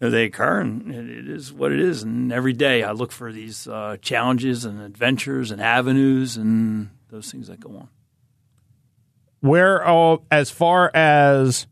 you 0.00 0.06
know, 0.06 0.10
they 0.10 0.24
occur, 0.24 0.60
and 0.60 0.94
it 0.94 1.28
is 1.28 1.52
what 1.52 1.72
it 1.72 1.80
is. 1.80 2.02
And 2.02 2.30
every 2.30 2.52
day 2.52 2.82
I 2.82 2.92
look 2.92 3.10
for 3.10 3.32
these 3.32 3.66
uh, 3.66 3.96
challenges 4.02 4.64
and 4.66 4.80
adventures 4.80 5.50
and 5.50 5.60
avenues 5.60 6.36
and 6.36 6.90
those 7.08 7.32
things 7.32 7.48
that 7.48 7.60
go 7.60 7.70
on. 7.70 7.88
Where, 9.40 9.86
uh, 9.86 10.18
as 10.30 10.50
far 10.50 10.90
as 10.94 11.66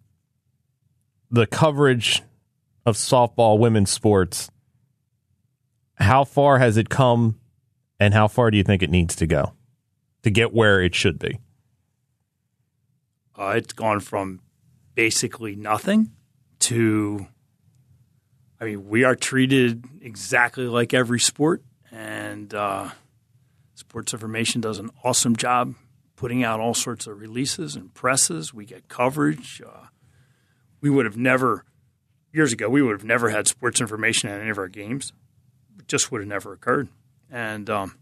the 1.30 1.46
coverage 1.46 2.22
of 2.86 2.96
softball 2.96 3.58
women's 3.58 3.90
sports, 3.90 4.50
how 5.96 6.24
far 6.24 6.58
has 6.58 6.78
it 6.78 6.88
come 6.88 7.38
and 8.04 8.12
how 8.12 8.28
far 8.28 8.50
do 8.50 8.58
you 8.58 8.62
think 8.62 8.82
it 8.82 8.90
needs 8.90 9.16
to 9.16 9.26
go 9.26 9.54
to 10.22 10.30
get 10.30 10.52
where 10.52 10.82
it 10.82 10.94
should 10.94 11.18
be? 11.18 11.38
Uh, 13.36 13.54
it's 13.56 13.72
gone 13.72 13.98
from 13.98 14.40
basically 14.94 15.56
nothing 15.56 16.10
to, 16.60 17.26
I 18.60 18.66
mean, 18.66 18.88
we 18.88 19.04
are 19.04 19.16
treated 19.16 19.84
exactly 20.02 20.66
like 20.66 20.92
every 20.92 21.18
sport, 21.18 21.62
and 21.90 22.52
uh, 22.52 22.90
Sports 23.74 24.12
Information 24.12 24.60
does 24.60 24.78
an 24.78 24.90
awesome 25.02 25.34
job 25.34 25.74
putting 26.14 26.44
out 26.44 26.60
all 26.60 26.74
sorts 26.74 27.06
of 27.06 27.18
releases 27.18 27.74
and 27.74 27.92
presses. 27.94 28.52
We 28.52 28.66
get 28.66 28.88
coverage. 28.88 29.62
Uh, 29.66 29.86
we 30.80 30.90
would 30.90 31.06
have 31.06 31.16
never, 31.16 31.64
years 32.32 32.52
ago, 32.52 32.68
we 32.68 32.82
would 32.82 32.92
have 32.92 33.04
never 33.04 33.30
had 33.30 33.48
sports 33.48 33.80
information 33.80 34.28
at 34.28 34.40
any 34.40 34.50
of 34.50 34.58
our 34.58 34.68
games. 34.68 35.12
It 35.78 35.88
just 35.88 36.12
would 36.12 36.20
have 36.20 36.28
never 36.28 36.52
occurred. 36.52 36.88
And 37.34 37.68
um, 37.68 37.98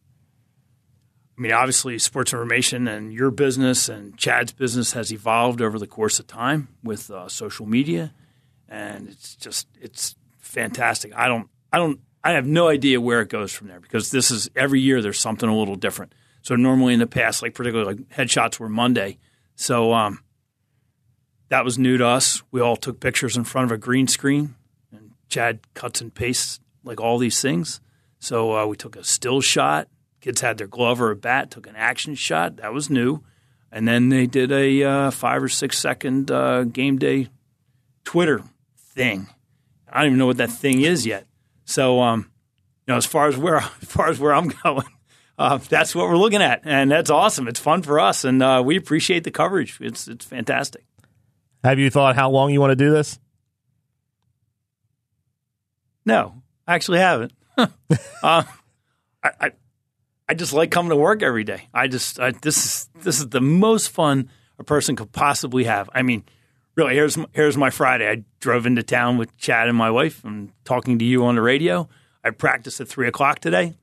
I 1.38 1.40
mean, 1.40 1.52
obviously, 1.52 1.98
sports 1.98 2.34
information 2.34 2.86
and 2.86 3.10
your 3.14 3.30
business 3.30 3.88
and 3.88 4.14
Chad's 4.18 4.52
business 4.52 4.92
has 4.92 5.10
evolved 5.10 5.62
over 5.62 5.78
the 5.78 5.86
course 5.86 6.20
of 6.20 6.26
time 6.26 6.68
with 6.84 7.10
uh, 7.10 7.28
social 7.30 7.64
media, 7.64 8.12
and 8.68 9.08
it's 9.08 9.34
just 9.36 9.68
it's 9.80 10.16
fantastic. 10.38 11.14
I 11.16 11.28
don't 11.28 11.48
I 11.72 11.78
don't 11.78 12.00
I 12.22 12.32
have 12.32 12.46
no 12.46 12.68
idea 12.68 13.00
where 13.00 13.22
it 13.22 13.30
goes 13.30 13.54
from 13.54 13.68
there 13.68 13.80
because 13.80 14.10
this 14.10 14.30
is 14.30 14.50
every 14.54 14.82
year 14.82 15.00
there's 15.00 15.18
something 15.18 15.48
a 15.48 15.56
little 15.56 15.76
different. 15.76 16.14
So 16.42 16.54
normally 16.54 16.92
in 16.92 17.00
the 17.00 17.06
past, 17.06 17.40
like 17.40 17.54
particularly 17.54 17.94
like 17.94 18.08
headshots 18.10 18.60
were 18.60 18.68
Monday, 18.68 19.16
so 19.54 19.94
um, 19.94 20.22
that 21.48 21.64
was 21.64 21.78
new 21.78 21.96
to 21.96 22.06
us. 22.06 22.42
We 22.50 22.60
all 22.60 22.76
took 22.76 23.00
pictures 23.00 23.34
in 23.34 23.44
front 23.44 23.64
of 23.64 23.72
a 23.72 23.78
green 23.78 24.08
screen, 24.08 24.56
and 24.92 25.12
Chad 25.30 25.60
cuts 25.72 26.02
and 26.02 26.14
pastes 26.14 26.60
like 26.84 27.00
all 27.00 27.16
these 27.16 27.40
things. 27.40 27.80
So 28.22 28.56
uh, 28.56 28.66
we 28.66 28.76
took 28.76 28.94
a 28.94 29.02
still 29.02 29.40
shot. 29.40 29.88
Kids 30.20 30.40
had 30.40 30.56
their 30.56 30.68
glove 30.68 31.02
or 31.02 31.10
a 31.10 31.16
bat, 31.16 31.50
took 31.50 31.66
an 31.66 31.74
action 31.74 32.14
shot. 32.14 32.58
That 32.58 32.72
was 32.72 32.88
new. 32.88 33.24
And 33.72 33.88
then 33.88 34.10
they 34.10 34.26
did 34.26 34.52
a 34.52 34.84
uh, 34.84 35.10
five 35.10 35.42
or 35.42 35.48
six 35.48 35.76
second 35.76 36.30
uh, 36.30 36.62
game 36.62 36.98
day 36.98 37.30
Twitter 38.04 38.44
thing. 38.78 39.26
I 39.88 39.98
don't 39.98 40.06
even 40.06 40.18
know 40.20 40.26
what 40.26 40.36
that 40.36 40.52
thing 40.52 40.82
is 40.82 41.04
yet. 41.04 41.26
So, 41.64 42.00
um, 42.00 42.30
you 42.86 42.92
know, 42.92 42.96
as 42.96 43.06
far 43.06 43.26
as 43.26 43.36
where 43.36 43.56
as 43.82 43.88
far 43.88 44.08
as 44.08 44.20
where 44.20 44.32
I'm 44.32 44.52
going, 44.62 44.86
uh, 45.36 45.56
that's 45.56 45.92
what 45.92 46.06
we're 46.06 46.16
looking 46.16 46.42
at, 46.42 46.60
and 46.62 46.92
that's 46.92 47.10
awesome. 47.10 47.48
It's 47.48 47.58
fun 47.58 47.82
for 47.82 47.98
us, 47.98 48.24
and 48.24 48.40
uh, 48.40 48.62
we 48.64 48.76
appreciate 48.76 49.24
the 49.24 49.32
coverage. 49.32 49.78
It's 49.80 50.06
it's 50.06 50.24
fantastic. 50.24 50.84
Have 51.64 51.80
you 51.80 51.90
thought 51.90 52.14
how 52.14 52.30
long 52.30 52.52
you 52.52 52.60
want 52.60 52.70
to 52.70 52.76
do 52.76 52.92
this? 52.92 53.18
No, 56.06 56.40
I 56.68 56.76
actually 56.76 56.98
haven't. 57.00 57.32
uh, 57.58 57.68
I, 58.22 58.44
I 59.22 59.52
I 60.28 60.34
just 60.34 60.52
like 60.52 60.70
coming 60.70 60.90
to 60.90 60.96
work 60.96 61.22
every 61.22 61.44
day. 61.44 61.68
I 61.74 61.88
just 61.88 62.18
I, 62.18 62.30
this 62.30 62.56
is 62.56 62.90
this 63.02 63.18
is 63.18 63.28
the 63.28 63.40
most 63.40 63.90
fun 63.90 64.30
a 64.58 64.64
person 64.64 64.96
could 64.96 65.12
possibly 65.12 65.64
have. 65.64 65.90
I 65.94 66.02
mean, 66.02 66.24
really, 66.74 66.94
here's 66.94 67.18
here's 67.32 67.56
my 67.56 67.70
Friday. 67.70 68.08
I 68.08 68.24
drove 68.40 68.66
into 68.66 68.82
town 68.82 69.18
with 69.18 69.36
Chad 69.36 69.68
and 69.68 69.76
my 69.76 69.90
wife, 69.90 70.24
and 70.24 70.52
talking 70.64 70.98
to 70.98 71.04
you 71.04 71.24
on 71.24 71.34
the 71.34 71.42
radio. 71.42 71.88
I 72.24 72.30
practiced 72.30 72.80
at 72.80 72.88
three 72.88 73.08
o'clock 73.08 73.40
today, 73.40 73.74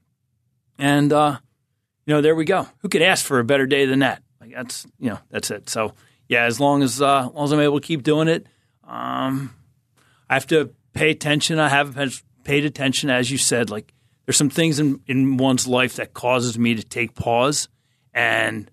and 0.77 1.11
uh, 1.13 1.37
you 2.05 2.13
know, 2.13 2.21
there 2.21 2.35
we 2.35 2.45
go. 2.45 2.67
Who 2.79 2.89
could 2.89 3.01
ask 3.01 3.25
for 3.25 3.39
a 3.39 3.43
better 3.43 3.67
day 3.67 3.85
than 3.85 3.99
that? 3.99 4.23
Like 4.41 4.53
that's 4.53 4.87
you 4.97 5.09
know, 5.09 5.19
that's 5.29 5.51
it. 5.51 5.69
So 5.69 5.93
yeah, 6.27 6.45
as 6.45 6.59
long 6.59 6.81
as 6.81 7.01
uh, 7.01 7.27
as 7.27 7.33
long 7.35 7.45
as 7.45 7.51
I'm 7.51 7.59
able 7.59 7.79
to 7.79 7.85
keep 7.85 8.03
doing 8.03 8.27
it, 8.27 8.47
um, 8.87 9.53
I 10.29 10.33
have 10.35 10.47
to 10.47 10.73
pay 10.93 11.11
attention. 11.11 11.59
I 11.59 11.69
have 11.69 11.95
paid 12.43 12.65
attention, 12.65 13.09
as 13.09 13.31
you 13.31 13.37
said. 13.37 13.69
Like 13.69 13.93
there's 14.25 14.37
some 14.37 14.49
things 14.49 14.79
in 14.79 15.01
in 15.07 15.37
one's 15.37 15.67
life 15.67 15.95
that 15.95 16.13
causes 16.13 16.57
me 16.57 16.75
to 16.75 16.83
take 16.83 17.15
pause, 17.15 17.67
and 18.13 18.69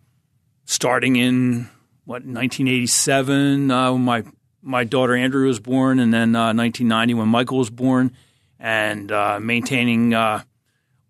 starting 0.64 1.16
in 1.16 1.68
what 2.04 2.24
1987 2.24 3.70
uh, 3.70 3.92
when 3.92 4.02
my 4.02 4.24
my 4.62 4.84
daughter 4.84 5.14
Andrea 5.14 5.46
was 5.46 5.60
born, 5.60 5.98
and 5.98 6.12
then 6.12 6.34
uh, 6.34 6.52
1990 6.52 7.14
when 7.14 7.28
Michael 7.28 7.58
was 7.58 7.70
born, 7.70 8.12
and 8.58 9.12
uh, 9.12 9.38
maintaining 9.40 10.12
uh, 10.14 10.42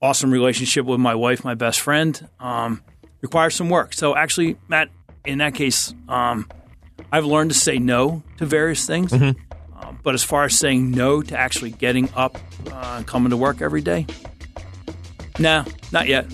awesome 0.03 0.31
relationship 0.31 0.85
with 0.85 1.01
my 1.01 1.15
wife, 1.15 1.45
my 1.45 1.55
best 1.55 1.81
friend, 1.81 2.29
um, 2.39 2.83
requires 3.21 3.55
some 3.55 3.71
work. 3.71 3.95
So 3.95 4.15
actually, 4.15 4.57
Matt, 4.69 4.91
in 5.25 5.39
that 5.39 5.55
case, 5.55 5.95
um, 6.09 6.49
I've 7.11 7.25
learned 7.25 7.51
to 7.51 7.59
say 7.59 7.79
no 7.79 8.23
to 8.39 8.47
various 8.47 8.87
things. 8.87 9.13
Mm-hmm. 9.13 9.41
Uh, 9.79 9.93
but 10.03 10.15
as 10.15 10.25
far 10.25 10.45
as 10.45 10.59
saying 10.59 10.91
no 10.91 11.23
to 11.23 11.39
actually 11.39 11.71
getting 11.71 12.09
up 12.15 12.39
uh, 12.71 12.95
and 12.97 13.07
coming 13.07 13.31
to 13.31 13.37
work 13.37 13.61
every 13.61 13.83
day, 13.83 14.07
nah, 15.39 15.65
not 15.93 16.09
yet. 16.09 16.27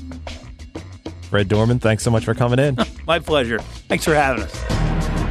Fred 1.22 1.48
Dorman, 1.48 1.78
thanks 1.78 2.02
so 2.02 2.10
much 2.10 2.24
for 2.24 2.34
coming 2.34 2.58
in. 2.58 2.76
My 3.06 3.18
pleasure. 3.18 3.58
Thanks 3.88 4.04
for 4.04 4.14
having 4.14 4.44
us. 4.44 4.82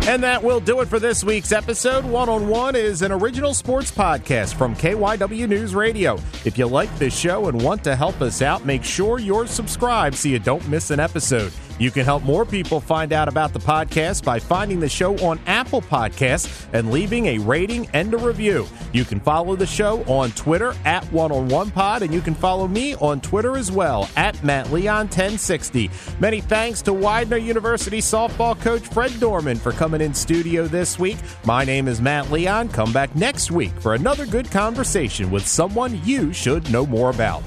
And 0.07 0.23
that 0.23 0.43
will 0.43 0.59
do 0.59 0.81
it 0.81 0.87
for 0.87 0.97
this 0.97 1.23
week's 1.23 1.51
episode. 1.51 2.03
One 2.03 2.27
on 2.27 2.47
One 2.47 2.75
is 2.75 3.03
an 3.03 3.11
original 3.11 3.53
sports 3.53 3.91
podcast 3.91 4.55
from 4.55 4.75
KYW 4.75 5.47
News 5.47 5.75
Radio. 5.75 6.15
If 6.43 6.57
you 6.57 6.65
like 6.65 6.93
this 6.97 7.15
show 7.15 7.49
and 7.49 7.61
want 7.61 7.83
to 7.83 7.95
help 7.95 8.19
us 8.19 8.41
out, 8.41 8.65
make 8.65 8.83
sure 8.83 9.19
you're 9.19 9.45
subscribed 9.45 10.15
so 10.15 10.27
you 10.27 10.39
don't 10.39 10.67
miss 10.67 10.89
an 10.89 10.99
episode. 10.99 11.53
You 11.81 11.89
can 11.89 12.05
help 12.05 12.21
more 12.21 12.45
people 12.45 12.79
find 12.79 13.11
out 13.11 13.27
about 13.27 13.53
the 13.53 13.59
podcast 13.59 14.23
by 14.23 14.37
finding 14.37 14.79
the 14.79 14.87
show 14.87 15.17
on 15.25 15.39
Apple 15.47 15.81
Podcasts 15.81 16.67
and 16.73 16.91
leaving 16.91 17.25
a 17.25 17.39
rating 17.39 17.89
and 17.93 18.13
a 18.13 18.19
review. 18.19 18.67
You 18.93 19.03
can 19.03 19.19
follow 19.19 19.55
the 19.55 19.65
show 19.65 20.03
on 20.03 20.29
Twitter 20.33 20.75
at 20.85 21.03
One 21.11 21.31
on 21.31 21.47
One 21.47 21.71
Pod, 21.71 22.03
and 22.03 22.13
you 22.13 22.21
can 22.21 22.35
follow 22.35 22.67
me 22.67 22.93
on 22.97 23.19
Twitter 23.19 23.57
as 23.57 23.71
well 23.71 24.07
at 24.15 24.43
Matt 24.43 24.71
Leon 24.71 25.05
1060. 25.07 25.89
Many 26.19 26.39
thanks 26.39 26.83
to 26.83 26.93
Widener 26.93 27.37
University 27.37 27.97
softball 27.97 28.61
coach 28.61 28.83
Fred 28.83 29.19
Dorman 29.19 29.57
for 29.57 29.71
coming 29.71 30.01
in 30.01 30.13
studio 30.13 30.67
this 30.67 30.99
week. 30.99 31.17
My 31.45 31.63
name 31.65 31.87
is 31.87 31.99
Matt 31.99 32.29
Leon. 32.29 32.69
Come 32.69 32.93
back 32.93 33.15
next 33.15 33.49
week 33.49 33.73
for 33.79 33.95
another 33.95 34.27
good 34.27 34.51
conversation 34.51 35.31
with 35.31 35.47
someone 35.47 35.99
you 36.05 36.31
should 36.31 36.71
know 36.71 36.85
more 36.85 37.09
about. 37.09 37.41